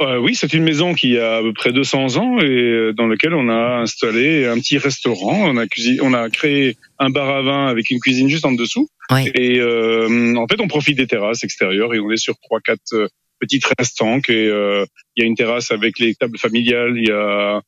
Euh, 0.00 0.18
oui, 0.18 0.34
c'est 0.34 0.52
une 0.54 0.64
maison 0.64 0.94
qui 0.94 1.18
a 1.18 1.36
à 1.36 1.42
peu 1.42 1.52
près 1.52 1.72
200 1.72 2.16
ans 2.16 2.40
et 2.40 2.44
euh, 2.44 2.92
dans 2.92 3.06
laquelle 3.06 3.34
on 3.34 3.48
a 3.50 3.80
installé 3.82 4.46
un 4.46 4.58
petit 4.58 4.78
restaurant. 4.78 5.50
On 5.50 5.58
a 5.58 5.66
cuisiné, 5.66 6.00
on 6.00 6.14
a 6.14 6.30
créé 6.30 6.76
un 6.98 7.10
bar 7.10 7.28
à 7.28 7.42
vin 7.42 7.66
avec 7.66 7.90
une 7.90 8.00
cuisine 8.00 8.28
juste 8.28 8.46
en 8.46 8.52
dessous. 8.52 8.88
Et 9.34 9.60
euh, 9.60 10.34
en 10.36 10.46
fait, 10.48 10.58
on 10.60 10.68
profite 10.68 10.96
des 10.96 11.06
terrasses 11.06 11.44
extérieures 11.44 11.92
et 11.92 12.00
on 12.00 12.10
est 12.10 12.16
sur 12.16 12.34
trois, 12.42 12.60
quatre 12.60 13.10
petites 13.38 13.66
restanques. 13.78 14.30
Et 14.30 14.46
euh, 14.46 14.86
il 15.14 15.22
y 15.22 15.24
a 15.24 15.28
une 15.28 15.36
terrasse 15.36 15.70
avec 15.70 15.98
les 15.98 16.14
tables 16.14 16.38
familiales. 16.38 16.94
Il 16.96 17.08
y 17.08 17.12
a 17.12 17.60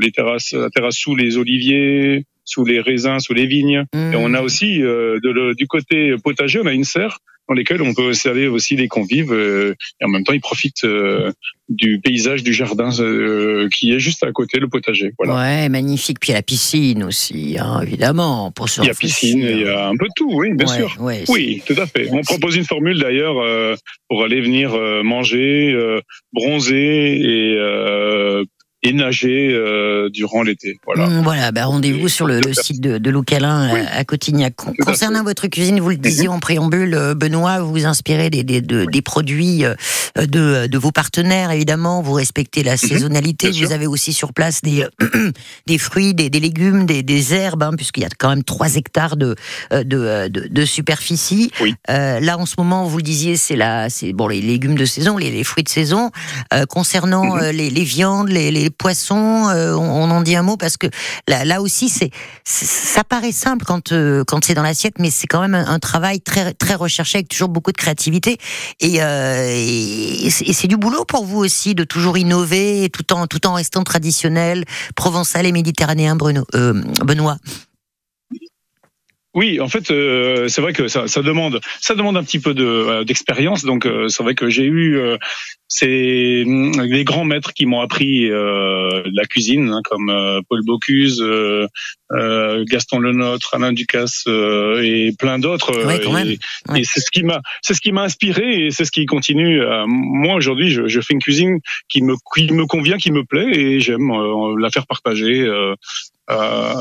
les 0.00 0.10
terrasses, 0.10 0.54
la 0.54 0.70
terrasse 0.70 0.96
sous 0.96 1.14
les 1.14 1.36
oliviers, 1.36 2.24
sous 2.44 2.64
les 2.64 2.80
raisins, 2.80 3.18
sous 3.20 3.34
les 3.34 3.46
vignes. 3.46 3.84
Et 3.92 4.16
on 4.16 4.32
a 4.32 4.40
aussi 4.40 4.78
de 4.78 5.54
du 5.54 5.66
côté 5.66 6.16
potager, 6.24 6.60
on 6.60 6.66
a 6.66 6.72
une 6.72 6.84
serre 6.84 7.18
dans 7.48 7.54
lesquels 7.54 7.82
on 7.82 7.94
peut 7.94 8.08
observer 8.08 8.48
aussi 8.48 8.76
les 8.76 8.88
convives 8.88 9.32
euh, 9.32 9.74
et 10.00 10.04
en 10.04 10.08
même 10.08 10.24
temps 10.24 10.32
ils 10.32 10.40
profitent 10.40 10.84
euh, 10.84 11.32
du 11.68 12.00
paysage 12.02 12.42
du 12.44 12.52
jardin 12.52 12.90
euh, 13.00 13.68
qui 13.74 13.92
est 13.92 13.98
juste 13.98 14.22
à 14.24 14.30
côté, 14.32 14.58
le 14.60 14.68
potager. 14.68 15.12
Voilà. 15.18 15.34
Ouais, 15.36 15.68
magnifique. 15.68 16.18
Puis 16.20 16.28
il 16.28 16.32
y 16.32 16.34
a 16.34 16.38
la 16.38 16.42
piscine 16.42 17.02
aussi, 17.02 17.56
hein, 17.58 17.80
évidemment, 17.82 18.52
pour 18.52 18.68
se 18.68 18.80
Il 18.82 18.86
y 18.86 18.90
a 18.90 18.94
piscine, 18.94 19.40
il 19.40 19.60
y 19.62 19.68
a 19.68 19.88
un 19.88 19.96
peu 19.96 20.06
de 20.06 20.12
tout, 20.16 20.30
oui, 20.32 20.54
bien 20.54 20.66
Ouais, 20.66 20.76
sûr. 20.76 20.96
ouais, 21.00 21.24
Oui, 21.28 21.62
tout 21.66 21.74
à 21.78 21.86
fait. 21.86 22.08
On 22.12 22.22
propose 22.22 22.56
une 22.56 22.64
formule 22.64 22.98
d'ailleurs 23.00 23.38
euh, 23.40 23.74
pour 24.08 24.22
aller 24.22 24.40
venir 24.40 24.74
euh, 24.74 25.02
manger, 25.02 25.72
euh, 25.72 26.00
bronzer 26.32 26.76
et, 26.76 27.56
euh, 27.58 28.44
et 28.82 28.92
nager 28.92 29.50
euh, 29.52 30.08
durant 30.10 30.42
l'été. 30.42 30.78
Voilà. 30.84 31.06
Mm, 31.08 31.22
Voilà, 31.22 31.50
bah, 31.50 31.64
rendez-vous 31.66 32.08
sur 32.08 32.26
le, 32.26 32.40
le 32.40 32.52
site 32.54 32.80
de, 32.80 32.98
de 32.98 33.10
Loucalin 33.10 33.72
Oui. 33.72 33.80
à, 33.90 34.04
Cotignac. 34.04 34.54
Con- 34.54 34.74
Concernant 34.80 35.24
votre 35.24 35.46
cuisine, 35.48 35.80
vous 35.80 35.90
le 35.90 35.96
disiez 35.96 36.28
en 36.28 36.38
préambule, 36.38 36.94
euh, 36.94 37.14
Benoît, 37.14 37.60
vous 37.60 37.70
vous 37.72 37.86
inspirez 37.86 38.30
des, 38.30 38.44
des, 38.44 38.60
de- 38.60 38.84
des 38.84 39.02
produits 39.02 39.64
euh, 39.64 39.74
de, 40.18 40.66
de 40.66 40.78
vos 40.78 40.92
partenaires, 40.92 41.50
évidemment. 41.50 42.02
Vous 42.02 42.12
respectez 42.12 42.62
la 42.62 42.76
saisonnalité. 42.76 43.48
Mhm. 43.48 43.52
sûr. 43.54 43.66
Vous 43.66 43.72
avez 43.72 43.86
aussi 43.86 44.12
sur 44.12 44.32
place 44.32 44.60
des, 44.62 44.84
euh, 45.02 45.32
des 45.66 45.78
fruits, 45.78 46.14
des, 46.14 46.30
des 46.30 46.40
légumes, 46.40 46.86
des, 46.86 47.02
des 47.02 47.34
herbes, 47.34 47.62
hein, 47.64 47.72
puisqu'il 47.76 48.02
y 48.02 48.06
a 48.06 48.10
quand 48.16 48.28
même 48.28 48.44
3 48.44 48.76
hectares 48.76 49.16
de, 49.16 49.34
euh, 49.72 49.82
de, 49.84 49.98
euh, 49.98 50.28
de, 50.28 50.64
superficie. 50.64 51.50
Oui. 51.60 51.74
Euh, 51.90 52.20
là, 52.20 52.38
en 52.38 52.46
ce 52.46 52.54
moment, 52.58 52.84
vous 52.84 52.98
le 52.98 53.02
disiez, 53.02 53.36
c'est 53.36 53.56
bon 54.12 54.28
les 54.28 54.40
légumes 54.42 54.76
de 54.76 54.84
saison, 54.84 55.16
les, 55.16 55.30
les 55.30 55.44
fruits 55.44 55.64
de 55.64 55.68
saison. 55.68 56.10
Euh, 56.52 56.66
concernant 56.66 57.36
Mhm. 57.36 57.40
euh, 57.42 57.52
les, 57.52 57.70
les 57.70 57.84
viandes, 57.84 58.28
les, 58.28 58.50
les 58.50 58.65
poissons, 58.70 59.48
euh, 59.48 59.74
on, 59.74 60.10
en 60.10 60.20
dit 60.22 60.36
un 60.36 60.42
mot 60.42 60.56
parce 60.56 60.76
que 60.76 60.86
là, 61.28 61.60
aussi, 61.60 61.88
c'est, 61.88 62.10
ça 62.44 63.04
paraît 63.04 63.32
simple 63.32 63.64
quand 63.64 63.92
euh, 63.92 64.24
quand 64.26 64.44
c'est 64.44 64.54
dans 64.54 64.62
l'assiette, 64.62 64.98
mais 64.98 65.10
c'est 65.10 65.26
quand 65.26 65.40
même 65.40 65.54
un, 65.54 65.78
travail 65.78 66.20
très 66.20 66.54
très 66.54 66.74
recherché 66.74 67.18
avec 67.18 67.28
toujours 67.28 67.48
beaucoup 67.48 67.72
de 67.72 67.76
créativité 67.76 68.38
et, 68.80 69.02
euh, 69.02 69.48
et, 69.50 70.30
c'est- 70.30 70.66
du 70.66 70.76
boulot 70.76 71.04
pour 71.04 71.24
vous 71.24 71.38
aussi 71.38 71.76
de 71.76 71.84
toujours 71.84 72.18
innover 72.18 72.90
tout 72.92 73.12
en 73.12 73.28
tout 73.28 73.46
en 73.46 73.54
restant 73.54 73.84
traditionnel, 73.84 74.64
provençal 74.96 75.46
et 75.46 75.52
méditerranéen, 75.52 76.16
Bruno, 76.16 76.44
Benoît. 76.52 77.36
Oui, 79.36 79.60
en 79.60 79.68
fait, 79.68 79.90
euh, 79.90 80.48
c'est 80.48 80.62
vrai 80.62 80.72
que 80.72 80.88
ça, 80.88 81.08
ça 81.08 81.20
demande, 81.20 81.60
ça 81.82 81.94
demande 81.94 82.16
un 82.16 82.24
petit 82.24 82.38
peu 82.38 82.54
de 82.54 82.64
euh, 82.64 83.04
d'expérience. 83.04 83.66
Donc, 83.66 83.84
euh, 83.84 84.08
c'est 84.08 84.22
vrai 84.22 84.34
que 84.34 84.48
j'ai 84.48 84.64
eu 84.64 84.96
euh, 84.96 85.18
ces 85.68 86.42
hum, 86.46 86.72
des 86.88 87.04
grands 87.04 87.26
maîtres 87.26 87.52
qui 87.52 87.66
m'ont 87.66 87.80
appris 87.80 88.30
euh, 88.30 89.02
la 89.12 89.26
cuisine, 89.26 89.68
hein, 89.68 89.82
comme 89.84 90.08
euh, 90.08 90.40
Paul 90.48 90.62
Bocuse, 90.64 91.20
euh, 91.20 91.66
euh, 92.12 92.64
Gaston 92.66 92.98
Lenôtre, 92.98 93.50
Alain 93.52 93.74
Ducasse 93.74 94.24
euh, 94.26 94.80
et 94.82 95.12
plein 95.18 95.38
d'autres. 95.38 95.84
Ouais, 95.84 96.02
et. 96.02 96.06
Ouais. 96.72 96.80
et 96.80 96.84
c'est 96.84 97.00
ce 97.00 97.10
qui 97.10 97.22
m'a, 97.22 97.42
c'est 97.60 97.74
ce 97.74 97.82
qui 97.82 97.92
m'a 97.92 98.04
inspiré 98.04 98.64
et 98.64 98.70
c'est 98.70 98.86
ce 98.86 98.90
qui 98.90 99.04
continue. 99.04 99.60
moi 99.86 100.36
aujourd'hui, 100.36 100.70
je, 100.70 100.88
je 100.88 101.00
fais 101.02 101.12
une 101.12 101.20
cuisine 101.20 101.58
qui 101.90 102.00
me 102.00 102.14
qui 102.34 102.50
me 102.54 102.64
convient, 102.64 102.96
qui 102.96 103.12
me 103.12 103.22
plaît 103.22 103.50
et 103.54 103.80
j'aime 103.80 104.10
euh, 104.10 104.58
la 104.58 104.70
faire 104.70 104.86
partager. 104.86 105.46
Euh, 106.30 106.34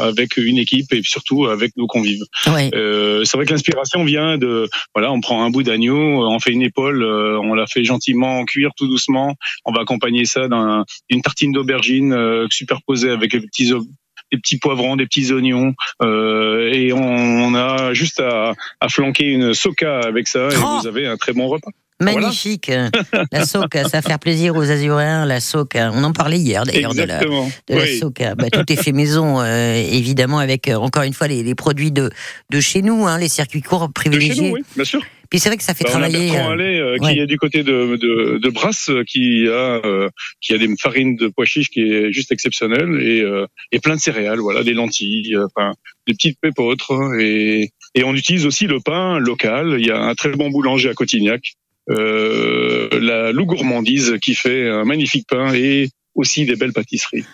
avec 0.10 0.38
une 0.38 0.58
équipe 0.58 0.92
et 0.94 1.02
surtout 1.04 1.46
avec 1.46 1.76
nos 1.78 1.88
convives. 1.88 2.24
Ouais. 2.48 2.70
Euh, 2.74 3.24
c'est 3.26 3.38
vrai 3.38 3.46
que 3.46 3.52
l'inspiration 3.52 4.04
vient 4.04 4.38
de 4.38 4.70
voilà, 4.94 5.12
on 5.12 5.22
prend 5.22 5.44
un 5.44 5.50
bout 5.50 5.64
d'agneau, 5.64 5.98
on 6.28 6.40
fait 6.40 6.52
une 6.52 6.62
épaule, 6.64 7.04
euh, 7.04 7.40
on 7.40 7.54
la 7.54 7.68
fait 7.68 7.84
gentiment 7.84 8.44
cuire 8.46 8.72
tout 8.78 8.88
doucement, 8.88 9.36
on 9.66 9.72
va 9.74 9.82
accompagner 9.82 10.26
ça 10.26 10.48
d'un- 10.48 10.86
d'une 11.10 11.22
tartine 11.22 11.52
d'aubergine 11.52 12.14
euh, 12.14 12.48
superposée 12.50 13.12
avec 13.12 13.32
des 13.32 13.42
petits 13.42 13.72
des 14.32 14.40
petits 14.40 14.58
poivrons, 14.58 14.96
des 14.96 15.06
petits 15.06 15.32
oignons, 15.32 15.76
euh, 16.02 16.72
et 16.74 16.92
on, 16.94 17.00
on 17.00 17.54
a 17.54 17.94
juste 17.94 18.20
à, 18.20 18.54
à 18.80 18.90
flanquer 18.90 19.26
une 19.26 19.54
soca 19.54 20.00
avec 20.00 20.28
ça, 20.28 20.48
et 20.50 20.56
Oh 20.58 20.80
vous 20.82 20.88
avez 20.88 21.06
un 21.06 21.16
très 21.16 21.32
bon 21.34 21.48
repas. 21.48 21.70
Voilà. 22.02 22.20
Magnifique. 22.22 22.70
La 23.32 23.46
soca, 23.46 23.84
ça 23.84 24.00
va 24.00 24.02
faire 24.02 24.20
plaisir 24.20 24.56
aux 24.56 24.70
Azuréens, 24.70 25.26
la 25.26 25.40
soca. 25.40 25.92
On 25.94 26.04
en 26.04 26.12
parlait 26.12 26.38
hier 26.40 26.64
d'ailleurs 26.66 26.94
de 26.94 27.04
la, 27.04 27.20
de 27.20 27.26
la 27.70 27.84
Oui. 27.84 27.98
soca. 28.00 28.36
Bah, 28.36 28.50
tout 28.52 28.70
est 28.72 28.76
fait 28.76 28.92
maison, 28.92 29.40
euh, 29.40 29.76
évidemment, 29.76 30.40
avec 30.40 30.68
euh, 30.68 30.76
encore 30.76 31.04
une 31.04 31.14
fois 31.14 31.28
les, 31.28 31.42
les 31.42 31.56
produits 31.56 31.92
de, 31.92 32.10
de 32.52 32.60
chez 32.60 32.82
nous, 32.82 33.08
hein, 33.08 33.18
les 33.18 33.30
circuits 33.30 33.62
courts 33.62 33.88
De 33.88 33.94
chez 34.02 34.10
privilégiés. 34.10 34.50
nous, 34.50 34.56
oui, 34.56 34.62
bien 34.76 34.84
sûr. 34.84 35.02
Puis 35.30 35.40
c'est 35.40 35.50
vrai 35.50 35.58
que 35.58 35.64
ça 35.64 35.74
fait 35.74 35.86
Bah, 35.86 35.92
on 35.94 36.04
a 36.04 36.10
travailler. 36.10 36.38
Euh, 36.38 36.50
Allais, 36.52 36.80
euh, 36.80 36.98
ouais. 37.00 37.14
qui 37.14 37.20
est 37.22 37.26
du 37.28 37.38
côté 37.38 37.64
de, 37.64 37.96
de, 37.96 38.40
de 38.44 38.50
Brasse, 38.50 38.90
euh, 38.90 39.04
qui 39.08 39.48
a 39.48 39.52
euh, 39.86 40.10
qui 40.42 40.54
a 40.54 40.58
des 40.58 40.68
farines 40.80 41.16
de 41.16 41.30
pois 41.30 41.46
chiches 41.46 41.70
qui 41.70 41.80
est 41.82 42.12
juste 42.12 42.32
exceptionnelle 42.32 43.00
et, 43.02 43.22
euh, 43.22 43.46
et 43.72 43.80
plein 43.80 43.96
de 43.96 44.02
céréales, 44.02 44.40
voilà, 44.40 44.64
des 44.64 44.74
lentilles, 44.74 45.34
euh, 45.36 45.48
enfin 45.56 45.74
des 46.08 46.14
petites 46.14 46.40
pépautres 46.42 46.92
et 47.20 47.70
et 47.96 48.04
on 48.04 48.14
utilise 48.14 48.46
aussi 48.46 48.68
le 48.68 48.80
pain 48.82 49.18
local. 49.18 49.78
Il 49.80 49.86
y 49.88 49.92
a 49.92 49.98
un 50.00 50.14
très 50.14 50.30
bon 50.32 50.50
boulanger 50.52 50.90
à 50.90 50.94
Cotignac, 50.94 51.42
la 51.88 53.32
Loup 53.32 53.46
Gourmandise, 53.46 54.18
qui 54.22 54.36
fait 54.36 54.70
un 54.70 54.86
magnifique 54.86 55.28
pain 55.28 55.54
et 55.54 55.90
aussi 56.16 56.46
des 56.46 56.56
belles 56.56 56.74
pâtisseries. 56.74 57.26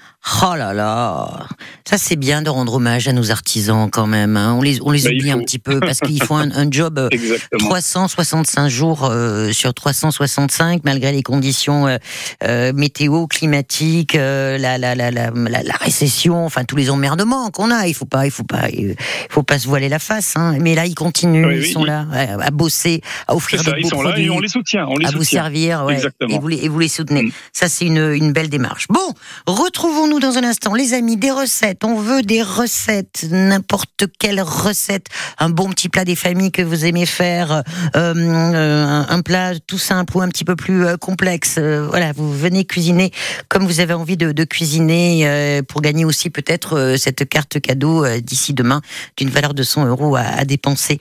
Oh 0.44 0.54
là 0.56 0.74
là, 0.74 1.48
ça 1.88 1.98
c'est 1.98 2.16
bien 2.16 2.42
de 2.44 2.50
rendre 2.50 2.76
hommage 2.76 3.08
à 3.08 3.14
nos 3.14 3.32
artisans 3.32 3.90
quand 3.90 4.06
même. 4.06 4.38
hein. 4.38 4.54
On 4.58 4.62
les, 4.62 4.80
on 4.84 4.92
les 4.92 5.02
Bah, 5.04 5.10
oublie 5.10 5.32
un 5.32 5.40
petit 5.40 5.58
peu 5.58 5.80
parce 5.80 6.00
qu'ils 6.00 6.22
font 6.24 6.38
un, 6.38 6.52
un 6.52 6.70
job 6.70 7.00
euh, 7.00 7.08
Exactement. 7.12 7.70
365 7.70 8.68
jours 8.70 9.06
euh, 9.06 9.52
sur 9.52 9.74
365 9.74 10.82
malgré 10.84 11.12
les 11.12 11.24
conditions 11.24 11.88
euh, 11.88 11.98
euh, 12.44 12.72
météo, 12.74 13.26
climatiques, 13.28 14.14
euh, 14.16 14.58
la, 14.60 14.78
la, 14.78 14.94
la, 14.94 15.10
la, 15.12 15.32
récession, 15.80 16.46
enfin 16.46 16.66
tous 16.66 16.76
les 16.76 16.90
emmerdements 16.92 17.50
qu'on 17.50 17.72
a. 17.72 17.88
Il 17.88 17.94
faut 17.96 18.06
pas, 18.06 18.26
il 18.26 18.32
faut 18.32 18.44
pas, 18.44 18.70
il 18.70 18.96
faut 19.30 19.44
pas 19.44 19.58
se 19.58 19.68
voiler 19.68 19.90
la 19.90 20.00
face. 20.00 20.34
Hein. 20.36 20.58
Mais 20.60 20.76
là 20.76 20.86
ils 20.86 20.94
continuent, 20.96 21.46
Oui, 21.48 21.56
ils 21.58 21.62
oui, 21.64 21.72
sont 21.72 21.84
ils- 21.84 21.88
là 21.88 22.06
à 22.40 22.52
bosser, 22.52 23.02
à 23.28 23.36
offrir 23.36 23.64
ça, 23.64 23.72
des 23.72 23.80
ils 23.80 23.84
beaux 23.84 23.90
sont 23.90 24.02
là 24.04 24.10
produits 24.12 24.26
et 24.26 24.30
on 24.30 24.40
les 24.40 24.48
soutient, 24.50 24.86
on 24.88 24.98
les 24.98 25.08
à 25.08 25.12
vous 25.12 25.24
servir, 25.24 25.84
ouais, 25.86 26.00
et 26.30 26.38
vous 26.40 26.48
les, 26.48 26.58
et 26.58 26.68
vous 26.70 26.80
les 26.80 26.88
soutenez. 26.90 27.24
Mm. 27.24 27.32
Ça, 27.54 27.68
c'est 27.70 27.86
une, 27.86 27.98
une 28.14 28.34
belle 28.34 28.50
démarche. 28.50 28.71
Bon, 28.90 29.14
retrouvons-nous 29.48 30.20
dans 30.20 30.38
un 30.38 30.44
instant, 30.44 30.74
les 30.74 30.94
amis, 30.94 31.18
des 31.18 31.32
recettes. 31.32 31.84
On 31.84 31.96
veut 31.96 32.22
des 32.22 32.42
recettes, 32.42 33.26
n'importe 33.30 34.06
quelle 34.20 34.42
recette. 34.42 35.08
Un 35.40 35.50
bon 35.50 35.70
petit 35.70 35.90
plat 35.90 36.06
des 36.06 36.16
familles 36.16 36.52
que 36.52 36.62
vous 36.62 36.86
aimez 36.86 37.06
faire, 37.06 37.64
euh, 37.96 38.14
euh, 38.16 39.04
un, 39.08 39.22
plat 39.22 39.54
tout 39.68 39.78
simple 39.78 40.18
ou 40.18 40.22
un 40.22 40.30
petit 40.30 40.46
peu 40.46 40.56
plus 40.56 40.86
euh, 40.86 40.98
complexe. 40.98 41.58
Voilà, 41.60 42.12
vous 42.14 42.32
venez 42.32 42.66
cuisiner 42.66 43.12
comme 43.50 43.66
vous 43.66 43.80
avez 43.80 43.94
envie 43.94 44.18
de, 44.18 44.44
cuisiner 44.44 45.62
pour 45.68 45.82
gagner 45.82 46.06
aussi 46.06 46.30
peut-être 46.30 46.96
cette 46.98 47.28
carte 47.30 47.60
cadeau 47.60 48.06
d'ici 48.20 48.54
demain 48.54 48.82
d'une 49.18 49.30
valeur 49.30 49.54
de 49.54 49.64
100 49.64 49.86
euros 49.86 50.16
à, 50.16 50.46
dépenser 50.46 51.00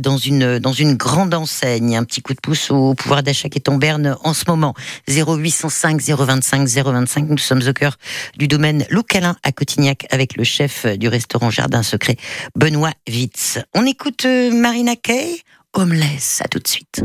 dans 0.00 0.18
une 0.18 0.58
dans 0.58 0.72
une 0.72 0.94
grande 0.94 1.34
enseigne. 1.34 1.96
Un 1.96 2.04
petit 2.04 2.20
coup 2.20 2.34
de 2.34 2.40
pouce 2.40 2.70
au 2.70 2.94
pouvoir 2.94 3.22
d'achat 3.22 3.48
qui 3.48 3.58
est 3.58 3.68
en 3.68 3.76
berne 3.76 4.16
en 4.22 4.34
ce 4.34 4.44
moment. 4.48 4.74
0805 5.08 6.00
025 6.00 6.68
025. 6.68 7.03
Nous 7.28 7.38
sommes 7.38 7.62
au 7.66 7.72
cœur 7.72 7.96
du 8.36 8.48
domaine 8.48 8.84
Loucalin 8.90 9.36
à 9.42 9.52
Cotignac 9.52 10.06
avec 10.10 10.36
le 10.36 10.44
chef 10.44 10.86
du 10.86 11.08
restaurant 11.08 11.50
Jardin 11.50 11.82
Secret, 11.82 12.16
Benoît 12.56 12.92
Witz. 13.08 13.58
On 13.74 13.86
écoute 13.86 14.24
euh, 14.24 14.50
Marina 14.50 14.96
Kay, 14.96 15.40
Homeless. 15.74 16.40
À 16.44 16.48
tout 16.48 16.58
de 16.58 16.68
suite. 16.68 17.02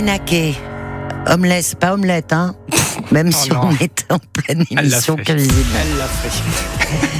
Marina 0.00 0.18
Kay, 0.24 0.54
homeless, 1.26 1.74
pas 1.74 1.92
omelette, 1.92 2.32
hein 2.32 2.54
Même 3.12 3.30
si 3.32 3.50
Oh 3.52 3.54
non. 3.56 3.60
on 3.68 3.84
est 3.84 4.06
en 4.08 4.18
pleine 4.18 4.64
émission 4.70 5.14
cuisine. 5.16 5.52
Elle 5.78 5.98
l'a 5.98 6.06
fait. 6.06 7.19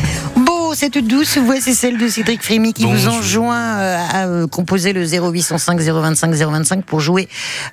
Cette 0.81 0.97
douce 0.97 1.37
voix, 1.37 1.61
c'est 1.61 1.75
celle 1.75 1.99
de 1.99 2.09
Cédric 2.09 2.43
Frémy 2.43 2.73
qui 2.73 2.85
vous 2.85 2.93
Bonjour. 2.93 3.13
enjoint 3.13 3.79
euh, 3.81 3.99
à 3.99 4.27
euh, 4.29 4.47
composer 4.47 4.95
le 4.95 5.05
0805 5.05 5.79
025 5.79 6.33
025 6.33 6.85
pour 6.87 7.01
jouer 7.01 7.29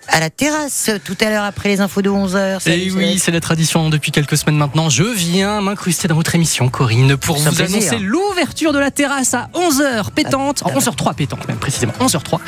à 0.09 0.19
la 0.19 0.29
terrasse 0.29 0.91
tout 1.05 1.15
à 1.21 1.29
l'heure 1.29 1.45
après 1.45 1.69
les 1.69 1.79
infos 1.79 2.01
de 2.01 2.09
11h. 2.09 2.69
Et 2.69 2.91
oui, 2.91 3.17
c'est 3.17 3.31
la 3.31 3.39
tradition 3.39 3.89
depuis 3.89 4.11
quelques 4.11 4.35
semaines 4.35 4.57
maintenant. 4.57 4.89
Je 4.89 5.03
viens 5.03 5.61
m'incruster 5.61 6.09
dans 6.09 6.15
votre 6.15 6.35
émission, 6.35 6.67
Corinne, 6.67 7.15
pour 7.15 7.37
vous 7.37 7.49
plaisir. 7.49 7.77
annoncer 7.77 7.97
l'ouverture 7.97 8.73
de 8.73 8.79
la 8.79 8.91
terrasse 8.91 9.33
à 9.33 9.47
11h 9.53 10.11
pétante, 10.11 10.63
Ah, 10.65 10.71
en 10.75 10.77
11h03 10.77 11.15
pétante 11.15 11.47
même 11.47 11.59
précisément, 11.59 11.93
11h03. 12.01 12.39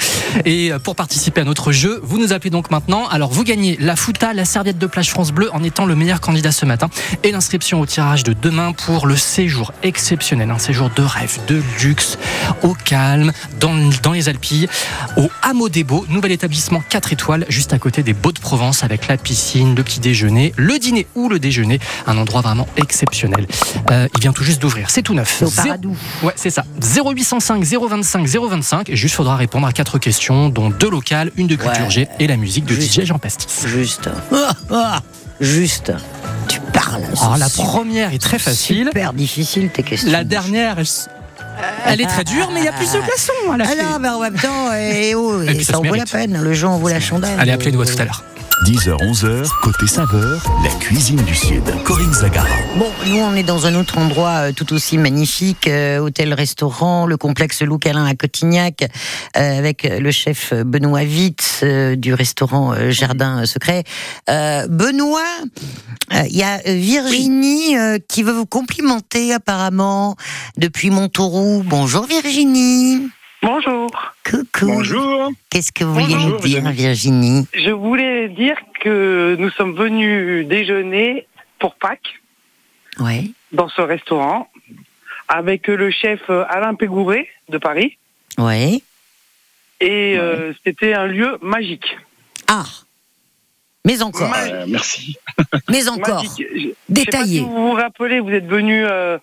Et 0.43 0.73
euh, 0.73 0.79
pour 0.79 0.97
participer 0.97 1.39
à 1.39 1.45
notre 1.45 1.71
jeu, 1.71 2.01
vous 2.03 2.17
nous 2.17 2.33
appelez 2.33 2.49
donc 2.49 2.69
maintenant. 2.69 3.07
Alors 3.07 3.31
vous 3.31 3.45
gagnez 3.45 3.77
la 3.79 3.95
fouta, 3.95 4.33
la 4.33 4.43
serviette 4.43 4.77
de 4.77 4.87
plage 4.87 5.09
France 5.09 5.31
Bleu 5.31 5.49
en 5.53 5.63
étant 5.63 5.85
le 5.85 5.95
meilleur 5.95 6.19
candidat 6.19 6.51
ce 6.51 6.65
matin 6.65 6.89
et 7.23 7.31
l'inscription 7.31 7.79
au 7.79 7.85
tirage 7.85 8.25
de 8.25 8.33
demain 8.33 8.73
pour 8.73 9.07
le 9.07 9.15
séjour 9.15 9.71
exceptionnel, 9.83 10.48
un 10.51 10.59
séjour 10.59 10.89
de 10.89 11.01
rêve, 11.01 11.39
de 11.47 11.61
luxe, 11.81 12.17
au 12.63 12.73
calme, 12.73 13.31
dans, 13.59 13.73
dans 14.03 14.11
les 14.11 14.29
Alpilles, 14.29 14.67
au 15.17 15.29
Hameau 15.41 15.69
des 15.69 15.83
Beaux, 15.83 16.05
nouvel 16.09 16.31
établissement 16.31 16.81
4 16.87 17.13
étoiles, 17.13 17.45
juste 17.49 17.73
à 17.73 17.79
côté 17.79 18.03
des 18.03 18.13
Beaux 18.13 18.31
de 18.31 18.39
Provence, 18.39 18.83
avec 18.83 19.07
la 19.07 19.17
piscine, 19.17 19.75
le 19.75 19.83
petit 19.83 19.99
déjeuner, 19.99 20.53
le 20.57 20.77
dîner 20.79 21.07
ou 21.15 21.29
le 21.29 21.39
déjeuner, 21.39 21.79
un 22.07 22.17
endroit 22.17 22.41
vraiment 22.41 22.67
exceptionnel. 22.77 23.47
Euh, 23.91 24.07
il 24.15 24.21
vient 24.21 24.33
tout 24.33 24.43
juste 24.43 24.61
d'ouvrir, 24.61 24.89
c'est 24.89 25.01
tout 25.01 25.13
neuf. 25.13 25.35
C'est 25.39 25.45
au 25.45 25.51
Paradou. 25.51 25.95
Ouais, 26.23 26.33
c'est 26.35 26.49
ça. 26.49 26.65
0805 26.81 27.63
025 27.63 28.27
025. 28.27 28.89
Et 28.89 28.95
juste 28.95 29.15
faudra 29.15 29.35
répondre 29.35 29.67
à 29.67 29.73
quatre 29.73 29.97
questions, 29.99 30.49
dont 30.49 30.69
deux 30.69 30.89
locales, 30.89 31.31
une 31.37 31.47
de 31.47 31.55
culture 31.55 31.69
Ouais. 31.79 31.89
G 31.89 32.07
et 32.19 32.27
la 32.27 32.37
musique 32.37 32.65
de 32.65 32.73
Juste. 32.73 33.01
DJ 33.01 33.05
Jean 33.05 33.19
Pastis. 33.19 33.65
Juste. 33.67 34.09
Ah, 34.31 34.51
ah, 34.71 35.01
juste. 35.39 35.91
Tu 36.47 36.59
parles. 36.73 37.03
Alors, 37.03 37.33
c'est 37.35 37.39
la 37.39 37.49
première 37.49 38.13
est 38.13 38.21
très 38.21 38.39
facile. 38.39 38.87
Super 38.87 39.13
difficile 39.13 39.69
tes 39.69 39.83
questions. 39.83 40.11
La 40.11 40.23
dernière, 40.23 40.77
elle, 41.85 42.01
est 42.01 42.05
très 42.05 42.23
dure, 42.23 42.49
mais 42.51 42.61
il 42.61 42.65
y 42.65 42.67
a 42.67 42.73
plus 42.73 42.91
de 42.91 42.99
glaçons 42.99 43.51
à 43.51 43.57
la 43.57 43.65
Ah 43.67 43.73
clé. 43.73 43.83
non, 43.83 43.99
mais 43.99 44.09
en 44.09 44.19
même 44.19 44.35
temps, 44.35 44.71
eh, 44.73 45.15
oh, 45.15 45.41
Et 45.47 45.63
ça 45.63 45.79
en 45.79 45.83
vaut 45.83 45.95
la 45.95 46.05
peine. 46.05 46.41
Le 46.41 46.53
jeu 46.53 46.67
en 46.67 46.77
vaut 46.77 46.89
la 46.89 46.99
chandelle. 46.99 47.39
Allez, 47.39 47.51
appelez-nous 47.51 47.81
à 47.81 47.85
tout 47.85 47.99
à 47.99 48.05
l'heure. 48.05 48.23
10h, 48.65 48.97
11h, 48.97 49.47
côté 49.61 49.87
saveur, 49.87 50.43
la 50.63 50.69
cuisine 50.79 51.21
du 51.23 51.33
Sud. 51.33 51.63
Corinne 51.85 52.13
Zagara. 52.13 52.47
Bon, 52.77 52.91
nous 53.07 53.17
on 53.17 53.33
est 53.33 53.43
dans 53.43 53.65
un 53.65 53.75
autre 53.75 53.97
endroit 53.97 54.49
euh, 54.49 54.51
tout 54.51 54.73
aussi 54.73 54.97
magnifique, 54.97 55.67
euh, 55.67 55.99
hôtel-restaurant, 55.99 57.05
le 57.05 57.15
complexe 57.15 57.61
Loucalin 57.61 58.05
à 58.05 58.15
Cotignac, 58.15 58.83
euh, 59.37 59.57
avec 59.57 59.83
le 59.83 60.11
chef 60.11 60.53
Benoît 60.53 61.01
Witt 61.01 61.61
euh, 61.63 61.95
du 61.95 62.13
restaurant 62.13 62.73
euh, 62.73 62.91
Jardin 62.91 63.45
Secret. 63.45 63.85
Euh, 64.29 64.67
Benoît, 64.67 65.21
euh, 66.13 66.23
il 66.29 66.35
y 66.35 66.43
a 66.43 66.57
Virginie 66.65 67.77
euh, 67.77 67.97
qui 68.09 68.23
veut 68.23 68.33
vous 68.33 68.45
complimenter 68.45 69.33
apparemment 69.33 70.17
depuis 70.57 70.89
Montauroux. 70.89 71.63
Bonjour 71.65 72.05
Virginie. 72.05 73.09
Bonjour. 73.41 73.89
Coucou. 74.29 74.65
Bonjour. 74.65 75.31
Qu'est-ce 75.49 75.71
que 75.71 75.83
vous 75.83 75.93
vouliez 75.93 76.15
nous 76.15 76.39
dire 76.39 76.69
Virginie 76.71 77.47
Je 77.53 77.71
voulais 77.71 78.27
dire 78.29 78.57
que 78.81 79.35
nous 79.39 79.49
sommes 79.51 79.75
venus 79.75 80.45
déjeuner 80.47 81.25
pour 81.59 81.75
Pâques 81.75 82.19
Ouais. 82.99 83.31
dans 83.53 83.69
ce 83.69 83.81
restaurant 83.81 84.49
avec 85.29 85.67
le 85.67 85.89
chef 85.89 86.29
Alain 86.29 86.75
Pégouré 86.75 87.29
de 87.49 87.57
Paris 87.57 87.97
Ouais. 88.37 88.81
et 89.79 90.15
euh, 90.17 90.53
c'était 90.65 90.93
un 90.93 91.07
lieu 91.07 91.37
magique. 91.41 91.97
Ah. 92.47 92.65
Mais 93.85 94.01
encore. 94.01 94.33
Euh, 94.35 94.65
merci. 94.67 95.17
Mais 95.69 95.87
encore. 95.87 96.23
Magique. 96.23 96.45
Je- 96.53 96.59
je 96.59 96.67
sais 96.67 96.69
pas 96.69 96.75
Détaillé. 96.89 97.37
si 97.39 97.45
vous 97.45 97.53
vous 97.69 97.71
rappelez, 97.73 98.19
vous 98.19 98.31
êtes 98.31 98.47
venus, 98.47 98.85
euh, 98.89 99.17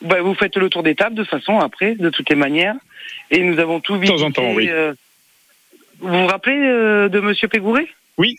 bah, 0.00 0.22
vous 0.22 0.34
faites 0.34 0.56
le 0.56 0.70
tour 0.70 0.82
des 0.82 0.94
tables 0.94 1.14
de 1.16 1.22
toute 1.24 1.30
façon 1.30 1.58
après, 1.60 1.94
de 1.96 2.08
toutes 2.08 2.30
les 2.30 2.36
manières, 2.36 2.76
et 3.30 3.38
nous 3.42 3.58
avons 3.58 3.80
tout 3.80 3.94
De 3.94 4.00
visité. 4.00 4.18
temps 4.20 4.26
en 4.26 4.30
temps, 4.32 4.52
oui. 4.54 4.68
euh, 4.70 4.92
vous 6.00 6.08
vous 6.08 6.26
rappelez 6.26 6.56
euh, 6.56 7.08
de 7.08 7.20
Monsieur 7.20 7.48
Pégouré 7.48 7.88
Oui. 8.16 8.36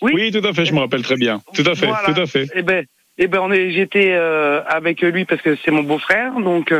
Oui, 0.00 0.30
tout 0.30 0.46
à 0.46 0.52
fait, 0.52 0.64
je 0.64 0.72
me 0.72 0.78
rappelle 0.80 1.02
très 1.02 1.16
bien. 1.16 1.42
Tout 1.54 1.64
à 1.66 1.74
fait, 1.74 1.86
Voilà. 1.86 2.12
tout 2.14 2.20
à 2.20 2.26
fait. 2.26 2.46
Eh 2.54 2.62
ben, 2.62 2.84
eh 3.18 3.26
ben, 3.26 3.40
on 3.40 3.50
est, 3.50 3.72
j'étais 3.72 4.12
euh, 4.12 4.62
avec 4.66 5.00
lui 5.02 5.24
parce 5.24 5.42
que 5.42 5.56
c'est 5.64 5.72
mon 5.72 5.82
beau-frère, 5.82 6.34
donc, 6.38 6.72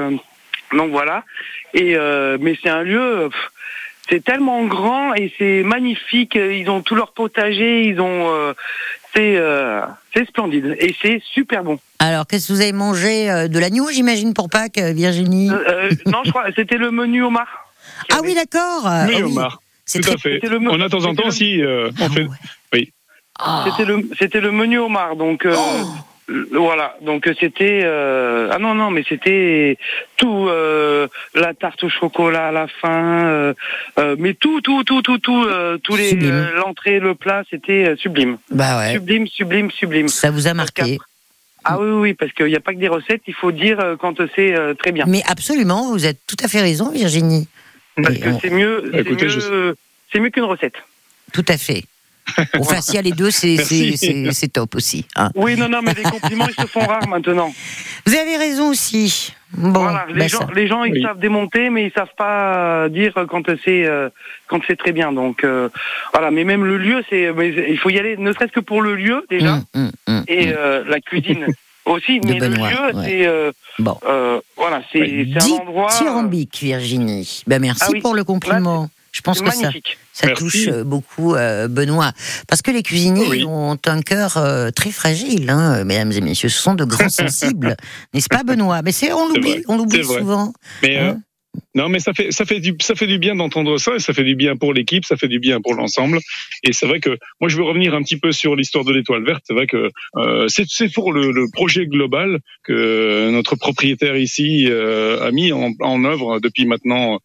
donc 0.72 0.90
voilà. 0.90 1.24
Et 1.74 1.96
mais 2.40 2.56
c'est 2.62 2.68
un 2.68 2.82
lieu, 2.84 3.28
pff, 3.30 3.50
c'est 4.08 4.24
tellement 4.24 4.64
grand 4.64 5.14
et 5.14 5.32
c'est 5.36 5.62
magnifique. 5.64 6.36
Ils 6.36 6.70
ont 6.70 6.80
tout 6.80 6.94
leur 6.94 7.12
potager, 7.12 7.82
ils 7.88 8.00
ont, 8.00 8.32
euh, 8.32 8.52
c'est, 9.14 9.36
euh, 9.36 9.82
c'est 10.14 10.26
splendide 10.28 10.76
et 10.78 10.94
c'est 11.02 11.20
super 11.32 11.62
bon. 11.64 11.78
Alors, 11.98 12.26
qu'est-ce 12.26 12.48
que 12.48 12.52
vous 12.52 12.60
avez 12.60 12.72
mangé 12.72 13.30
euh, 13.30 13.48
De 13.48 13.58
l'agneau, 13.58 13.88
j'imagine, 13.90 14.34
pour 14.34 14.48
Pâques, 14.48 14.78
euh, 14.78 14.92
Virginie 14.92 15.50
Euh, 15.50 15.64
euh, 15.68 15.90
non, 16.06 16.22
je 16.24 16.30
crois, 16.30 16.44
c'était 16.54 16.76
le 16.76 16.90
menu 16.90 17.22
homard. 17.22 17.48
Ah 18.12 18.18
oui, 18.22 18.34
d'accord. 18.34 18.82
Oui, 18.84 18.90
Ah 18.90 19.06
oui. 19.08 19.22
Omar. 19.22 19.60
C'est 19.84 20.00
Tout 20.00 20.14
très... 20.16 20.32
à 20.32 20.38
fait. 20.40 20.48
le 20.48 20.58
On 20.70 20.80
a 20.80 20.84
de 20.84 20.88
temps 20.88 20.98
en 20.98 21.00
c'était 21.10 21.14
temps 21.16 21.22
le- 21.22 21.28
aussi, 21.28 21.62
euh, 21.62 21.90
on 21.98 22.04
Ah 22.04 22.08
fait. 22.10 22.26
ouais. 22.74 22.92
Ah. 23.40 23.64
C'était 23.70 23.84
le, 23.84 24.08
c'était 24.18 24.40
le 24.40 24.50
menu 24.52 24.78
homard, 24.80 25.16
donc. 25.16 25.46
euh, 25.46 25.52
euh, 25.52 25.84
Voilà, 26.52 26.94
donc 27.00 27.26
euh, 27.26 27.34
c'était 27.40 27.80
euh, 27.84 28.50
ah 28.52 28.58
non 28.58 28.74
non 28.74 28.90
mais 28.90 29.02
c'était 29.08 29.78
tout 30.18 30.46
euh, 30.48 31.08
la 31.34 31.54
tarte 31.54 31.82
au 31.84 31.88
chocolat 31.88 32.48
à 32.48 32.52
la 32.52 32.66
fin, 32.68 33.24
euh, 33.24 33.54
euh, 33.98 34.14
mais 34.18 34.34
tout 34.34 34.60
tout 34.60 34.84
tout 34.84 35.00
tout 35.00 35.16
tout 35.18 35.44
euh, 35.44 35.78
tous 35.78 35.96
les 35.96 36.14
euh, 36.22 36.52
l'entrée 36.56 37.00
le 37.00 37.14
plat 37.14 37.44
c'était 37.48 37.88
euh, 37.88 37.96
sublime, 37.96 38.36
Bah 38.50 38.76
ouais. 38.78 38.92
sublime 38.92 39.26
sublime 39.26 39.70
sublime. 39.70 40.08
Ça 40.08 40.30
vous 40.30 40.46
a 40.46 40.52
marqué. 40.52 40.98
Ah 41.64 41.78
oui 41.80 41.90
oui 41.92 42.14
parce 42.14 42.32
qu'il 42.32 42.46
n'y 42.46 42.56
a 42.56 42.60
pas 42.60 42.74
que 42.74 42.78
des 42.78 42.88
recettes, 42.88 43.22
il 43.26 43.34
faut 43.34 43.50
dire 43.50 43.80
euh, 43.80 43.96
quand 43.96 44.16
c'est 44.36 44.54
euh, 44.54 44.74
très 44.74 44.92
bien, 44.92 45.06
Mais 45.08 45.22
absolument, 45.26 45.90
vous 45.92 46.04
avez 46.04 46.14
tout 46.26 46.36
à 46.44 46.48
fait 46.48 46.60
raison, 46.60 46.90
Virginie. 46.90 47.48
parce 47.96 48.14
Et 48.16 48.20
que 48.20 48.28
on- 48.28 48.40
c'est 48.40 48.50
mieux 48.50 48.90
c'est 48.92 49.00
Écoutez, 49.00 49.24
mieux, 49.24 49.30
je- 49.30 49.74
c'est 50.12 50.20
mieux 50.20 50.30
qu'une 50.30 50.44
recette. 50.44 50.74
Tout 51.32 51.44
à 51.48 51.56
fait. 51.56 51.84
Enfin, 52.58 52.80
s'il 52.80 52.94
y 52.94 52.98
a 52.98 53.02
les 53.02 53.12
deux, 53.12 53.30
c'est 53.30 54.52
top 54.52 54.74
aussi. 54.74 55.06
hein. 55.16 55.30
Oui 55.34 55.56
non 55.56 55.68
non 55.68 55.80
mais 55.82 55.94
les 55.94 56.02
compliments 56.02 56.46
ils 56.48 56.60
se 56.62 56.66
font 56.68 56.80
rares 56.86 57.08
maintenant. 57.08 57.52
Vous 58.06 58.14
avez 58.14 58.36
raison 58.36 58.70
aussi. 58.70 59.32
Bon, 59.52 59.70
voilà, 59.72 60.04
les 60.08 60.14
bah, 60.14 60.26
gens, 60.28 60.38
ça- 60.40 60.48
les 60.54 60.66
gens, 60.68 60.84
ils 60.84 60.92
Oui. 60.92 61.02
savent 61.02 61.18
démonter, 61.18 61.70
mais 61.70 61.86
ils 61.86 61.92
savent 61.92 62.14
pas 62.18 62.88
dire 62.90 63.14
quand 63.30 63.44
c'est 63.64 63.86
euh, 63.86 64.10
quand 64.46 64.60
c'est 64.66 64.76
très 64.76 64.92
bien. 64.92 65.10
Donc 65.10 65.42
euh, 65.42 65.70
voilà, 66.12 66.30
mais 66.30 66.44
même 66.44 66.64
le 66.66 66.76
lieu, 66.76 67.02
c'est, 67.08 67.32
il 67.70 67.78
faut 67.78 67.88
y 67.88 67.98
aller, 67.98 68.18
ne 68.18 68.30
serait-ce 68.34 68.52
que 68.52 68.60
pour 68.60 68.82
le 68.82 68.94
lieu 68.94 69.24
déjà, 69.30 69.54
Hum, 69.54 69.64
hum, 69.74 69.90
hum, 70.06 70.24
et 70.28 70.52
euh, 70.54 70.84
la 70.86 71.00
cuisine 71.00 71.46
aussi. 71.86 72.20
De 72.20 72.26
mais 72.34 72.38
Benoît, 72.40 72.68
le 72.70 72.76
lieu, 72.76 72.96
ouais. 72.98 73.04
c'est 73.06 73.26
euh, 73.26 73.50
Bon. 73.78 73.96
euh, 74.06 74.38
voilà, 74.56 74.82
c'est 74.92 75.00
un 75.34 75.50
endroit. 75.62 75.88
Dithyrambique, 75.92 76.58
Virginie. 76.60 77.42
Ben 77.46 77.58
merci 77.60 77.84
Ah 77.86 77.90
oui. 77.92 78.00
pour 78.02 78.14
le 78.14 78.24
compliment. 78.24 78.90
Je 79.12 79.18
Je 79.18 79.22
pense 79.22 79.40
que 79.40 79.50
ça, 79.50 79.56
magnifique. 79.62 79.96
ça 79.96 79.98
Merci. 80.26 80.42
touche 80.42 80.68
euh, 80.68 80.84
beaucoup 80.84 81.34
euh, 81.34 81.68
Benoît. 81.68 82.12
Parce 82.48 82.62
que 82.62 82.70
les 82.70 82.82
cuisiniers 82.82 83.26
Oui. 83.28 83.44
ont 83.44 83.78
un 83.86 84.00
cœur 84.02 84.36
euh, 84.36 84.70
très 84.70 84.90
fragile, 84.90 85.48
hein, 85.50 85.84
mesdames 85.84 86.12
et 86.12 86.20
messieurs. 86.20 86.48
Ce 86.48 86.60
sont 86.60 86.74
de 86.74 86.84
grands 86.84 87.08
sensibles, 87.08 87.76
n'est-ce 88.12 88.28
pas, 88.28 88.42
Benoît? 88.42 88.82
Mais 88.82 88.92
c'est 88.92 89.12
on 89.12 89.28
l'oublie, 89.28 89.62
on 89.68 89.76
l'oublie 89.76 90.04
souvent. 90.04 90.52
Mais 90.82 90.98
euh, 90.98 91.10
Hein? 91.10 91.20
non, 91.74 91.88
mais 91.88 91.98
ça 91.98 92.12
fait 92.12 92.30
ça 92.30 92.44
fait 92.44 92.60
du 92.60 92.76
ça 92.80 92.94
fait 92.94 93.06
du 93.06 93.18
bien 93.18 93.34
d'entendre 93.34 93.78
ça 93.78 93.94
et 93.96 93.98
ça 93.98 94.12
fait 94.12 94.22
du 94.22 94.36
bien 94.36 94.56
pour 94.56 94.72
l'équipe, 94.74 95.04
ça 95.04 95.16
fait 95.16 95.28
du 95.28 95.38
bien 95.38 95.60
pour 95.60 95.74
l'ensemble. 95.74 96.18
Et 96.62 96.72
c'est 96.72 96.86
vrai 96.86 97.00
que 97.00 97.16
moi 97.40 97.48
je 97.48 97.56
veux 97.56 97.62
revenir 97.64 97.94
un 97.94 98.02
petit 98.02 98.18
peu 98.18 98.32
sur 98.32 98.54
l'histoire 98.54 98.84
de 98.84 98.92
l'étoile 98.92 99.24
verte. 99.24 99.42
C'est 99.46 99.54
vrai 99.54 99.66
que 99.66 99.88
c'est 100.48 100.92
pour 100.92 101.12
le, 101.12 101.32
le 101.32 101.46
projet 101.52 101.86
global 101.86 102.40
que 102.64 103.30
notre 103.32 103.56
propriétaire 103.56 104.16
ici 104.16 104.68
a 104.70 105.30
mis 105.32 105.52
en, 105.52 105.72
en 105.80 106.04
œuvre 106.04 106.38
depuis 106.38 106.66
maintenant 106.66 107.18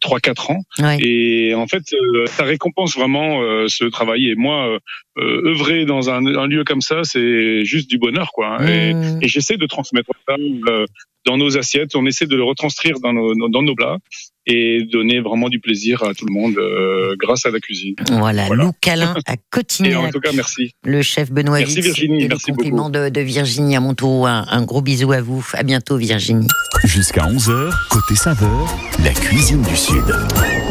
trois 0.00 0.20
quatre 0.20 0.50
ans. 0.50 0.60
Ouais. 0.78 0.98
Et 1.00 1.54
en 1.54 1.66
fait, 1.66 1.82
euh, 1.92 2.26
ça 2.26 2.44
récompense 2.44 2.96
vraiment 2.96 3.42
euh, 3.42 3.66
ce 3.68 3.84
travail. 3.84 4.30
Et 4.30 4.34
moi, 4.34 4.68
euh, 4.68 4.78
euh, 5.18 5.50
œuvrer 5.50 5.84
dans 5.84 6.08
un, 6.10 6.24
un 6.24 6.46
lieu 6.46 6.64
comme 6.64 6.80
ça, 6.80 7.00
c'est 7.04 7.64
juste 7.64 7.90
du 7.90 7.98
bonheur, 7.98 8.30
quoi. 8.32 8.58
Et, 8.68 8.94
Mmh. 8.94 9.18
et 9.22 9.28
j'essaie 9.28 9.56
de 9.56 9.66
transmettre 9.66 10.10
ça 10.28 10.34
euh, 10.34 10.86
dans 11.26 11.36
nos 11.36 11.56
assiettes. 11.58 11.94
On 11.94 12.06
essaie 12.06 12.26
de 12.26 12.36
le 12.36 12.42
retranscrire 12.44 13.00
dans 13.00 13.12
nos, 13.12 13.34
dans 13.48 13.62
nos 13.62 13.74
plats 13.74 13.98
et 14.46 14.82
donner 14.90 15.20
vraiment 15.20 15.48
du 15.48 15.60
plaisir 15.60 16.02
à 16.02 16.14
tout 16.14 16.26
le 16.26 16.32
monde 16.32 16.58
euh, 16.58 17.14
grâce 17.18 17.46
à 17.46 17.50
la 17.50 17.60
cuisine. 17.60 17.94
Voilà, 18.10 18.46
Voilà. 18.46 18.64
Lou 18.64 18.72
Calin 18.80 19.14
à 19.26 19.32
Et 19.34 19.36
en 19.36 19.38
Cotignac. 19.50 20.12
tout 20.12 20.20
cas, 20.20 20.32
merci. 20.34 20.72
Le 20.84 21.00
chef 21.02 21.30
Benoît 21.30 21.58
Merci 21.58 21.76
Vitz 21.76 21.84
Virginie, 21.84 22.24
et 22.24 22.28
merci 22.28 22.46
les 22.50 22.56
compliments 22.56 22.90
de, 22.90 23.08
de 23.08 23.20
Virginie 23.20 23.76
à 23.76 23.80
mon 23.80 23.94
tour. 23.94 24.26
Un, 24.26 24.44
un 24.50 24.64
gros 24.64 24.82
bisou 24.82 25.12
à 25.12 25.20
vous. 25.20 25.46
À 25.52 25.62
bientôt 25.62 25.96
Virginie. 25.96 26.48
Jusqu'à 26.84 27.22
11h, 27.26 27.70
côté 27.90 28.16
saveur, 28.16 28.76
la 29.04 29.12
cuisine 29.12 29.62
du 29.62 29.76
Sud. 29.76 30.04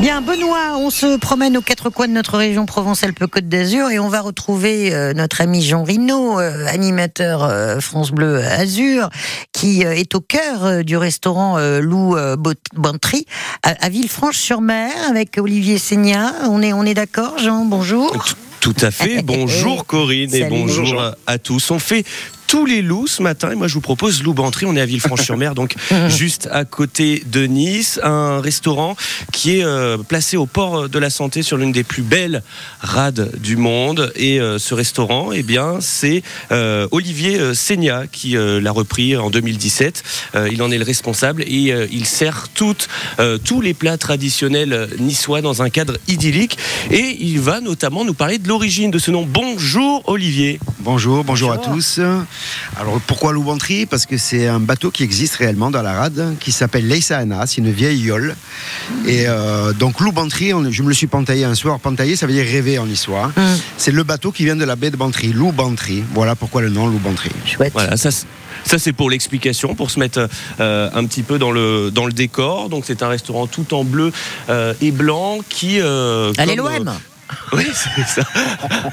Bien, 0.02 0.22
Benoît, 0.22 0.78
on 0.78 0.90
se 0.90 1.16
promène 1.18 1.56
aux 1.58 1.62
quatre 1.62 1.92
coins 1.92 2.08
de 2.08 2.14
notre 2.14 2.36
région 2.36 2.66
Provence-Alpes-Côte 2.66 3.48
d'Azur 3.48 3.92
et 3.92 4.00
on 4.00 4.10
va 4.10 4.22
retrouver 4.22 4.92
euh, 4.96 5.14
notre 5.14 5.42
ami 5.42 5.62
Jean 5.62 5.84
Rino, 5.84 6.40
euh, 6.40 6.66
animateur 6.66 7.44
euh, 7.44 7.80
France 7.80 8.10
Bleu 8.10 8.42
Azur, 8.44 9.10
qui 9.54 9.86
euh, 9.86 9.94
est 9.94 10.16
au 10.16 10.20
cœur 10.20 10.66
euh, 10.66 10.82
du 10.82 10.98
restaurant 10.98 11.60
euh, 11.60 11.82
Lou 11.82 12.16
Bantry 12.74 13.28
à, 13.62 13.76
à 13.80 13.90
Villefranche-sur-Mer 13.90 14.92
avec 15.08 15.38
Olivier 15.38 15.78
Seigna. 15.78 16.34
On 16.50 16.64
est, 16.64 16.74
on 16.74 16.84
est 16.84 16.96
d'accord, 16.96 17.38
Jean? 17.38 17.66
Bonjour. 17.66 18.26
Tout 18.60 18.76
à 18.82 18.90
fait. 18.90 19.22
Bonjour 19.24 19.86
Corinne 19.86 20.34
et 20.34 20.46
bonjour 20.46 20.86
Bonjour. 20.86 21.16
à 21.28 21.38
tous. 21.38 21.72
On 21.72 21.80
fait 21.80 22.06
tous 22.52 22.66
les 22.66 22.82
loups 22.82 23.08
ce 23.08 23.22
matin 23.22 23.50
et 23.52 23.56
moi 23.56 23.70
je 23.70 23.76
vous 23.76 23.80
propose 23.80 24.24
Loup 24.24 24.34
Bantry. 24.34 24.66
On 24.66 24.76
est 24.76 24.82
à 24.82 24.86
Villefranche-sur-Mer, 24.86 25.56
donc 25.56 25.76
juste 26.10 26.50
à 26.52 26.66
côté 26.66 27.24
de 27.26 27.46
Nice, 27.46 27.98
un 28.04 28.42
restaurant 28.42 28.98
qui 29.32 29.60
est 29.60 29.64
euh, 29.64 29.98
placé 29.98 30.36
au 30.36 30.48
port 30.48 30.90
de 30.90 31.00
la 31.00 31.10
Santé 31.10 31.44
sur 31.44 31.56
l'une 31.56 31.72
des 31.72 31.86
plus 31.86 32.02
belles 32.02 32.44
rades 32.82 33.32
du 33.40 33.56
monde. 33.56 34.12
Et 34.18 34.42
euh, 34.42 34.60
ce 34.60 34.74
restaurant, 34.74 35.32
eh 35.32 35.44
bien, 35.44 35.78
c'est 35.80 36.24
euh, 36.52 36.90
Olivier 36.92 37.56
Seigna 37.56 38.04
qui 38.12 38.36
euh, 38.36 38.60
l'a 38.60 38.74
repris 38.74 39.16
en 39.16 39.30
2017. 39.30 40.04
Euh, 40.36 40.50
il 40.52 40.62
en 40.62 40.72
est 40.72 40.78
le 40.78 40.84
responsable 40.84 41.44
et 41.48 41.72
euh, 41.72 41.88
il 41.90 42.06
sert 42.06 42.50
toutes, 42.54 42.90
euh, 43.22 43.38
tous 43.38 43.62
les 43.62 43.74
plats 43.74 43.98
traditionnels 43.98 44.90
niçois 45.00 45.40
dans 45.40 45.62
un 45.62 45.70
cadre 45.70 45.98
idyllique. 46.10 46.58
Et 46.90 47.16
il 47.22 47.40
va 47.40 47.62
notamment 47.62 48.04
nous 48.04 48.14
parler 48.14 48.40
de 48.40 48.50
l'origine 48.50 48.92
de 48.92 49.00
ce 49.00 49.10
nom. 49.10 49.26
Bonjour 49.26 50.04
Olivier. 50.08 50.60
Bonjour, 50.80 51.24
bonjour, 51.24 51.54
à 51.54 51.58
tous. 51.58 52.02
Alors 52.78 53.00
pourquoi 53.08 53.32
Loubantry 53.34 53.86
Parce 53.86 54.06
que 54.06 54.18
c'est 54.18 54.48
un 54.48 54.60
bateau 54.60 54.92
qui 54.92 55.04
existe 55.04 55.36
réellement 55.36 55.72
dans 55.72 55.82
la 55.82 55.94
rade, 55.94 56.36
qui 56.40 56.52
s'appelle 56.52 56.88
Leissaana, 56.88 57.46
c'est 57.48 57.58
une 57.58 57.72
vieille 57.72 58.00
yole. 58.02 58.36
Et 59.06 59.26
euh, 59.28 59.74
donc 59.74 60.00
Loubantry, 60.00 60.52
je 60.70 60.84
me 60.84 60.88
le 60.90 60.94
suis 60.94 61.08
pentaillé 61.08 61.46
un 61.46 61.56
soir. 61.56 61.80
Pentaillé, 61.80 62.16
ça 62.16 62.26
veut 62.28 62.34
dire 62.34 62.46
rêver 62.46 62.80
en 62.80 62.88
histoire. 62.88 63.32
C'est 63.78 63.92
le 63.92 64.04
bateau 64.04 64.32
qui 64.32 64.44
vient 64.46 64.56
de 64.56 64.66
la 64.66 64.76
baie 64.76 64.92
de 64.92 64.98
Bantry, 64.98 65.34
Loubantry. 65.34 66.04
Voilà 66.14 66.36
pourquoi 66.36 66.62
le 66.62 66.70
nom 66.70 66.88
Loubantry. 66.88 67.30
Chouette. 67.46 67.74
Voilà, 67.74 67.98
ça, 67.98 68.12
c'est- 68.12 68.26
ça 68.64 68.78
c'est 68.78 68.94
pour 68.94 69.10
l'explication, 69.10 69.74
pour 69.76 69.90
se 69.90 70.00
mettre 70.00 70.30
euh, 70.60 70.90
un 70.94 71.06
petit 71.06 71.24
peu 71.24 71.40
dans 71.40 71.52
le, 71.52 71.90
dans 71.92 72.06
le 72.06 72.14
décor. 72.14 72.70
Donc 72.70 72.84
c'est 72.86 73.02
un 73.02 73.08
restaurant 73.08 73.48
tout 73.48 73.74
en 73.74 73.84
bleu 73.84 74.12
euh, 74.50 74.74
et 74.82 74.92
blanc 74.92 75.40
qui... 75.50 75.80
euh, 75.80 76.32
Allez 76.38 76.56
comme, 76.56 76.68
l'OM 76.72 76.88
euh, 76.88 76.92
Oui, 77.54 77.66
c'est 77.74 78.22
ça. 78.22 78.28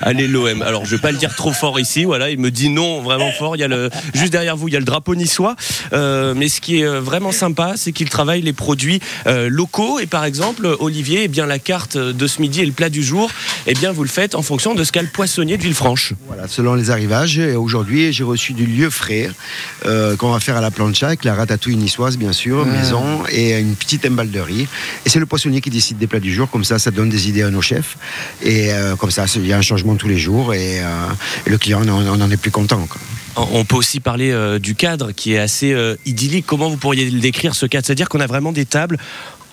Allez 0.03 0.27
l'OM. 0.27 0.63
Alors 0.63 0.85
je 0.85 0.91
vais 0.97 1.01
pas 1.01 1.13
le 1.13 1.19
dire 1.19 1.35
trop 1.35 1.53
fort 1.53 1.79
ici. 1.79 2.05
Voilà, 2.05 2.31
il 2.31 2.39
me 2.39 2.51
dit 2.51 2.69
non 2.69 3.03
vraiment 3.03 3.31
fort. 3.33 3.57
Il 3.57 3.61
y 3.61 3.65
a 3.65 3.69
le 3.69 3.91
juste 4.15 4.33
derrière 4.33 4.57
vous, 4.57 4.69
il 4.69 4.75
y 4.75 4.77
a 4.77 4.81
le 4.81 4.85
drapeau 4.85 5.15
niçois. 5.15 5.57
Euh, 5.93 6.35
mais 6.37 6.49
ce 6.49 6.61
qui 6.61 6.81
est 6.81 6.85
euh, 6.85 7.01
vraiment 7.01 7.33
sympa, 7.33 7.75
c'est 7.77 7.93
qu'il 7.93 8.09
travaille 8.09 8.43
les 8.43 8.53
produits 8.53 9.01
euh, 9.27 9.49
locaux. 9.49 9.99
Et 10.01 10.07
par 10.07 10.25
exemple, 10.25 10.77
Olivier, 10.81 11.25
eh 11.25 11.29
bien 11.29 11.47
la 11.47 11.59
carte 11.59 11.97
de 11.97 12.27
ce 12.27 12.41
midi 12.41 12.61
et 12.61 12.67
le 12.67 12.73
plat 12.73 12.91
du 12.91 13.03
jour, 13.03 13.31
eh 13.67 13.75
bien 13.75 13.93
vous 13.93 14.03
le 14.03 14.09
faites 14.09 14.35
en 14.35 14.43
fonction 14.43 14.75
de 14.75 14.85
ce 14.85 14.93
qu'a 14.93 15.03
le 15.03 15.09
poissonnier 15.09 15.57
de 15.57 15.63
Villefranche. 15.63 16.15
Voilà, 16.27 16.49
selon 16.49 16.75
les 16.75 16.91
arrivages. 16.91 17.39
Et 17.39 17.57
aujourd'hui, 17.57 18.13
j'ai 18.13 18.25
reçu 18.25 18.53
du 18.53 18.67
lieu 18.67 18.91
frais 18.91 19.31
euh, 19.87 20.17
qu'on 20.17 20.33
va 20.33 20.41
faire 20.41 20.57
à 20.57 20.61
la 20.61 20.71
plancha 20.71 21.09
avec 21.09 21.25
la 21.25 21.35
ratatouille 21.35 21.77
niçoise, 21.77 22.17
bien 22.17 22.33
sûr, 22.33 22.67
maison, 22.67 23.23
et 23.31 23.59
une 23.59 23.75
petite 23.75 24.05
emballe 24.07 24.31
de 24.31 24.41
riz. 24.41 24.67
Et 25.07 25.09
c'est 25.09 25.19
le 25.19 25.27
poissonnier 25.27 25.61
qui 25.61 25.71
décide 25.71 25.99
des 25.99 26.07
plats 26.07 26.21
du 26.21 26.33
jour. 26.33 26.51
Comme 26.51 26.65
ça, 26.65 26.79
ça 26.79 26.91
donne 26.91 27.09
des 27.09 27.29
idées 27.29 27.43
à 27.43 27.51
nos 27.51 27.63
chefs. 27.63 27.97
Et 28.43 28.48
euh, 28.73 28.97
comme 28.97 29.11
ça, 29.11 29.27
il 29.37 29.47
y 29.47 29.53
a 29.53 29.59
un 29.59 29.63
changement 29.63 29.95
tous 29.97 30.09
les 30.09 30.19
jours. 30.19 30.55
Et, 30.55 30.81
euh, 30.81 30.85
et 31.47 31.51
le 31.51 31.59
client, 31.59 31.83
on, 31.87 32.07
on 32.07 32.21
en 32.21 32.31
est 32.31 32.37
plus 32.37 32.51
content. 32.51 32.87
quoi. 32.89 33.01
On 33.53 33.65
peut 33.65 33.77
aussi 33.77 34.01
parler 34.01 34.31
euh, 34.33 34.59
du 34.59 34.75
cadre 34.75 35.13
qui 35.13 35.35
est 35.35 35.39
assez 35.39 35.73
euh, 35.73 35.97
idyllique. 36.07 36.45
Comment 36.47 36.69
vous 36.71 36.77
pourriez 36.77 37.09
le 37.11 37.21
décrire 37.21 37.55
ce 37.55 37.67
cadre? 37.67 37.87
C'est-à-dire 37.87 38.09
qu'on 38.09 38.21
a 38.21 38.27
vraiment 38.27 38.51
des 38.53 38.65
tables 38.67 38.99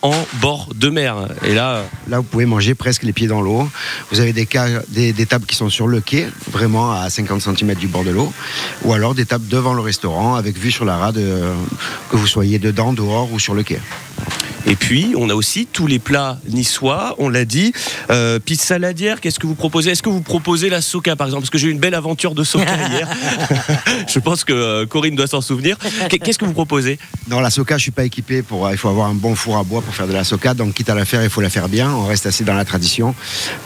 en 0.01 0.13
bord 0.39 0.69
de 0.75 0.89
mer. 0.89 1.15
Et 1.45 1.53
là, 1.55 1.83
Là, 2.07 2.17
vous 2.17 2.23
pouvez 2.23 2.45
manger 2.45 2.75
presque 2.75 3.03
les 3.03 3.11
pieds 3.13 3.27
dans 3.27 3.41
l'eau. 3.41 3.67
Vous 4.11 4.19
avez 4.19 4.33
des, 4.33 4.47
ca- 4.51 4.81
des, 4.89 5.13
des 5.13 5.25
tables 5.25 5.45
qui 5.45 5.55
sont 5.55 5.69
sur 5.69 5.87
le 5.87 5.99
quai, 5.99 6.27
vraiment 6.51 6.91
à 6.91 7.09
50 7.09 7.41
cm 7.41 7.73
du 7.75 7.87
bord 7.87 8.03
de 8.03 8.11
l'eau. 8.11 8.31
Ou 8.83 8.93
alors 8.93 9.15
des 9.15 9.25
tables 9.25 9.47
devant 9.47 9.73
le 9.73 9.81
restaurant, 9.81 10.35
avec 10.35 10.57
vue 10.57 10.71
sur 10.71 10.85
la 10.85 10.97
rade, 10.97 11.17
euh, 11.17 11.53
que 12.11 12.17
vous 12.17 12.27
soyez 12.27 12.59
dedans, 12.59 12.93
dehors 12.93 13.31
ou 13.33 13.39
sur 13.39 13.53
le 13.55 13.63
quai. 13.63 13.79
Et 14.65 14.75
puis 14.75 15.13
on 15.17 15.29
a 15.29 15.33
aussi 15.35 15.67
tous 15.71 15.87
les 15.87 15.99
plats 15.99 16.39
niçois. 16.49 17.15
On 17.17 17.29
l'a 17.29 17.45
dit. 17.45 17.73
Euh, 18.09 18.39
pizza 18.39 18.65
saladière. 18.75 19.21
Qu'est-ce 19.21 19.39
que 19.39 19.47
vous 19.47 19.55
proposez? 19.55 19.91
Est-ce 19.91 20.01
que 20.03 20.09
vous 20.09 20.21
proposez 20.21 20.69
la 20.69 20.81
soca 20.81 21.15
par 21.15 21.27
exemple? 21.27 21.43
Parce 21.43 21.49
que 21.51 21.57
j'ai 21.57 21.67
eu 21.67 21.71
une 21.71 21.79
belle 21.79 21.93
aventure 21.95 22.33
de 22.35 22.43
soca 22.43 22.65
hier. 22.91 23.07
Je 24.07 24.19
pense 24.19 24.43
que 24.43 24.53
euh, 24.53 24.85
Corinne 24.85 25.15
doit 25.15 25.27
s'en 25.27 25.41
souvenir. 25.41 25.77
Qu'est- 26.09 26.19
Qu'est-ce 26.19 26.39
que 26.39 26.45
vous 26.45 26.53
proposez? 26.53 26.97
Dans 27.27 27.39
la 27.41 27.49
soca, 27.49 27.77
je 27.77 27.83
suis 27.83 27.91
pas 27.91 28.03
équipé 28.05 28.41
pour. 28.41 28.69
Il 28.71 28.77
faut 28.77 28.89
avoir 28.89 29.07
un 29.07 29.13
bon 29.13 29.35
four 29.35 29.57
à 29.57 29.63
bois 29.63 29.81
pour 29.81 29.93
faire 29.93 30.07
de 30.07 30.13
la 30.13 30.23
soca. 30.23 30.53
Donc, 30.53 30.73
quitte 30.73 30.89
à 30.89 30.95
la 30.95 31.05
faire, 31.05 31.23
il 31.23 31.29
faut 31.29 31.41
la 31.41 31.49
faire 31.49 31.69
bien. 31.69 31.91
On 31.91 32.05
reste 32.05 32.25
assez 32.25 32.43
dans 32.43 32.53
la 32.53 32.65
tradition. 32.65 33.13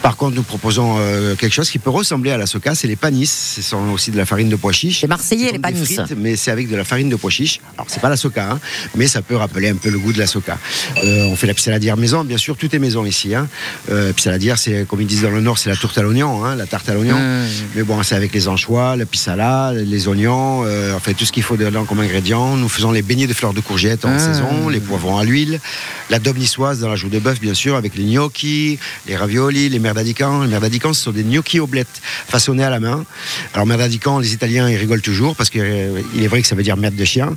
Par 0.01 0.17
contre, 0.17 0.35
nous 0.35 0.43
proposons 0.43 0.95
euh, 0.99 1.35
quelque 1.35 1.53
chose 1.53 1.69
qui 1.69 1.79
peut 1.79 1.89
ressembler 1.89 2.31
à 2.31 2.37
la 2.37 2.45
soca. 2.45 2.75
C'est 2.75 2.87
les 2.87 2.95
panis. 2.95 3.25
Ce 3.27 3.61
sont 3.61 3.89
aussi 3.89 4.11
de 4.11 4.17
la 4.17 4.25
farine 4.25 4.49
de 4.49 4.55
pois 4.55 4.71
chiche. 4.73 5.01
C'est 5.01 5.07
marseillais, 5.07 5.51
les 5.53 5.59
panis. 5.59 5.83
frites, 5.85 6.13
mais 6.17 6.35
c'est 6.35 6.51
avec 6.51 6.69
de 6.69 6.75
la 6.75 6.83
farine 6.83 7.09
de 7.09 7.15
pois 7.15 7.31
chiche. 7.31 7.59
Alors, 7.77 7.87
c'est 7.89 8.01
pas 8.01 8.09
la 8.09 8.17
soca, 8.17 8.51
hein, 8.51 8.59
mais 8.95 9.07
ça 9.07 9.21
peut 9.21 9.35
rappeler 9.35 9.69
un 9.69 9.75
peu 9.75 9.89
le 9.89 9.99
goût 9.99 10.13
de 10.13 10.19
la 10.19 10.27
soca. 10.27 10.57
Euh, 11.03 11.25
on 11.25 11.35
fait 11.35 11.47
la 11.47 11.53
pissaladière 11.53 11.97
maison, 11.97 12.23
bien 12.23 12.37
sûr. 12.37 12.57
Tout 12.57 12.73
est 12.75 12.79
maison 12.79 13.05
ici. 13.05 13.35
Hein. 13.35 13.47
Euh, 13.91 14.13
pissaladière, 14.13 14.57
c'est 14.57 14.85
comme 14.87 15.01
ils 15.01 15.07
disent 15.07 15.23
dans 15.23 15.31
le 15.31 15.41
Nord, 15.41 15.57
c'est 15.57 15.69
la 15.69 15.75
tourte 15.75 15.97
à 15.97 16.01
l'oignon, 16.01 16.43
hein, 16.45 16.55
la 16.55 16.65
tarte 16.65 16.89
à 16.89 16.93
l'oignon. 16.93 17.17
Mmh. 17.17 17.47
Mais 17.75 17.83
bon, 17.83 18.01
c'est 18.03 18.15
avec 18.15 18.33
les 18.33 18.47
anchois, 18.47 18.95
le 18.95 19.05
pissala, 19.05 19.73
les 19.73 20.07
oignons, 20.07 20.63
euh, 20.65 20.95
enfin 20.95 21.13
tout 21.13 21.25
ce 21.25 21.31
qu'il 21.31 21.43
faut 21.43 21.57
dedans 21.57 21.85
comme 21.85 21.99
ingrédient. 21.99 22.57
Nous 22.57 22.69
faisons 22.69 22.91
les 22.91 23.01
beignets 23.01 23.27
de 23.27 23.33
fleurs 23.33 23.53
de 23.53 23.61
courgettes 23.61 24.05
en 24.05 24.09
Mmh. 24.09 24.19
saison, 24.19 24.69
les 24.69 24.79
poivrons 24.79 25.17
à 25.17 25.23
l'huile, 25.23 25.59
la 26.09 26.19
daube 26.19 26.37
niçoise 26.37 26.79
dans 26.79 26.89
la 26.89 26.95
joue 26.95 27.09
de 27.09 27.19
bœuf, 27.19 27.39
bien 27.39 27.53
sûr, 27.53 27.75
avec 27.75 27.95
les 27.95 28.03
gnocchis, 28.03 28.79
les 29.07 29.15
raviolis, 29.15 29.69
les 29.69 29.79
merdadicans. 29.79 30.41
Les 30.41 30.49
merdadicans, 30.49 30.93
ce 30.93 31.03
sont 31.03 31.11
des 31.11 31.23
gnocchis 31.23 31.59
oblettes 31.59 32.01
façonnés 32.27 32.63
à 32.63 32.69
la 32.69 32.79
main. 32.79 33.05
Alors, 33.53 33.65
merdadicans, 33.65 34.19
les 34.19 34.33
Italiens, 34.33 34.69
ils 34.69 34.77
rigolent 34.77 35.01
toujours 35.01 35.35
parce 35.35 35.49
qu'il 35.49 35.61
est 35.61 36.27
vrai 36.27 36.41
que 36.41 36.47
ça 36.47 36.55
veut 36.55 36.63
dire 36.63 36.77
merde 36.77 36.95
de 36.95 37.05
chien. 37.05 37.35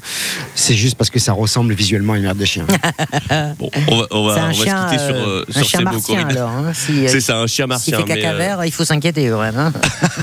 C'est 0.54 0.74
juste 0.74 0.96
parce 0.96 1.10
que 1.10 1.18
ça 1.18 1.32
ressemble 1.32 1.74
visuellement 1.74 2.14
à 2.14 2.16
une 2.16 2.24
merde 2.24 2.38
de 2.38 2.44
chien. 2.44 2.66
Bon, 3.58 3.70
on 3.88 3.96
va, 3.98 4.06
on 4.10 4.26
va, 4.26 4.34
C'est 4.34 4.40
un 4.40 4.44
on 4.44 4.46
va 4.48 4.52
chien, 4.52 4.88
se 4.88 4.92
quitter 4.92 5.04
sur, 5.06 5.14
euh, 5.16 5.28
euh, 5.40 5.44
un 5.48 5.52
sur 5.52 5.64
chien 5.64 5.78
ces 5.78 5.84
mots, 5.84 5.90
martien, 5.92 6.20
Corinne. 6.22 6.36
alors. 6.38 6.50
hein, 6.50 6.72
si, 6.74 7.04
euh, 7.04 7.08
C'est 7.08 7.20
ça, 7.20 7.36
un 7.38 7.46
chien 7.46 7.66
fait 8.02 8.14
mais, 8.14 8.20
caca 8.22 8.34
euh, 8.34 8.38
vert, 8.38 8.64
il 8.64 8.72
faut 8.72 8.84
s'inquiéter 8.84 9.28
quand 9.30 9.40
même. 9.40 9.56
hein. 9.58 9.72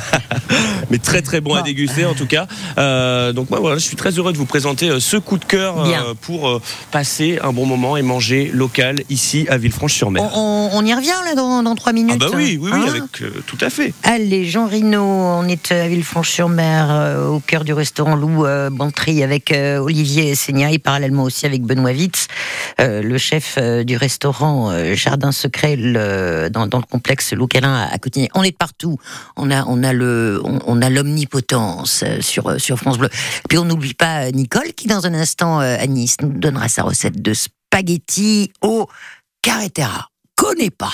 mais 0.89 0.97
très 0.97 1.21
très 1.21 1.41
bon 1.41 1.53
à 1.55 1.59
Bon. 1.59 1.65
déguster 1.65 2.05
en 2.05 2.13
tout 2.13 2.25
cas. 2.27 2.47
Euh, 2.77 3.33
donc 3.33 3.49
moi 3.49 3.59
voilà, 3.59 3.77
je 3.77 3.83
suis 3.83 3.95
très 3.95 4.11
heureux 4.11 4.31
de 4.33 4.37
vous 4.37 4.45
présenter 4.45 4.89
euh, 4.89 4.99
ce 4.99 5.17
coup 5.17 5.37
de 5.37 5.45
cœur 5.45 5.79
euh, 5.85 6.13
pour 6.21 6.47
euh, 6.47 6.61
passer 6.91 7.39
un 7.43 7.51
bon 7.53 7.65
moment 7.65 7.97
et 7.97 8.01
manger 8.01 8.49
local 8.53 9.01
ici 9.09 9.45
à 9.49 9.57
Villefranche-sur-Mer. 9.57 10.23
On, 10.35 10.85
y 10.85 10.93
revient 10.93 11.07
là 11.25 11.35
dans, 11.35 11.63
dans 11.63 11.75
trois 11.75 11.93
minutes. 11.93 12.21
Ah 12.21 12.29
bah 12.29 12.35
oui, 12.35 12.57
oui, 12.61 12.71
oui, 12.73 12.79
hein 12.81 12.85
avec 12.89 13.03
tout 13.45 13.57
à 13.61 13.69
fait. 13.69 13.93
Allez, 14.03 14.45
Jean 14.45 14.67
Rino, 14.67 15.01
on 15.03 15.47
est 15.47 15.71
à 15.71 15.87
Villefranche-sur-Mer, 15.87 17.27
au 17.29 17.39
cœur 17.39 17.63
du 17.63 17.73
restaurant 17.73 18.15
Lou 18.15 18.45
Bantry, 18.71 19.23
avec 19.23 19.53
Olivier 19.53 20.35
Seigna 20.35 20.71
et 20.71 20.79
parallèlement 20.79 21.23
aussi 21.23 21.45
avec 21.45 21.63
Benoît 21.63 21.91
Witz, 21.91 22.27
le 22.79 23.17
chef 23.17 23.57
du 23.85 23.97
restaurant 23.97 24.71
Jardin 24.93 25.31
Secret 25.31 25.75
le- 25.75 26.49
dans, 26.49 26.67
dans 26.67 26.77
le 26.79 26.83
complexe 26.85 27.33
Lou 27.33 27.47
Calin 27.47 27.73
à, 27.73 27.93
à 27.93 27.97
Cotigny. 27.97 28.29
On 28.35 28.43
est 28.43 28.55
partout. 28.57 28.97
On 29.35 29.51
a, 29.51 29.65
on 29.67 29.83
a 29.83 29.93
on, 30.01 30.81
a 30.81 30.89
l'omnipotence 30.89 32.03
euh, 32.03 32.21
sur 32.21 32.47
euh, 32.47 32.57
sur 32.57 32.77
France 32.77 32.97
Bleu. 32.97 33.09
Puis 33.47 33.57
on 33.57 33.65
n'oublie 33.65 33.93
pas 33.93 34.25
euh, 34.25 34.31
Nicole 34.31 34.73
qui 34.73 34.87
dans 34.87 35.05
un 35.05 35.13
instant 35.13 35.59
à 35.59 35.85
Nice 35.87 36.17
nous 36.21 36.29
donnera 36.29 36.69
sa 36.69 36.83
recette 36.83 37.21
de 37.21 37.33
spaghettis 37.33 38.51
au 38.61 38.87
carretera. 39.41 40.09
Connais 40.35 40.71
pas. 40.71 40.93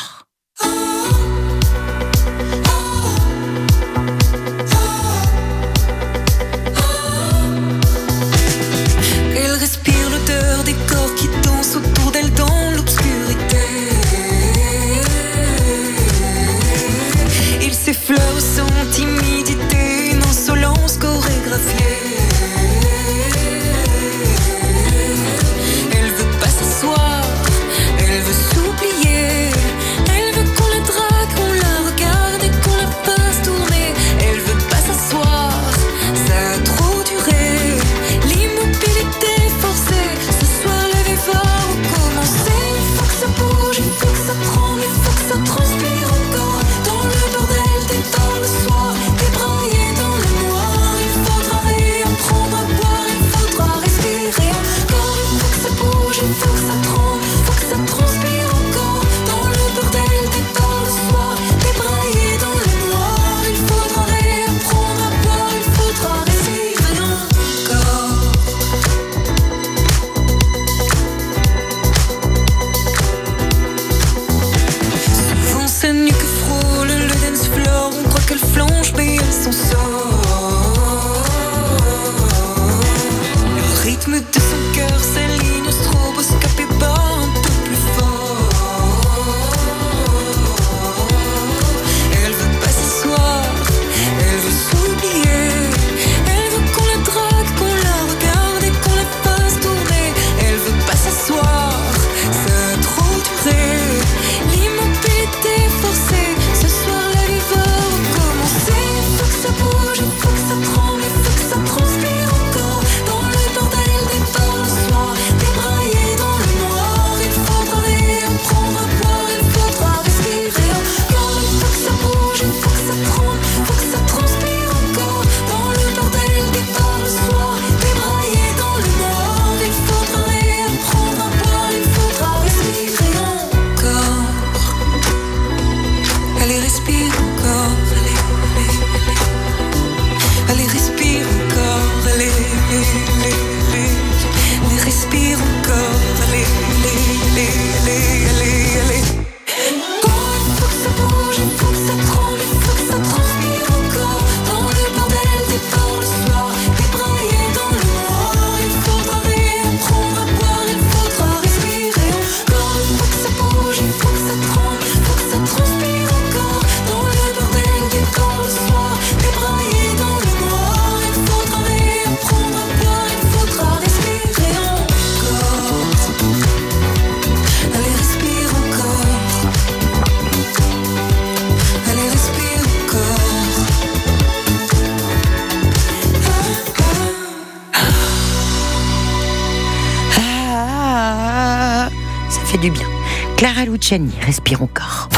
Luciani, 193.86 194.09
respire 194.19 194.63
encore. 194.63 195.09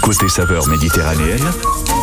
Côté 0.00 0.28
saveur 0.28 0.68
méditerranéenne, 0.68 1.42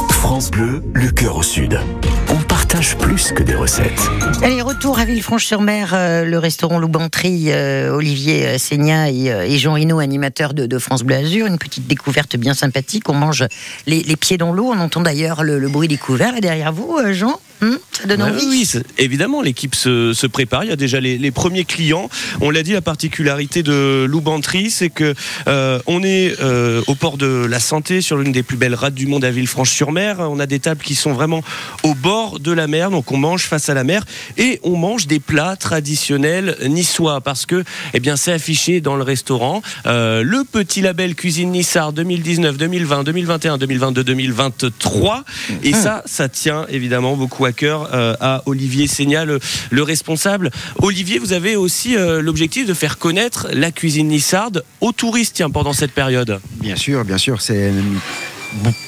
France 0.10 0.52
Bleu, 0.52 0.84
le 0.94 1.10
cœur 1.12 1.38
au 1.38 1.44
sud. 1.44 1.80
On 2.28 2.44
partage 2.44 2.98
plus 2.98 3.32
que 3.32 3.42
des 3.42 3.56
recettes. 3.56 4.02
Allez, 4.44 4.62
retour 4.62 5.00
à 5.00 5.06
Villefranche-sur-Mer, 5.06 5.92
euh, 5.94 6.26
le 6.26 6.40
restaurant 6.40 6.78
Loubanterie, 6.78 7.54
euh, 7.54 7.96
Olivier 7.96 8.48
euh, 8.48 8.58
Seigna 8.58 9.10
et, 9.10 9.28
et 9.28 9.58
Jean 9.58 9.78
Hinault, 9.78 10.00
animateur 10.00 10.54
de, 10.54 10.66
de 10.66 10.78
France 10.78 11.04
Bleu 11.04 11.16
Azur. 11.16 11.46
Une 11.46 11.58
petite 11.58 11.88
découverte 11.88 12.36
bien 12.36 12.54
sympathique. 12.54 13.08
On 13.08 13.14
mange 13.14 13.46
les, 13.86 14.04
les 14.04 14.16
pieds 14.18 14.38
dans 14.38 14.52
l'eau. 14.52 14.70
On 14.76 14.80
entend 14.82 15.00
d'ailleurs 15.00 15.42
le, 15.46 15.58
le 15.58 15.70
bruit 15.70 15.88
des 15.88 15.96
couverts 15.96 16.34
là 16.34 16.42
derrière 16.42 16.74
vous, 16.74 16.98
euh, 16.98 17.14
Jean. 17.14 17.40
Hum, 17.62 17.78
ça 17.92 18.06
donne 18.08 18.22
Ouais, 18.22 18.30
envie. 18.30 18.46
oui, 18.48 18.70
évidemment, 18.98 19.42
l'équipe 19.42 19.74
se, 19.76 20.14
se 20.14 20.28
prépare. 20.28 20.64
Il 20.64 20.70
y 20.70 20.74
a 20.74 20.76
déjà 20.76 21.00
les, 21.00 21.18
les 21.18 21.32
premiers 21.32 21.66
clients. 21.66 22.10
On 22.42 22.50
l'a 22.50 22.62
dit, 22.64 22.74
la 22.74 22.82
particularité 22.82 23.64
de 23.64 24.06
Loubanterie, 24.08 24.70
c'est 24.70 24.90
que 24.90 25.14
euh, 25.48 25.80
on 25.88 26.04
est 26.04 26.36
euh, 26.42 26.82
au 26.88 26.96
port 26.96 27.18
de 27.18 27.46
la 27.50 27.60
Santé, 27.60 28.02
sur 28.02 28.18
l'une 28.18 28.32
des 28.32 28.44
plus 28.44 28.58
belles 28.58 28.76
rades 28.76 28.94
du 28.94 29.08
monde 29.08 29.26
à 29.26 29.32
Villefranche-sur-Mer. 29.32 30.18
On 30.20 30.40
a 30.40 30.46
des 30.46 30.60
tables 30.60 30.84
qui 30.84 30.96
sont 30.96 31.14
vraiment 31.14 31.44
au 31.84 31.94
bord 31.96 32.40
de 32.40 32.52
la 32.52 32.68
mer, 32.68 32.92
donc 32.92 33.12
on 33.12 33.18
mange 33.18 33.44
face 33.44 33.70
à 33.70 33.74
la 33.74 33.84
mer 33.84 34.04
et 34.38 34.60
on 34.64 34.76
mange 34.76 35.08
des 35.08 35.20
plats 35.20 35.56
traditionnels 35.56 36.58
niçois 36.68 37.22
parce 37.22 37.46
que, 37.46 37.64
eh 37.94 38.00
bien, 38.00 38.16
c'est 38.18 38.34
affiché 38.34 38.82
dans 38.82 38.96
le 38.96 39.04
restaurant. 39.04 39.62
Euh, 39.86 40.22
le 40.24 40.44
petit 40.44 40.82
label 40.82 41.16
Cuisine 41.16 41.52
Nissard 41.52 41.94
2019, 41.94 42.58
2020, 42.58 43.04
2021, 43.04 43.58
2022, 43.58 44.04
2023. 44.04 45.24
Et 45.64 45.74
ça, 45.74 46.04
ça 46.06 46.30
tient 46.30 46.66
évidemment 46.70 47.16
beaucoup 47.16 47.46
à 47.48 47.94
euh, 47.94 48.16
à 48.20 48.44
Olivier 48.46 48.88
Seigna, 48.88 49.26
le, 49.26 49.40
le 49.70 49.84
responsable. 49.84 50.52
Olivier, 50.82 51.20
vous 51.20 51.34
avez 51.34 51.56
aussi 51.56 51.96
euh, 51.96 52.22
l'objectif 52.22 52.68
de 52.68 52.74
faire 52.74 52.98
connaître 52.98 53.48
la 53.54 53.72
cuisine 53.72 54.08
nissarde 54.08 54.64
aux 54.82 54.92
touristes 54.92 55.44
pendant 55.52 55.74
cette 55.74 55.92
période. 55.92 56.40
Bien 56.60 56.76
sûr, 56.76 57.04
bien 57.06 57.18
sûr. 57.18 57.42
C'est 57.42 57.72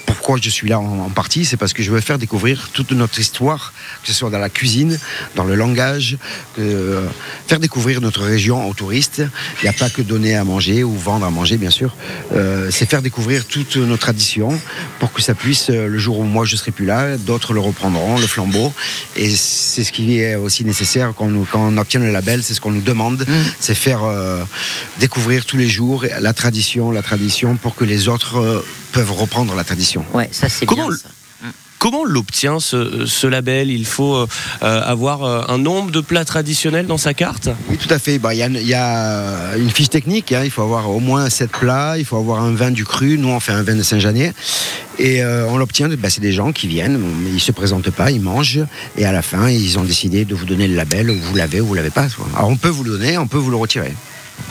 pourquoi 0.05 0.37
je 0.41 0.49
suis 0.49 0.69
là 0.69 0.79
en, 0.79 1.09
partie, 1.09 1.45
c'est 1.45 1.57
parce 1.57 1.73
que 1.73 1.83
je 1.83 1.91
veux 1.91 2.01
faire 2.01 2.17
découvrir 2.17 2.69
toute 2.73 2.91
notre 2.91 3.19
histoire, 3.19 3.73
que 4.01 4.07
ce 4.07 4.13
soit 4.13 4.29
dans 4.29 4.39
la 4.39 4.49
cuisine, 4.49 4.99
dans 5.35 5.43
le 5.43 5.55
langage, 5.55 6.17
que, 6.55 6.61
euh, 6.61 7.07
faire 7.47 7.59
découvrir 7.59 8.01
notre 8.01 8.23
région 8.23 8.67
aux 8.69 8.73
touristes. 8.73 9.21
Il 9.61 9.63
n'y 9.63 9.69
a 9.69 9.73
pas 9.73 9.89
que 9.89 10.01
donner 10.01 10.35
à 10.35 10.43
manger 10.43 10.83
ou 10.83 10.93
vendre 10.95 11.25
à 11.25 11.29
manger, 11.29 11.57
bien 11.57 11.71
sûr. 11.71 11.95
Euh, 12.33 12.69
c'est 12.71 12.89
faire 12.89 13.01
découvrir 13.01 13.45
toutes 13.45 13.77
nos 13.77 13.97
traditions 13.97 14.59
pour 14.99 15.11
que 15.11 15.21
ça 15.21 15.33
puisse, 15.33 15.69
euh, 15.69 15.87
le 15.87 15.97
jour 15.97 16.19
où 16.19 16.23
moi 16.23 16.45
je 16.45 16.55
serai 16.55 16.71
plus 16.71 16.85
là, 16.85 17.17
d'autres 17.17 17.53
le 17.53 17.59
reprendront, 17.59 18.19
le 18.19 18.27
flambeau. 18.27 18.73
Et 19.15 19.29
c'est 19.35 19.83
ce 19.83 19.91
qui 19.91 20.19
est 20.19 20.35
aussi 20.35 20.63
nécessaire 20.65 21.13
quand, 21.15 21.27
nous, 21.27 21.45
quand 21.49 21.67
on 21.67 21.77
obtient 21.77 21.99
le 21.99 22.11
label, 22.11 22.43
c'est 22.43 22.53
ce 22.53 22.61
qu'on 22.61 22.71
nous 22.71 22.81
demande, 22.81 23.25
c'est 23.59 23.75
faire 23.75 24.03
euh, 24.03 24.43
découvrir 24.99 25.45
tous 25.45 25.57
les 25.57 25.67
jours 25.67 26.05
la 26.19 26.33
tradition, 26.33 26.91
la 26.91 27.01
tradition 27.01 27.55
pour 27.55 27.75
que 27.75 27.83
les 27.83 28.07
autres 28.07 28.37
euh, 28.37 28.65
peuvent 28.91 29.11
reprendre 29.11 29.53
la 29.55 29.63
tradition. 29.63 30.03
Ouais, 30.13 30.29
ça 30.31 30.49
c'est 30.49 30.65
Comment 30.65 30.87
bien. 30.89 30.97
ça. 30.97 31.09
Comment 31.77 32.01
on 32.01 32.05
l'obtient 32.05 32.59
ce, 32.59 33.05
ce 33.05 33.25
label? 33.25 33.71
Il 33.71 33.85
faut 33.85 34.13
euh, 34.13 34.27
euh, 34.63 34.81
avoir 34.83 35.23
euh, 35.23 35.43
un 35.47 35.57
nombre 35.57 35.91
de 35.91 36.01
plats 36.01 36.25
traditionnels 36.25 36.87
dans 36.87 36.97
sa 36.97 37.13
carte? 37.13 37.47
Oui, 37.69 37.77
tout 37.77 37.87
à 37.93 37.99
fait. 37.99 38.19
Bah, 38.19 38.33
Il 38.33 38.37
y, 38.39 38.43
a, 38.43 38.47
il 38.49 38.67
y 38.67 38.73
a 38.73 39.55
une 39.55 39.69
fiche 39.69 39.89
technique. 39.89 40.33
hein. 40.33 40.41
Il 40.43 40.51
faut 40.51 40.61
avoir 40.61 40.89
au 40.89 40.99
moins 40.99 41.29
7 41.29 41.49
plats. 41.51 41.97
Il 41.97 42.03
faut 42.03 42.17
avoir 42.17 42.41
un 42.43 42.51
vin 42.53 42.71
du 42.71 42.83
cru. 42.83 43.17
Nous, 43.17 43.29
on 43.29 43.39
fait 43.39 43.53
un 43.53 43.63
vin 43.63 43.75
de 43.77 43.81
Saint-Janier. 43.83 44.33
Et 44.97 45.23
euh, 45.23 45.45
on 45.47 45.55
l'obtient. 45.57 45.87
bah, 45.87 46.09
c'est 46.09 46.19
des 46.19 46.33
gens 46.33 46.51
qui 46.51 46.67
viennent. 46.67 46.99
Ils 47.27 47.35
ne 47.35 47.39
se 47.39 47.53
présentent 47.53 47.91
pas. 47.91 48.11
Ils 48.11 48.19
mangent. 48.19 48.59
Et 48.97 49.05
à 49.05 49.13
la 49.13 49.21
fin, 49.21 49.47
ils 49.47 49.79
ont 49.79 49.83
décidé 49.85 50.25
de 50.25 50.35
vous 50.35 50.45
donner 50.45 50.67
le 50.67 50.75
label. 50.75 51.09
Vous 51.09 51.35
l'avez 51.35 51.61
ou 51.61 51.65
vous 51.67 51.75
l'avez 51.75 51.91
pas. 51.91 52.07
Alors, 52.35 52.49
on 52.49 52.57
peut 52.57 52.67
vous 52.67 52.83
le 52.83 52.91
donner. 52.97 53.17
On 53.17 53.27
peut 53.27 53.37
vous 53.37 53.51
le 53.51 53.55
retirer. 53.57 53.93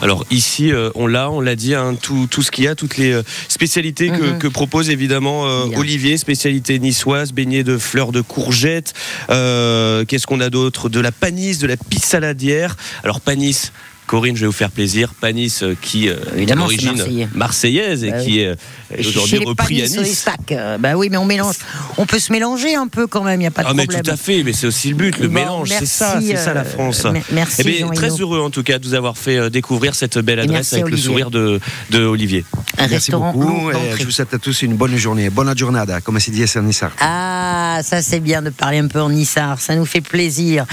Alors 0.01 0.25
ici, 0.31 0.71
euh, 0.71 0.89
on 0.95 1.07
l'a, 1.07 1.29
on 1.29 1.41
l'a 1.41 1.55
dit, 1.55 1.75
hein, 1.75 1.95
tout, 2.01 2.27
tout 2.29 2.41
ce 2.41 2.51
qu'il 2.51 2.63
y 2.63 2.67
a, 2.67 2.75
toutes 2.75 2.97
les 2.97 3.11
euh, 3.11 3.23
spécialités 3.47 4.09
que, 4.09 4.33
Mhm. 4.33 4.37
que 4.39 4.47
propose 4.47 4.89
évidemment 4.89 5.45
euh. 5.47 5.65
Olivier, 5.75 6.17
spécialité 6.17 6.79
niçoise, 6.79 7.33
beignets 7.33 7.63
de 7.63 7.77
fleurs 7.77 8.11
de 8.11 8.21
courgettes. 8.21 8.93
Euh, 9.29 10.05
Qu'est-ce 10.05 10.25
qu'on 10.25 10.39
a 10.39 10.49
d'autre? 10.49 10.87
De 10.89 10.99
la 11.01 11.11
panisse, 11.11 11.57
de 11.59 11.67
la 11.67 11.75
pisse 11.77 12.05
saladière. 12.05 12.77
Alors 13.03 13.19
panisse. 13.21 13.71
Corinne, 14.09 14.35
je 14.35 14.41
vais 14.41 14.47
vous 14.47 14.51
faire 14.51 14.71
plaisir. 14.71 15.13
Panisse, 15.21 15.61
euh, 15.61 15.75
qui 15.79 16.09
euh, 16.09 16.15
est 16.35 16.47
c'est 16.47 16.55
d'origine 16.55 16.95
marseillais. 16.95 17.27
marseillaise 17.35 18.03
et 18.03 18.09
Bah 18.09 18.17
qui 18.23 18.39
est 18.39 18.55
est 18.91 19.05
aujourd'hui 19.07 19.37
repris 19.45 19.83
à 19.83 19.87
Nice. 19.87 20.17
sacs, 20.19 20.51
euh, 20.51 20.79
bah 20.79 20.93
oui, 20.95 21.09
mais 21.11 21.17
on 21.17 21.25
mélange. 21.25 21.53
On 21.97 22.07
peut 22.07 22.17
se 22.17 22.31
mélanger 22.31 22.73
un 22.73 22.87
peu 22.87 23.05
quand 23.05 23.23
même, 23.23 23.39
il 23.39 23.43
n'y 23.43 23.47
a 23.47 23.51
pas 23.51 23.61
de 23.61 23.67
Ah 23.69 23.73
mais 23.75 23.83
problème. 23.83 24.01
tout 24.01 24.09
à 24.09 24.17
fait, 24.17 24.41
mais 24.41 24.51
c'est 24.53 24.65
aussi 24.65 24.89
le 24.89 24.95
but, 24.95 25.19
le 25.19 25.27
Bon, 25.27 25.33
mélange, 25.35 25.69
c'est 25.69 25.85
ça, 25.85 26.19
c'est 26.25 26.35
ça 26.37 26.55
la 26.55 26.61
euh, 26.61 26.63
France. 26.65 27.03
me- 27.03 27.19
merci, 27.33 27.57
Eh 27.59 27.63
bien, 27.65 27.87
très 27.89 28.09
heureux 28.09 28.39
en 28.41 28.49
tout 28.49 28.63
cas 28.63 28.79
de 28.79 28.87
vous 28.87 28.95
avoir 28.95 29.15
fait 29.15 29.37
euh, 29.37 29.49
découvrir 29.51 29.93
cette 29.93 30.17
belle 30.17 30.39
adresse 30.39 30.73
avec 30.73 30.89
le 30.89 30.97
sourire 30.97 31.29
de, 31.29 31.59
de 31.91 32.03
Olivier. 32.03 32.45
Un 32.79 32.87
Merci 32.87 32.95
restaurant 32.95 33.31
beaucoup. 33.33 33.69
Et 33.69 33.75
je 33.99 34.05
vous 34.05 34.11
souhaite 34.11 34.33
à 34.33 34.39
tous 34.39 34.63
une 34.63 34.73
bonne 34.75 34.95
journée. 34.97 35.29
Bonne 35.29 35.55
giornata, 35.55 36.01
comme 36.01 36.19
c'est 36.19 36.31
dit 36.31 36.43
à 36.43 36.61
Nissar. 36.61 36.91
Ah, 36.99 37.79
ça 37.83 38.01
c'est 38.01 38.19
bien 38.21 38.41
de 38.41 38.49
parler 38.49 38.79
un 38.79 38.87
peu 38.87 39.01
en 39.01 39.09
Nissar, 39.09 39.61
ça 39.61 39.75
nous 39.75 39.85
fait 39.85 40.01
plaisir. 40.01 40.65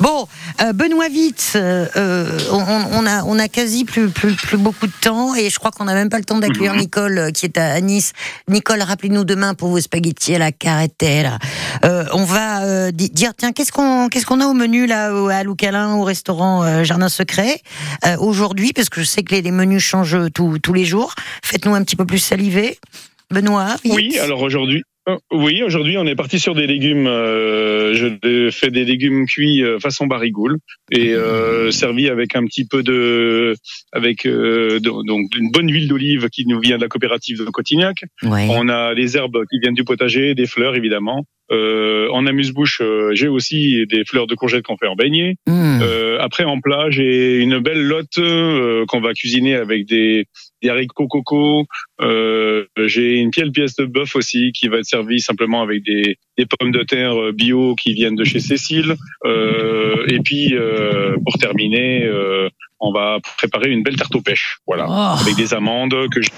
Bon, 0.00 0.28
euh, 0.62 0.72
Benoît 0.72 1.08
Vitz, 1.08 1.54
euh, 1.56 1.86
euh, 1.96 2.38
on, 2.52 2.83
on 2.92 3.06
a, 3.06 3.22
on 3.24 3.38
a 3.38 3.48
quasi 3.48 3.84
plus, 3.84 4.08
plus, 4.10 4.34
plus 4.34 4.56
beaucoup 4.56 4.86
de 4.86 4.92
temps 5.00 5.34
et 5.34 5.50
je 5.50 5.58
crois 5.58 5.70
qu'on 5.70 5.84
n'a 5.84 5.94
même 5.94 6.08
pas 6.08 6.18
le 6.18 6.24
temps 6.24 6.38
d'accueillir 6.38 6.74
Nicole 6.74 7.18
euh, 7.18 7.30
qui 7.30 7.46
est 7.46 7.58
à, 7.58 7.80
Nice. 7.80 8.12
Nicole, 8.48 8.82
rappelez-nous 8.82 9.24
demain 9.24 9.54
pour 9.54 9.68
vos 9.70 9.80
spaghettis 9.80 10.34
à 10.34 10.38
la 10.38 10.52
carretelle. 10.52 11.38
Euh, 11.84 12.04
on 12.12 12.24
va 12.24 12.62
euh, 12.64 12.90
di- 12.90 13.10
dire, 13.10 13.32
tiens, 13.36 13.52
qu'est-ce 13.52 13.72
qu'on 13.72 14.08
qu'est-ce 14.08 14.26
qu'on 14.26 14.40
a 14.40 14.46
au 14.46 14.54
menu 14.54 14.86
là 14.86 15.12
à 15.30 15.42
Loucalin, 15.44 15.94
au 15.94 16.04
restaurant 16.04 16.62
euh, 16.62 16.84
Jardin 16.84 17.08
Secret 17.08 17.60
euh, 18.06 18.16
aujourd'hui, 18.18 18.72
parce 18.72 18.88
que 18.88 19.00
je 19.00 19.06
sais 19.06 19.22
que 19.22 19.34
les, 19.34 19.42
les 19.42 19.50
menus 19.50 19.82
changent 19.82 20.18
tous 20.34 20.58
tous 20.58 20.72
les 20.72 20.84
jours. 20.84 21.14
Faites-nous 21.42 21.74
un 21.74 21.82
petit 21.82 21.96
peu 21.96 22.06
plus 22.06 22.18
saliver. 22.18 22.78
Benoît 23.30 23.76
Oui, 23.84 24.18
alors 24.18 24.42
aujourd'hui. 24.42 24.82
Euh, 25.08 25.16
Oui, 25.32 25.62
aujourd'hui, 25.62 25.96
on 25.98 26.06
est 26.06 26.14
parti 26.14 26.38
sur 26.38 26.54
des 26.54 26.66
légumes. 26.66 27.06
euh, 27.06 27.94
je 27.94 28.50
fais 28.50 28.70
des 28.70 28.84
légumes 28.84 29.26
cuits 29.26 29.62
euh, 29.62 29.78
façon 29.78 30.06
barigoule 30.06 30.58
et 30.90 31.12
euh, 31.12 31.70
servis 31.70 32.08
avec 32.08 32.34
un 32.36 32.44
petit 32.44 32.66
peu 32.66 32.82
de, 32.82 33.54
avec 33.92 34.26
euh, 34.26 34.80
de- 34.80 35.06
donc 35.06 35.28
une 35.36 35.50
bonne 35.50 35.70
huile 35.70 35.88
d'olive 35.88 36.28
qui 36.30 36.46
nous 36.46 36.60
vient 36.60 36.76
de 36.76 36.82
la 36.82 36.88
coopérative 36.88 37.38
de 37.38 37.50
Cotignac. 37.50 37.96
Ouais. 38.22 38.46
On 38.50 38.68
a 38.68 38.94
des 38.94 39.16
herbes 39.16 39.44
qui 39.50 39.58
viennent 39.60 39.74
du 39.74 39.84
potager, 39.84 40.34
des 40.34 40.46
fleurs 40.46 40.74
évidemment. 40.76 41.24
Euh, 41.52 42.08
en 42.10 42.26
amuse-bouche, 42.26 42.80
euh, 42.80 43.10
j'ai 43.14 43.28
aussi 43.28 43.84
des 43.86 44.04
fleurs 44.04 44.26
de 44.26 44.34
courgettes 44.34 44.64
qu'on 44.64 44.76
fait 44.76 44.86
en 44.86 44.94
beignet. 44.96 45.36
Mmh. 45.46 45.80
Euh, 45.82 46.18
après, 46.20 46.44
en 46.44 46.60
plat, 46.60 46.86
j'ai 46.88 47.38
une 47.38 47.58
belle 47.58 47.82
lotte 47.82 48.18
euh, 48.18 48.84
qu'on 48.86 49.00
va 49.00 49.12
cuisiner 49.12 49.54
avec 49.54 49.86
des, 49.86 50.24
des 50.62 50.68
haricots 50.70 51.06
coco. 51.06 51.66
Euh, 52.00 52.64
j'ai 52.86 53.16
une 53.16 53.30
pièce 53.30 53.50
pièce 53.50 53.76
de 53.76 53.84
bœuf 53.84 54.16
aussi 54.16 54.52
qui 54.52 54.68
va 54.68 54.78
être 54.78 54.86
servie 54.86 55.20
simplement 55.20 55.62
avec 55.62 55.82
des, 55.84 56.16
des 56.38 56.46
pommes 56.46 56.72
de 56.72 56.82
terre 56.82 57.20
euh, 57.20 57.32
bio 57.32 57.74
qui 57.74 57.92
viennent 57.92 58.16
de 58.16 58.24
chez 58.24 58.40
Cécile. 58.40 58.94
Euh, 59.26 60.06
et 60.08 60.20
puis, 60.20 60.54
euh, 60.54 61.16
pour 61.24 61.34
terminer, 61.34 62.04
euh, 62.04 62.48
on 62.86 62.92
va 62.92 63.18
préparer 63.38 63.70
une 63.70 63.82
belle 63.82 63.96
tarte 63.96 64.14
aux 64.14 64.20
pêches, 64.20 64.58
voilà, 64.66 64.86
Oh. 64.88 65.20
avec 65.20 65.34
des 65.36 65.54
amandes 65.54 65.94
que 66.12 66.20
j'ai 66.22 66.28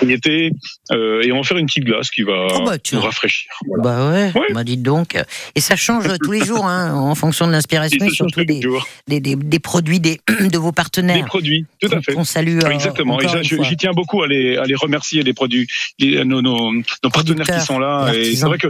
grignées, 0.00 0.50
euh, 0.92 1.22
et 1.22 1.32
on 1.32 1.38
va 1.38 1.42
faire 1.42 1.56
une 1.56 1.66
petite 1.66 1.84
glace 1.84 2.10
qui 2.10 2.22
va 2.22 2.46
Oh 2.54 2.62
bah, 2.64 2.76
nous 2.92 3.00
rafraîchir. 3.00 3.50
Voilà. 3.66 3.82
Bah 3.82 4.10
ouais, 4.12 4.32
Ouais. 4.40 4.52
bah 4.54 4.62
dites 4.64 4.82
donc. 4.82 5.16
Et 5.54 5.60
ça 5.60 5.74
change 5.76 6.06
tous 6.22 6.32
les 6.32 6.44
jours, 6.44 6.66
hein, 6.66 6.94
en 6.94 7.14
fonction 7.14 7.46
de 7.46 7.52
l'inspiration 7.52 8.04
et 8.04 8.10
surtout 8.10 8.44
des, 8.44 8.60
des, 9.08 9.20
des, 9.20 9.36
des 9.36 9.58
produits 9.58 10.00
des, 10.00 10.20
de 10.52 10.58
vos 10.58 10.70
Des 10.70 10.74
partenaires. 10.74 11.24
produits, 11.26 11.64
tout 11.80 11.88
à 11.92 12.00
fait. 12.00 12.14
On 12.16 12.24
salue. 12.24 12.58
euh, 12.64 12.70
Exactement. 12.70 13.18
Et 13.20 13.26
j'y 13.42 13.76
tiens 13.76 13.92
beaucoup 13.92 14.22
à 14.22 14.28
les, 14.28 14.56
à 14.56 14.64
les 14.64 14.74
remercier, 14.74 15.22
les 15.22 15.32
produits, 15.34 15.66
les- 15.98 16.24
nos, 16.24 16.42
nos, 16.42 16.72
nos 16.72 17.10
partenaires 17.10 17.46
qui 17.46 17.60
sont 17.64 17.78
là. 17.78 18.12
Et 18.14 18.34
c'est 18.36 18.46
vrai 18.46 18.58
que 18.58 18.68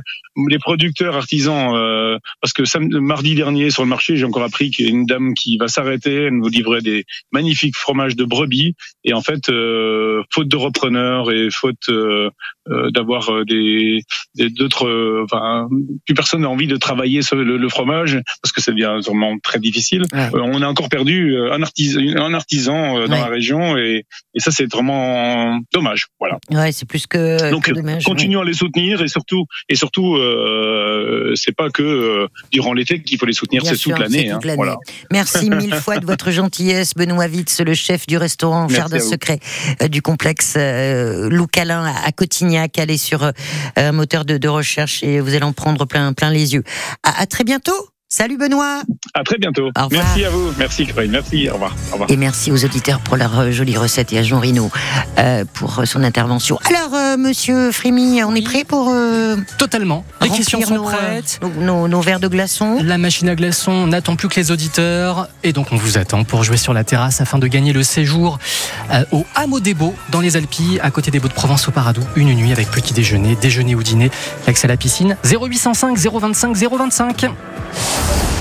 les 0.49 0.59
producteurs 0.59 1.17
artisans, 1.17 1.75
euh, 1.75 2.19
parce 2.41 2.53
que 2.53 2.63
mardi 2.99 3.35
dernier 3.35 3.71
sur 3.71 3.83
le 3.83 3.89
marché, 3.89 4.17
j'ai 4.17 4.25
encore 4.25 4.43
appris 4.45 4.71
qu'il 4.71 4.87
y 4.87 4.89
a 4.89 4.91
une 4.93 5.07
dame 5.07 5.35
qui 5.35 5.57
va 5.59 5.69
s'arrêter, 5.69 6.25
elle 6.27 6.37
nous 6.37 6.49
livrait 6.49 6.81
des 6.83 7.05
magnifiques 7.33 7.77
fromages 7.77 8.17
de 8.17 8.25
brebis. 8.25 8.75
Et 9.05 9.13
en 9.13 9.23
fait, 9.23 9.49
euh, 9.49 10.23
faute 10.33 10.49
de 10.49 10.57
repreneurs 10.57 11.31
et 11.31 11.49
faute 11.51 11.89
euh, 11.89 12.31
euh, 12.69 12.91
d'avoir 12.91 13.31
euh, 13.33 13.45
des 13.45 14.01
d'autres, 14.59 14.87
euh, 14.89 15.25
enfin, 15.25 15.69
plus 16.05 16.15
personne 16.15 16.43
n'a 16.43 16.49
envie 16.51 16.67
de 16.67 16.77
travailler 16.77 17.23
sur 17.23 17.37
le, 17.37 17.57
le 17.57 17.69
fromage 17.69 18.19
parce 18.43 18.53
que 18.53 18.61
ça 18.61 18.73
devient 18.73 18.99
vraiment 19.07 19.37
très 19.43 19.59
difficile. 19.61 20.03
Ouais. 20.13 20.29
On 20.35 20.61
a 20.63 20.67
encore 20.67 20.89
perdu 20.89 21.37
un 21.51 21.63
artisan, 21.63 22.01
un 22.17 22.35
artisan 22.35 22.95
dans 23.07 23.17
Ouais. 23.17 23.21
la 23.21 23.27
région 23.27 23.77
et, 23.77 24.05
et 24.35 24.41
ça 24.41 24.51
c'est 24.51 24.71
vraiment 24.71 25.61
dommage. 25.73 26.07
Voilà. 26.19 26.39
Ouais, 26.51 26.73
c'est 26.73 26.87
plus 26.89 27.07
que, 27.07 27.51
Donc 27.51 27.65
que 27.67 27.73
dommage. 27.73 28.05
continuons 28.05 28.41
à 28.41 28.45
les 28.45 28.53
soutenir 28.53 29.01
et 29.03 29.09
surtout 29.09 29.47
et 29.69 29.75
surtout 29.77 30.17
euh, 30.17 31.33
c'est 31.35 31.55
pas 31.55 31.71
que 31.71 32.27
durant 32.53 32.73
l'été 32.73 33.03
qu'il 33.03 33.19
faut 33.19 33.27
les 33.27 33.33
soutenir, 33.33 33.63
Bien 33.63 33.73
c'est 33.75 33.79
toute 33.83 33.99
l'année. 33.99 34.25
c'est 34.27 34.31
hein. 34.31 34.35
toute 34.35 34.45
l'année. 34.45 34.57
Voilà. 34.57 34.77
Merci 35.13 35.51
mille 35.51 35.75
fois 35.75 35.99
de 35.99 36.07
votre 36.07 36.31
gentillesse, 36.31 36.93
Benoît 37.07 37.29
Vitz, 37.29 37.61
le 37.61 37.75
chef 37.75 38.09
du 38.09 38.17
restaurant 38.17 38.63
Merci 38.63 38.77
Jardin. 38.77 38.99
Secret 38.99 39.39
euh, 39.81 39.87
du 39.87 40.03
complexe 40.03 40.55
euh, 40.57 41.29
Loucalin 41.31 41.85
à, 41.85 42.05
à 42.05 42.11
Cotignac. 42.11 42.81
Allez 42.81 42.99
sur 42.99 43.23
euh, 43.23 43.31
un 43.77 43.93
moteur 43.93 44.25
de, 44.25 44.39
de 44.39 44.49
recherche 44.49 45.05
et 45.05 45.21
vous 45.21 45.33
allez 45.35 45.45
en 45.45 45.53
prendre 45.53 45.85
plein, 45.85 46.13
plein 46.15 46.31
les 46.31 46.55
yeux. 46.55 46.65
À, 47.05 47.23
à 47.23 47.27
très 47.27 47.45
bientôt. 47.45 47.73
Salut 48.09 48.37
Benoît. 48.39 48.83
À 49.15 49.25
très 49.25 49.37
bientôt. 49.37 49.69
Au 49.77 49.85
revoir. 49.85 49.91
Merci 50.05 50.25
à 50.25 50.31
vous. 50.31 50.53
Merci 50.59 50.87
Corinne. 50.87 51.11
Merci. 51.11 51.51
Au 51.51 51.55
revoir. 51.55 51.75
Au 51.89 51.93
revoir. 51.95 52.09
Et 52.11 52.17
merci 52.17 52.53
aux 52.53 52.65
auditeurs 52.65 53.01
pour 53.01 53.17
leur 53.17 53.37
euh, 53.41 53.51
jolie 53.51 53.77
recette 53.77 54.13
et 54.13 54.19
à 54.19 54.23
Jean 54.23 54.39
Rino 54.39 54.71
euh, 55.19 55.45
pour 55.55 55.81
euh, 55.81 55.87
son 55.87 56.05
intervention. 56.05 56.57
Alors, 56.71 56.95
euh, 56.95 57.17
monsieur 57.17 57.73
Frémy, 57.73 58.23
on 58.23 58.37
est 58.37 58.45
prêt 58.45 58.63
pour 58.63 58.91
euh, 58.93 59.35
Totalement. 59.59 60.05
Les 60.23 60.29
questions 60.29 60.61
sont 60.63 60.75
nos, 60.77 60.85
prêtes. 60.85 61.41
nos, 61.43 61.49
nos- 61.61 61.89
nos 61.89 62.01
verres 62.01 62.21
de 62.21 62.29
glaçons 62.29 62.79
La 62.81 62.97
machine 62.97 63.29
à 63.29 63.35
glaçons 63.35 63.89
n'attend 63.89 64.15
plus 64.15 64.29
que 64.29 64.37
les 64.37 64.53
auditeurs 64.53 65.29
et 65.43 65.53
donc 65.53 65.73
on 65.73 65.77
vous 65.77 65.99
attend 65.99 66.23
pour 66.23 66.45
jouer 66.45 66.57
sur 66.59 66.73
la 66.73 66.85
terrasse 66.85 67.21
afin 67.21 67.39
de 67.39 67.47
gagner 67.49 67.73
le 67.73 67.83
séjour 67.83 68.39
euh, 68.93 69.05
au 69.11 69.27
Hameau 69.35 69.59
des 69.59 69.75
Beaux 69.75 69.95
dans 70.11 70.21
les 70.21 70.37
Alpilles 70.37 70.79
à 70.81 70.93
côté 70.93 71.11
des 71.11 71.19
Beaux 71.19 71.29
de 71.29 71.33
Provence 71.35 71.67
au 71.67 71.73
Paradou. 71.73 72.03
Une 72.15 72.33
nuit 72.35 72.53
avec 72.53 72.71
petit 72.71 72.95
déjeuner, 72.95 73.35
déjeuner 73.35 73.75
ou 73.75 73.83
dîner, 73.83 74.13
l'accès 74.47 74.67
à 74.67 74.69
la 74.69 74.77
piscine 74.77 75.17
0805 75.25 75.99
025 75.99 76.55
025. 76.57 77.27
Thank 77.97 78.31
you. 78.31 78.36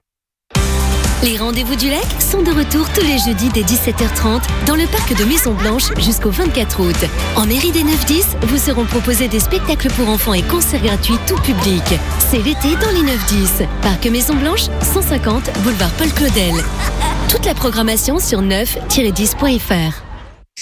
Les 1.23 1.35
rendez-vous 1.37 1.75
du 1.75 1.89
lac 1.89 2.05
sont 2.19 2.43
de 2.43 2.51
retour 2.51 2.87
tous 2.93 3.01
les 3.01 3.17
jeudis 3.17 3.49
dès 3.49 3.63
17h30 3.63 4.41
dans 4.67 4.75
le 4.75 4.85
parc 4.85 5.17
de 5.17 5.25
Maison 5.25 5.53
Blanche 5.53 5.91
jusqu'au 5.97 6.29
24 6.29 6.79
août. 6.79 6.95
En 7.35 7.47
mairie 7.47 7.71
des 7.71 7.83
9-10, 7.83 8.23
vous 8.43 8.57
seront 8.57 8.85
proposés 8.85 9.27
des 9.27 9.39
spectacles 9.39 9.89
pour 9.93 10.09
enfants 10.09 10.35
et 10.35 10.43
concerts 10.43 10.83
gratuits 10.83 11.17
tout 11.25 11.39
public. 11.41 11.83
C'est 12.29 12.37
l'été 12.37 12.75
dans 12.75 12.91
les 12.91 13.11
9-10. 13.11 13.67
Parc 13.81 14.05
Maison 14.05 14.35
Blanche, 14.35 14.67
150 14.93 15.51
boulevard 15.63 15.91
Paul 15.91 16.11
Claudel. 16.13 16.53
Toute 17.29 17.45
la 17.45 17.55
programmation 17.55 18.19
sur 18.19 18.43
9-10.fr. 18.43 20.03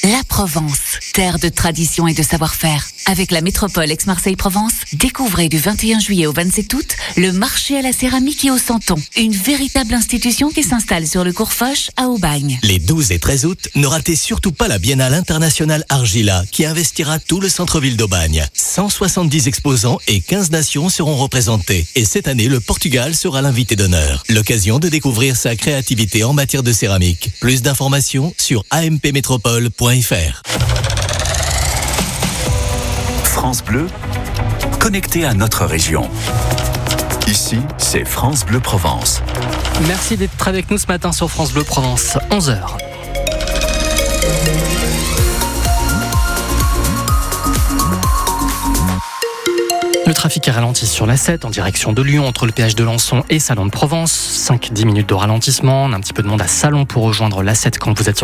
La 0.04 0.22
Provence. 0.28 1.00
terre 1.14 1.38
de 1.38 1.50
tradition 1.50 2.08
et 2.08 2.14
de 2.14 2.24
savoir-faire. 2.24 2.86
Avec 3.08 3.32
la 3.32 3.42
métropole 3.42 3.92
Aix-Marseille-Provence, 3.92 4.74
découvrez 4.94 5.48
du 5.48 5.60
21 5.60 6.00
juillet 6.00 6.26
au 6.26 6.34
27 6.34 6.74
août 6.74 6.96
le 7.18 7.32
marché 7.32 7.78
à 7.78 7.84
la 7.84 7.92
céramique 7.92 8.44
et 8.46 8.52
au 8.52 8.58
santon. 8.58 8.96
Une 9.16 9.32
véritable 9.32 9.94
institution 9.94 10.50
qui 10.50 10.64
s'installe 10.64 11.06
sur 11.06 11.24
le 11.24 11.32
cours 11.32 11.54
Foch 11.54 11.92
à 11.98 12.08
Aubagne. 12.08 12.60
Les 12.64 12.80
12 12.80 13.12
et 13.12 13.20
13 13.20 13.46
août, 13.46 13.70
ne 13.76 13.86
ratez 13.86 14.16
surtout 14.16 14.52
pas 14.52 14.68
la 14.68 14.80
Biennale 14.80 15.14
internationale 15.14 15.86
Argila 15.90 16.44
qui 16.52 16.66
investira 16.66 17.20
tout 17.20 17.40
le 17.40 17.48
centre-ville 17.48 17.96
d'Aubagne. 17.96 18.48
170 18.54 19.48
exposants 19.48 20.00
et 20.08 20.20
15 20.20 20.50
nations 20.50 20.90
seront 20.90 21.16
représentés. 21.16 21.86
Et 21.94 22.06
cette 22.06 22.28
année, 22.28 22.48
le 22.48 22.60
Portugal 22.60 23.16
sera 23.16 23.44
l'invité 23.44 23.76
d'honneur. 23.76 24.24
L'occasion 24.30 24.80
de 24.80 24.90
découvrir 24.90 25.38
sa 25.38 25.56
créativité 25.56 26.24
en 26.24 26.34
matière 26.34 26.64
de 26.64 26.74
céramique. 26.74 27.30
Plus 27.40 27.62
d'informations 27.62 28.34
sur 28.38 28.64
ampmétropole.fr. 28.72 30.42
France 33.36 33.62
Bleu, 33.66 33.88
connecté 34.80 35.26
à 35.26 35.34
notre 35.34 35.66
région. 35.66 36.10
Ici, 37.28 37.60
c'est 37.78 38.06
France 38.06 38.46
Bleu 38.46 38.62
Provence. 38.62 39.22
Merci 39.88 40.16
d'être 40.16 40.48
avec 40.48 40.72
nous 40.72 40.78
ce 40.78 40.88
matin 40.88 41.12
sur 41.12 41.30
France 41.30 41.52
Bleu 41.52 41.66
Provence, 41.66 42.18
11h. 42.32 42.78
Le 50.08 50.14
trafic 50.14 50.48
est 50.48 50.52
ralenti 50.52 50.86
sur 50.86 51.06
la 51.08 51.18
7 51.18 51.46
en 51.46 51.50
direction 51.50 51.92
de 51.92 52.02
Lyon 52.04 52.28
entre 52.28 52.46
le 52.46 52.52
péage 52.52 52.76
de 52.76 52.84
Lançon 52.84 53.24
et 53.30 53.40
Salon 53.40 53.66
de 53.66 53.72
Provence. 53.72 54.12
5-10 54.50 54.86
minutes 54.86 55.10
de 55.10 55.16
ralentissement. 55.16 55.86
Un 55.92 56.00
petit 56.00 56.14
peu 56.14 56.22
de 56.22 56.28
monde 56.28 56.44
à 56.44 56.48
Salon 56.48 56.86
pour 56.86 57.04
rejoindre 57.04 57.42
la 57.42 57.56
7 57.56 57.80
quand 57.80 57.98
vous 57.98 58.08
êtes 58.08 58.16
sur 58.16 58.24